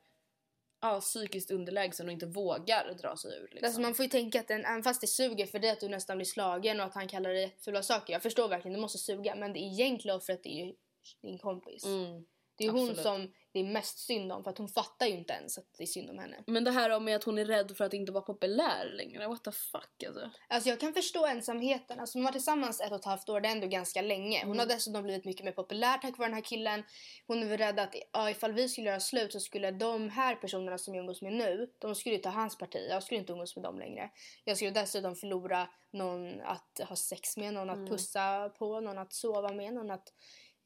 ja, 0.82 1.02
psykiskt 1.02 1.52
underlägsen 1.52 2.06
och 2.06 2.12
inte 2.12 2.26
vågar 2.26 2.94
dra 2.94 3.18
sig 3.18 3.38
ur. 3.38 3.48
Liksom. 3.52 3.66
Alltså 3.66 3.82
man 3.82 3.96
får 3.96 4.04
ju 4.04 4.10
tänka 4.10 4.40
att 4.40 4.48
den, 4.48 4.66
även 4.66 4.84
fast 4.84 5.02
det 5.02 5.08
suger 5.08 5.46
för 5.46 5.60
dig 5.60 5.70
att 5.70 5.80
du 5.80 5.90
nästan 5.90 6.18
blir 6.18 6.26
slagen 6.26 6.80
och 6.80 6.86
att 6.86 6.94
han 6.94 7.08
kallar 7.08 7.30
dig 7.30 7.56
fula 7.60 7.84
saker. 7.84 8.14
Jag 8.14 8.24
förstår 8.24 8.48
verkligen, 8.48 8.74
det 8.74 8.82
måste 8.82 8.98
suga. 8.98 9.36
Men 9.36 9.54
det 9.54 9.60
egentliga 9.60 10.16
offret 10.16 10.46
är 10.46 10.66
ju 10.66 10.74
din 11.22 11.38
kompis. 11.38 11.86
mm. 11.86 12.26
Det 12.58 12.64
är 12.64 12.66
ju 12.66 12.72
hon 12.72 12.90
absolut. 12.90 13.04
som 13.04 13.34
det 13.56 13.62
är 13.62 13.64
mest 13.64 14.00
synd 14.00 14.32
om 14.32 14.44
för 14.44 14.52
att 14.52 14.58
hon 14.58 14.68
fattar 14.68 15.06
ju 15.06 15.14
inte 15.14 15.34
ens 15.34 15.58
att 15.58 15.66
det 15.78 15.84
är 15.84 15.88
synd 15.88 16.10
om 16.10 16.20
henne. 16.20 16.44
Men 16.48 16.64
det 16.64 16.72
här 16.72 17.00
med 17.00 17.16
att 17.16 17.24
hon 17.24 17.38
är 17.38 17.46
rädd 17.46 17.78
för 17.78 17.86
att 17.86 17.94
inte 17.94 18.12
vara 18.12 18.24
populär 18.24 18.94
längre. 18.98 19.28
What 19.28 19.44
the 19.44 19.52
fuck 19.52 20.04
alltså. 20.08 20.30
Alltså 20.48 20.70
jag 20.70 20.80
kan 20.80 20.94
förstå 20.94 21.26
ensamheten. 21.26 22.00
Alltså 22.00 22.18
de 22.18 22.24
var 22.24 22.32
tillsammans 22.32 22.82
ett 22.82 22.92
och 22.92 23.00
ett 23.00 23.06
halvt 23.06 23.30
år, 23.30 23.42
det 23.42 23.48
är 23.48 23.52
ändå 23.52 23.68
ganska 23.68 24.02
länge. 24.02 24.46
Hon 24.46 24.60
har 24.60 24.66
dessutom 24.66 25.04
blivit 25.04 25.26
mycket 25.26 25.46
mer 25.46 25.52
populär 25.52 25.98
tack 25.98 26.18
vare 26.18 26.28
den 26.28 26.34
här 26.34 26.42
killen. 26.42 26.84
Hon 27.28 27.44
är 27.44 27.48
väl 27.48 27.58
rädd 27.58 27.80
att 27.80 27.96
ja, 28.12 28.30
ifall 28.30 28.54
vi 28.54 28.70
skulle 28.70 28.88
göra 28.88 29.00
slut 29.00 29.34
så 29.34 29.40
skulle 29.40 29.72
de 29.72 30.10
här 30.10 30.36
personerna 30.36 30.78
som 30.78 30.96
jag 30.96 31.02
umgås 31.02 31.22
med 31.22 31.34
nu, 31.34 31.70
de 31.80 31.96
skulle 31.96 32.16
ju 32.16 32.22
ta 32.22 32.30
hans 32.30 32.58
parti. 32.58 32.88
Jag 32.90 33.04
skulle 33.04 33.20
inte 33.20 33.34
umgås 33.34 33.56
med 33.56 33.64
dem 33.64 33.80
längre. 33.80 34.10
Jag 34.44 34.58
skulle 34.58 34.72
dessutom 34.72 35.16
förlora 35.16 35.68
någon 35.92 36.42
att 36.42 36.82
ha 36.90 36.96
sex 36.96 37.38
med, 37.38 37.54
någon 37.54 37.70
att 37.70 37.90
pussa 37.90 38.50
på, 38.50 38.80
någon 38.80 38.98
att 38.98 39.14
sova 39.14 39.54
med, 39.54 39.74
någon 39.74 39.92
att 39.92 40.14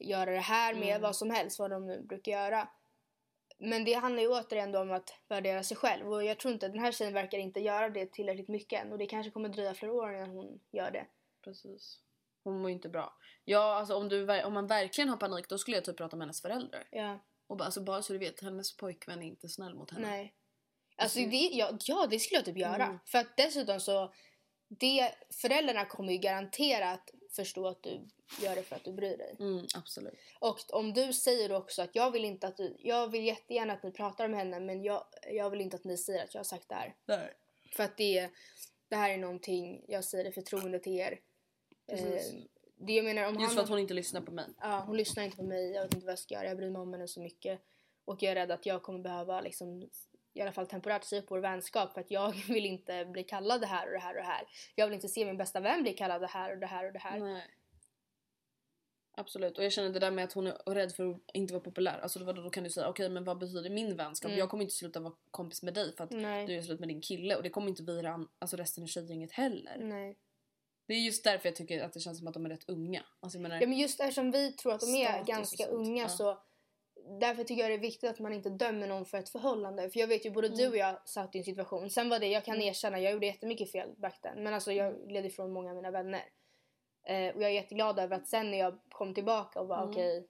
göra 0.00 0.30
det 0.30 0.40
här 0.40 0.74
med, 0.74 1.00
vad 1.00 1.16
som 1.16 1.30
helst, 1.30 1.58
vad 1.58 1.70
de 1.70 1.86
nu 1.86 2.02
brukar 2.02 2.32
göra. 2.32 2.68
Men 3.62 3.84
det 3.84 3.92
handlar 3.92 4.22
ju 4.22 4.28
återigen 4.28 4.74
om 4.74 4.90
att 4.90 5.14
värdera 5.28 5.62
sig 5.62 5.76
själv 5.76 6.12
och 6.12 6.24
jag 6.24 6.38
tror 6.38 6.54
inte, 6.54 6.68
den 6.68 6.78
här 6.78 6.92
tjejen 6.92 7.14
verkar 7.14 7.38
inte 7.38 7.60
göra 7.60 7.88
det 7.88 8.12
tillräckligt 8.12 8.48
mycket 8.48 8.82
än 8.82 8.92
och 8.92 8.98
det 8.98 9.06
kanske 9.06 9.30
kommer 9.30 9.48
dröja 9.48 9.74
flera 9.74 9.92
år 9.92 10.14
innan 10.14 10.30
hon 10.30 10.60
gör 10.70 10.90
det. 10.90 11.06
Precis. 11.44 12.00
Hon 12.44 12.60
mår 12.60 12.70
ju 12.70 12.74
inte 12.76 12.88
bra. 12.88 13.14
Ja, 13.44 13.74
alltså 13.74 13.94
om, 13.94 14.08
du, 14.08 14.42
om 14.44 14.54
man 14.54 14.66
verkligen 14.66 15.08
har 15.08 15.16
panik 15.16 15.48
då 15.48 15.58
skulle 15.58 15.76
jag 15.76 15.84
typ 15.84 15.96
prata 15.96 16.16
med 16.16 16.24
hennes 16.26 16.42
föräldrar. 16.42 16.88
Ja, 16.90 17.18
Och 17.46 17.56
bara, 17.56 17.64
alltså, 17.64 17.80
bara 17.80 18.02
så 18.02 18.12
du 18.12 18.18
vet, 18.18 18.42
hennes 18.42 18.76
pojkvän 18.76 19.22
är 19.22 19.26
inte 19.26 19.48
snäll 19.48 19.74
mot 19.74 19.90
henne. 19.90 20.08
nej. 20.08 20.34
Alltså 20.96 21.18
det, 21.18 21.36
ja, 21.52 21.70
ja, 21.80 22.06
det 22.10 22.18
skulle 22.18 22.38
jag 22.38 22.44
typ 22.44 22.56
göra. 22.58 22.84
Mm. 22.84 22.98
För 23.06 23.18
att 23.18 23.36
dessutom 23.36 23.80
så, 23.80 24.12
det, 24.78 25.14
föräldrarna 25.30 25.84
kommer 25.84 26.12
ju 26.12 26.18
garanterat 26.18 27.10
förstå 27.30 27.68
att 27.68 27.82
du 27.82 28.08
gör 28.42 28.54
det 28.54 28.62
för 28.62 28.76
att 28.76 28.84
du 28.84 28.92
bryr 28.92 29.16
dig. 29.16 29.36
Mm, 29.40 29.66
absolut. 29.74 30.14
Och 30.38 30.58
om 30.70 30.92
du 30.92 31.12
säger 31.12 31.52
också 31.52 31.82
att 31.82 31.94
jag 31.94 32.10
vill 32.10 32.24
inte 32.24 32.46
att 32.46 32.56
du, 32.56 32.76
jag 32.78 33.08
vill 33.08 33.24
jättegärna 33.24 33.72
att 33.72 33.82
ni 33.82 33.90
pratar 33.90 34.28
med 34.28 34.38
henne 34.38 34.60
men 34.60 34.82
jag, 34.82 35.04
jag 35.32 35.50
vill 35.50 35.60
inte 35.60 35.76
att 35.76 35.84
ni 35.84 35.96
säger 35.96 36.24
att 36.24 36.34
jag 36.34 36.38
har 36.38 36.44
sagt 36.44 36.68
det 36.68 36.74
här. 36.74 36.94
Där. 37.06 37.32
För 37.72 37.84
att 37.84 37.96
det, 37.96 38.30
det 38.88 38.96
här 38.96 39.10
är 39.10 39.18
någonting, 39.18 39.84
jag 39.88 40.04
säger 40.04 40.24
det 40.24 40.32
förtroende 40.32 40.78
till 40.78 40.92
er. 40.92 41.20
Precis. 41.86 42.32
Eh, 42.32 42.40
det 42.76 42.92
jag 42.92 43.04
menar 43.04 43.28
om 43.28 43.34
Just 43.34 43.46
han, 43.46 43.54
för 43.54 43.62
att 43.62 43.68
hon 43.68 43.78
inte 43.78 43.94
lyssnar 43.94 44.20
på 44.20 44.32
mig. 44.32 44.46
ja, 44.60 44.84
hon 44.86 44.96
lyssnar 44.96 45.24
inte 45.24 45.36
på 45.36 45.42
mig, 45.42 45.70
jag 45.70 45.82
vet 45.82 45.94
inte 45.94 46.06
vad 46.06 46.12
jag 46.12 46.18
ska 46.18 46.34
göra, 46.34 46.46
jag 46.46 46.56
bryr 46.56 46.70
mig 46.70 46.82
om 46.82 46.92
henne 46.92 47.08
så 47.08 47.20
mycket. 47.20 47.60
Och 48.04 48.22
jag 48.22 48.30
är 48.30 48.34
rädd 48.34 48.50
att 48.50 48.66
jag 48.66 48.82
kommer 48.82 48.98
behöva 48.98 49.40
liksom, 49.40 49.90
i 50.34 50.40
alla 50.40 50.52
fall 50.52 50.66
temporärt 50.66 51.04
säga 51.04 51.22
upp 51.22 51.30
vår 51.30 51.38
vänskap 51.38 51.94
för 51.94 52.00
att 52.00 52.10
jag 52.10 52.30
vill 52.48 52.66
inte 52.66 53.04
bli 53.04 53.24
kallad 53.24 53.60
det 53.60 53.66
här 53.66 53.86
och 53.86 53.92
det 53.92 53.98
här 53.98 54.14
och 54.14 54.22
det 54.22 54.28
här. 54.28 54.42
Jag 54.74 54.86
vill 54.86 54.94
inte 54.94 55.08
se 55.08 55.24
min 55.24 55.36
bästa 55.36 55.60
vän 55.60 55.82
bli 55.82 55.92
kallad 55.92 56.20
det 56.20 56.26
här 56.26 56.52
och 56.52 56.58
det 56.58 56.66
här 56.66 56.86
och 56.86 56.92
det 56.92 56.98
här. 56.98 57.18
Nej. 57.18 57.46
Absolut. 59.12 59.58
Och 59.58 59.64
jag 59.64 59.72
känner 59.72 59.90
det 59.90 59.98
där 59.98 60.10
med 60.10 60.24
att 60.24 60.32
hon 60.32 60.46
är 60.46 60.74
rädd 60.74 60.92
för 60.92 61.10
att 61.10 61.20
inte 61.34 61.52
vara 61.52 61.64
populär. 61.64 61.98
Alltså 61.98 62.18
då, 62.18 62.32
då 62.32 62.50
kan 62.50 62.64
du 62.64 62.70
säga 62.70 62.88
okej 62.88 63.08
men 63.08 63.24
vad 63.24 63.38
betyder 63.38 63.70
min 63.70 63.96
vänskap? 63.96 64.28
Mm. 64.28 64.38
Jag 64.38 64.50
kommer 64.50 64.62
inte 64.62 64.74
sluta 64.74 65.00
vara 65.00 65.14
kompis 65.30 65.62
med 65.62 65.74
dig 65.74 65.96
för 65.96 66.04
att 66.04 66.10
Nej. 66.10 66.46
du 66.46 66.54
är 66.54 66.62
slut 66.62 66.80
med 66.80 66.88
din 66.88 67.00
kille. 67.00 67.36
Och 67.36 67.42
det 67.42 67.50
kommer 67.50 67.68
inte 67.68 67.82
vi 67.82 68.02
alltså 68.38 68.56
resten 68.56 68.84
av 68.84 68.88
tjejgänget 68.88 69.32
heller. 69.32 69.78
Nej. 69.78 70.18
Det 70.86 70.94
är 70.94 70.98
just 70.98 71.24
därför 71.24 71.48
jag 71.48 71.56
tycker 71.56 71.82
att 71.82 71.92
det 71.92 72.00
känns 72.00 72.18
som 72.18 72.28
att 72.28 72.34
de 72.34 72.46
är 72.46 72.50
rätt 72.50 72.68
unga. 72.68 73.04
Alltså 73.20 73.38
menar, 73.38 73.60
Ja 73.60 73.66
men 73.66 73.78
just 73.78 74.00
eftersom 74.00 74.30
vi 74.30 74.52
tror 74.52 74.72
att 74.72 74.80
de 74.80 74.94
är 74.94 75.24
ganska 75.24 75.66
unga 75.66 76.02
ja. 76.02 76.08
så 76.08 76.42
därför 77.20 77.44
tycker 77.44 77.62
jag 77.62 77.70
det 77.70 77.74
är 77.74 77.78
viktigt 77.78 78.10
att 78.10 78.18
man 78.18 78.32
inte 78.32 78.50
dömer 78.50 78.86
någon 78.86 79.04
för 79.04 79.18
ett 79.18 79.28
förhållande. 79.28 79.90
För 79.90 80.00
jag 80.00 80.06
vet 80.06 80.26
ju 80.26 80.30
både 80.30 80.46
Mm. 80.46 80.58
du 80.58 80.68
och 80.68 80.76
jag 80.76 81.08
satt 81.08 81.34
i 81.34 81.38
en 81.38 81.44
situation. 81.44 81.90
Sen 81.90 82.08
var 82.08 82.18
det, 82.18 82.26
jag 82.28 82.44
kan 82.44 82.60
erkänna, 82.62 83.00
jag 83.00 83.12
gjorde 83.12 83.26
jättemycket 83.26 83.72
fel 83.72 83.94
back 83.96 84.20
then. 84.20 84.42
Men 84.44 84.54
alltså 84.54 84.72
jag 84.72 85.08
gled 85.08 85.26
ifrån 85.26 85.52
många 85.52 85.70
av 85.70 85.76
mina 85.76 85.90
vänner. 85.90 86.24
Eh, 87.06 87.34
och 87.34 87.42
jag 87.42 87.50
är 87.50 87.54
jätteglad 87.54 87.98
över 87.98 88.16
att 88.16 88.28
sen 88.28 88.50
när 88.50 88.58
jag 88.58 88.80
kom 88.88 89.14
tillbaka 89.14 89.60
och 89.60 89.68
var 89.68 89.78
Mm. 89.78 89.90
okej, 89.90 90.28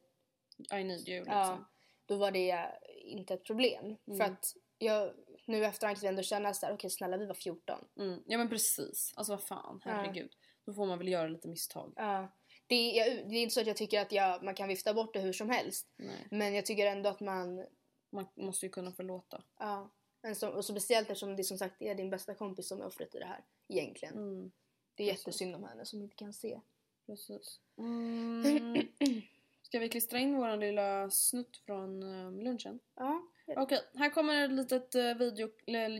I 0.72 0.84
need 0.84 1.08
you 1.08 1.18
liksom. 1.18 1.34
ja, 1.34 1.58
då 2.06 2.16
var 2.16 2.30
det 2.30 2.66
inte 3.04 3.34
ett 3.34 3.44
problem. 3.44 3.96
För 4.04 4.12
Mm. 4.14 4.32
att 4.32 4.44
jag 4.78 5.12
nu 5.46 5.64
efterhand 5.64 5.96
kan 5.96 6.04
jag 6.06 6.12
ändå 6.12 6.22
känna 6.22 6.54
såhär, 6.54 6.74
okej 6.74 6.90
snälla 6.90 7.16
vi 7.16 7.26
var 7.26 7.34
14. 7.34 7.84
Mm. 7.98 8.22
Ja 8.26 8.38
men 8.38 8.48
precis. 8.48 9.12
Alltså 9.16 9.32
vad 9.32 9.42
fan, 9.42 9.80
herregud. 9.84 10.32
Då 10.66 10.72
får 10.72 10.86
man 10.86 10.98
väl 10.98 11.08
göra 11.08 11.28
lite 11.28 11.48
misstag. 11.48 11.92
Ja. 11.96 12.28
Det, 12.70 12.74
är, 12.74 13.06
jag, 13.06 13.28
det 13.30 13.36
är 13.36 13.42
inte 13.42 13.54
så 13.54 13.60
att 13.60 13.66
jag 13.66 13.76
tycker 13.76 14.00
att 14.00 14.12
jag, 14.12 14.42
man 14.42 14.54
kan 14.54 14.68
vifta 14.68 14.94
bort 14.94 15.14
det 15.14 15.20
hur 15.20 15.32
som 15.32 15.50
helst. 15.50 15.86
Nej. 15.96 16.26
Men 16.30 16.54
jag 16.54 16.66
tycker 16.66 16.86
ändå 16.86 17.08
att 17.08 17.20
man 17.20 17.66
Man 18.12 18.26
måste 18.34 18.66
ju 18.66 18.70
kunna 18.70 18.92
förlåta. 18.92 19.42
Ja. 19.58 19.90
Men 20.22 20.34
så, 20.34 20.48
och 20.48 20.64
speciellt 20.64 21.10
eftersom 21.10 21.36
det 21.36 21.44
som 21.44 21.58
sagt 21.58 21.82
är 21.82 21.94
din 21.94 22.10
bästa 22.10 22.34
kompis 22.34 22.68
som 22.68 22.80
är 22.80 22.86
offret 22.86 23.14
i 23.14 23.18
det 23.18 23.24
här. 23.24 23.44
Egentligen. 23.68 24.14
Mm. 24.14 24.52
Det 24.94 25.02
är 25.02 25.06
jättesynd 25.06 25.54
om 25.54 25.64
henne 25.64 25.84
som 25.84 26.02
inte 26.02 26.16
kan 26.16 26.32
se. 26.32 26.60
Precis. 27.06 27.60
Mm. 27.78 28.86
Ska 29.62 29.78
vi 29.78 29.88
klistra 29.88 30.18
in 30.18 30.36
vår 30.36 30.56
lilla 30.56 31.10
snutt 31.10 31.56
från 31.56 32.02
um, 32.02 32.40
lunchen? 32.40 32.80
Ja. 32.94 33.22
Okej, 33.56 33.80
här 33.94 34.10
kommer 34.10 34.44
ett 34.44 34.50
litet 34.50 34.94
uh, 34.94 35.14
video, 35.14 35.48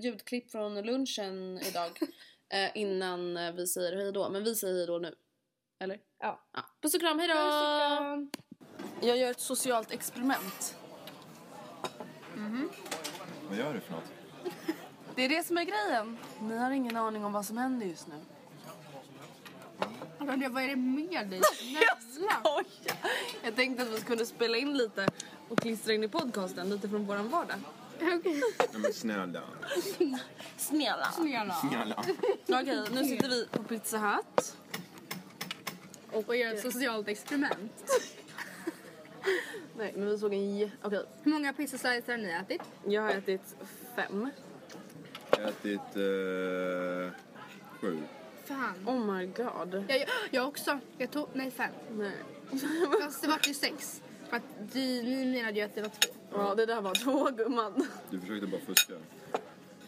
ljudklipp 0.03 0.51
från 0.51 0.83
lunchen 0.83 1.61
idag. 1.68 1.91
eh, 2.49 2.71
innan 2.75 3.37
eh, 3.37 3.53
vi 3.53 3.66
säger 3.66 3.97
hej 3.97 4.12
då. 4.12 4.31
Men 4.31 4.45
vi 4.45 4.55
säger 4.55 4.75
hej 4.75 4.87
då 4.87 4.99
nu. 4.99 5.14
Eller? 5.83 5.99
Ja. 6.20 6.41
ja. 6.53 6.61
Puss 6.81 6.95
och 6.95 7.01
kram, 7.01 7.18
hej 7.18 7.28
då! 7.28 7.35
Puss 7.35 7.45
och 7.45 7.99
kram. 7.99 8.31
Jag 9.01 9.16
gör 9.16 9.31
ett 9.31 9.41
socialt 9.41 9.93
experiment. 9.93 10.76
Vad 13.49 13.59
gör 13.59 13.74
du 13.74 13.81
för 13.81 13.93
något? 13.93 14.12
Det 15.14 15.24
är 15.24 15.28
det 15.28 15.47
som 15.47 15.59
är 15.59 15.64
grejen. 15.64 16.18
Ni 16.41 16.57
har 16.57 16.70
ingen 16.70 16.97
aning 16.97 17.24
om 17.24 17.33
vad 17.33 17.47
som 17.47 17.59
händer 17.59 17.87
just 17.87 18.09
nu. 18.09 18.14
Vad 20.18 20.62
är 20.62 20.68
det 20.68 20.76
med 20.76 21.28
dig? 21.31 21.41
Snälla! 22.12 22.64
Jag 23.43 23.57
tänkte 23.57 23.83
att 23.83 23.89
vi 23.89 24.01
skulle 24.01 24.26
spela 24.26 24.57
in 24.57 24.76
lite 24.76 25.09
och 25.49 25.59
klistra 25.59 25.93
in 25.93 26.05
i 26.05 26.09
podcasten 26.09 26.70
lite 26.70 26.89
från 26.89 27.07
våran 27.07 27.28
vardag. 27.28 27.57
Okej. 27.97 28.20
Nej 28.59 28.83
men 28.83 28.93
snälla. 28.93 29.43
Snälla! 30.57 31.12
Snälla. 31.12 32.05
Okej, 32.49 32.85
nu 32.93 33.05
sitter 33.05 33.28
vi 33.28 33.47
på 33.47 33.62
Pizza 33.62 33.99
Hut. 33.99 34.57
Och 36.13 36.37
gör 36.37 36.55
ett 36.55 36.61
socialt 36.61 37.09
experiment. 37.09 37.85
Nej, 39.77 39.93
men 39.97 40.09
vi 40.09 40.19
såg 40.19 40.33
en 40.33 40.59
jä... 40.59 40.71
Okej, 40.83 41.05
Hur 41.23 41.33
många 41.33 41.53
pizzaslicer 41.53 42.13
har 42.13 42.19
ni 42.19 42.29
ätit? 42.31 42.63
jag 42.87 43.03
har 43.03 43.11
ätit 43.11 43.57
fem. 43.97 44.31
Jag 45.31 45.39
har 45.41 45.49
ätit 45.49 45.97
eh, 45.97 47.19
sju. 47.81 48.03
Fan. 48.45 48.89
Oh 48.89 49.15
my 49.15 49.27
god. 49.27 49.85
Jag, 49.89 49.99
jag, 50.01 50.09
jag 50.31 50.49
också. 50.49 50.79
Jag 50.99 51.11
tog, 51.11 51.29
nej 51.33 51.51
fem. 51.51 51.71
Nej. 51.91 52.13
Fast 53.03 53.23
det 53.23 53.29
var 53.29 53.41
ju 53.47 53.55
sex. 53.55 54.03
För 54.29 54.37
att 54.37 54.43
du, 54.73 54.81
ni 54.81 55.25
menade 55.25 55.59
ju 55.59 55.65
att 55.65 55.75
det 55.75 55.83
var 55.83 55.89
två. 55.89 56.13
Ja, 56.33 56.55
det 56.55 56.67
där 56.67 56.81
var 56.81 56.95
två 56.95 57.31
gumman. 57.31 57.87
Du 58.11 58.21
försökte 58.21 58.47
bara 58.47 58.61
fuska. 58.61 58.95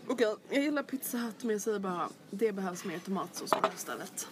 Okej, 0.07 0.37
jag 0.51 0.63
gillar 0.63 0.83
Pizza 0.83 1.19
Hut 1.19 1.43
men 1.43 1.51
jag 1.51 1.61
säger 1.61 1.79
bara 1.79 2.09
det 2.31 2.53
behövs 2.53 2.85
mer 2.85 2.99
tomatsås 2.99 3.51
på 3.51 3.69
istället. 3.77 4.29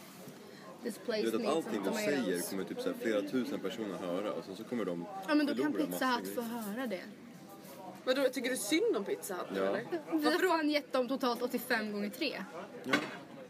Du 0.82 0.90
vet 1.30 1.34
att 1.34 1.46
allting 1.46 1.82
de 1.84 1.92
säger 1.94 2.50
kommer 2.50 2.64
typ 2.64 2.80
så 2.80 2.88
här 2.88 2.96
flera 3.02 3.22
tusen 3.22 3.60
personer 3.60 3.98
höra 3.98 4.32
och 4.32 4.44
sen 4.44 4.56
så 4.56 4.64
kommer 4.64 4.84
de 4.84 5.04
Ja 5.28 5.34
men 5.34 5.46
då 5.46 5.54
kan 5.54 5.72
förlora 5.72 5.86
Pizza 5.90 6.06
massor 6.06 6.20
Hut 6.20 6.34
få 6.34 6.40
höra 6.40 6.86
det. 6.86 7.02
Vadå, 8.04 8.28
tycker 8.28 8.50
du 8.50 8.56
synd 8.56 8.96
om 8.96 9.04
Pizza 9.04 9.34
Hut 9.34 9.46
nu 9.52 9.58
Ja. 9.60 9.66
eller? 9.66 9.84
Vi 10.18 10.24
har 10.24 10.48
fan 10.48 10.70
gett 10.70 10.92
dem 10.92 11.08
totalt 11.08 11.42
85 11.42 11.92
gånger 11.92 12.10
3. 12.10 12.44
Ja. 12.84 12.94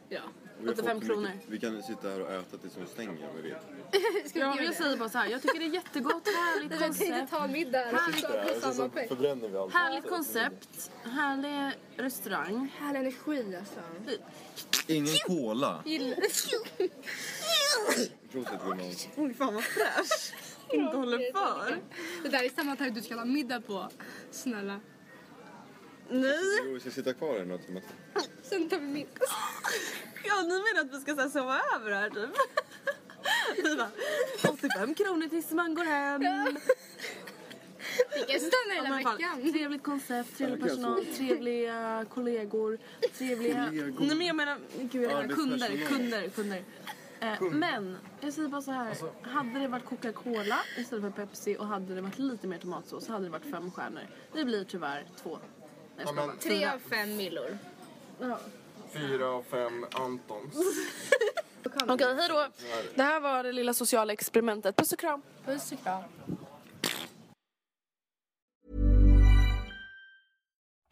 Ja. 0.08 0.20
Vi 0.62 0.68
har 0.68 0.74
fått 0.74 0.84
85 0.84 1.00
så 1.00 1.06
kronor. 1.06 1.22
mycket- 1.28 1.48
Vi 1.48 1.58
kan 1.58 1.82
sitta 1.82 2.08
här 2.08 2.20
och 2.20 2.30
äta 2.32 2.56
tills 2.58 2.74
de 2.74 2.86
stänger 2.86 3.10
om 3.10 3.36
vi 3.36 3.42
vill. 3.42 3.54
Ska 4.28 4.38
vi 4.38 4.40
Ja, 4.40 4.54
göra 4.54 4.64
jag 4.64 4.74
säger 4.74 4.96
bara 4.96 5.08
så 5.08 5.18
här. 5.18 5.28
jag 5.28 5.42
tycker 5.42 5.58
det 5.58 5.64
är 5.66 5.74
jättegott, 5.74 6.28
härligt 6.28 6.70
Jag 6.72 6.80
tänkte 6.80 7.04
koncept. 7.06 7.30
ta 7.30 7.46
middag 7.46 7.78
Härligt. 7.78 8.62
på 8.64 8.72
samma 8.72 8.88
peng. 8.88 9.08
förbränner 9.08 9.48
vi 9.48 9.56
allt. 9.56 9.72
Härligt 9.74 10.08
koncept, 10.08 10.90
härlig 11.04 11.72
restaurang. 11.96 12.72
Härlig 12.78 13.00
energi 13.00 13.56
alltså. 13.56 13.80
Ingen 14.86 15.14
cola. 15.26 15.82
Prosit 18.32 18.60
gumman. 18.62 18.80
Oj, 19.16 19.34
fan 19.34 19.54
vad 19.54 19.64
fräsch. 19.64 20.34
Inte 20.72 20.96
håller 20.96 21.32
för. 21.32 21.76
Det 22.22 22.28
där 22.28 22.44
är 22.44 22.48
samma 22.48 22.76
tag 22.76 22.94
du 22.94 23.02
ska 23.02 23.14
ha 23.14 23.24
middag 23.24 23.60
på. 23.60 23.88
Snälla. 24.30 24.80
Nej. 26.10 26.34
Jo, 26.64 26.72
vi 26.74 26.80
ska 26.80 26.90
sitta 26.90 27.12
kvar 27.12 27.38
här 27.38 27.44
något 27.44 27.66
timmar. 27.66 27.82
Sen 28.42 28.68
tar 28.68 28.78
vi 28.78 28.86
middag. 28.86 29.10
Ja, 30.24 30.42
ni 30.42 30.48
menar 30.48 30.80
att 30.80 30.94
vi 30.94 31.00
ska 31.00 31.14
så 31.14 31.20
här, 31.20 31.28
sova 31.28 31.60
över 31.76 31.92
här 31.92 32.10
typ? 32.10 32.30
Vi 33.56 33.76
bara, 33.76 33.90
85 34.52 34.94
kronor 34.94 35.28
tills 35.28 35.50
man 35.50 35.74
går 35.74 35.84
hem. 35.84 36.20
Vi 38.14 38.32
kan 38.32 38.40
stanna 38.40 38.74
Ja, 38.76 38.82
hela 38.84 39.00
fall, 39.02 39.16
veckan. 39.16 39.52
trevligt 39.52 39.82
koncept, 39.82 40.36
trevlig 40.38 40.58
Ja, 40.60 40.64
personal, 40.64 41.04
trevliga 41.04 42.04
kollegor, 42.14 42.78
trevliga... 43.18 43.64
Kollegor. 43.66 44.06
Nej 44.06 44.16
men 44.16 44.26
jag 44.26 44.36
menar, 44.36 44.58
gud 44.78 45.04
jag 45.04 45.12
menar 45.12 45.34
kunder, 45.34 45.86
kunder, 45.88 46.28
kunder. 46.28 46.64
Eh, 47.20 47.42
men, 47.42 47.96
jag 48.20 48.32
säger 48.32 48.48
bara 48.48 48.62
så 48.62 48.70
här. 48.70 48.94
Hade 49.22 49.58
det 49.58 49.68
varit 49.68 49.84
Coca-Cola 49.84 50.58
istället 50.78 51.14
för 51.14 51.26
Pepsi 51.26 51.56
och 51.58 51.66
hade 51.66 51.94
det 51.94 52.00
varit 52.00 52.18
lite 52.18 52.46
mer 52.46 52.58
tomatsås 52.58 53.04
så 53.06 53.12
hade 53.12 53.24
det 53.24 53.30
varit 53.30 53.50
fem 53.50 53.70
stjärnor. 53.70 54.02
Det 54.32 54.44
blir 54.44 54.64
tyvärr 54.64 55.06
två. 55.22 55.38
Nej, 56.04 56.06
skojar 56.06 56.26
bara. 56.26 56.36
Tre 56.36 56.66
av 56.66 56.78
fem 56.78 57.16
millor. 57.16 57.58
Ja. 58.20 58.38
Fyra 58.92 59.26
av 59.26 59.42
fem 59.42 59.86
Antons. 59.92 60.54
Okej, 61.88 62.14
hej 62.14 62.28
då. 62.28 62.46
Det 62.94 63.02
här 63.02 63.20
var 63.20 63.44
det 63.44 63.52
lilla 63.52 63.74
sociala 63.74 64.12
experimentet. 64.12 64.76
Puss 64.76 64.92
och 64.92 64.98
kram. 64.98 65.22
Puss 65.44 65.72
och 65.72 65.82
kram. 65.82 66.02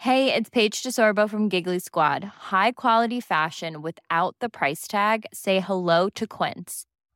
Hey, 0.01 0.33
it's 0.33 0.49
Paige 0.49 0.83
DeSorbo 0.83 1.29
from 1.29 1.49
Giggly 1.49 1.81
Squad. 1.81 2.25
High 2.53 2.73
quality 2.73 3.21
fashion 3.21 3.83
without 3.83 4.37
the 4.41 4.49
price 4.49 4.87
tag. 4.87 5.27
Say 5.33 5.61
hello 5.61 6.09
to 6.11 6.27
Quince. 6.27 6.85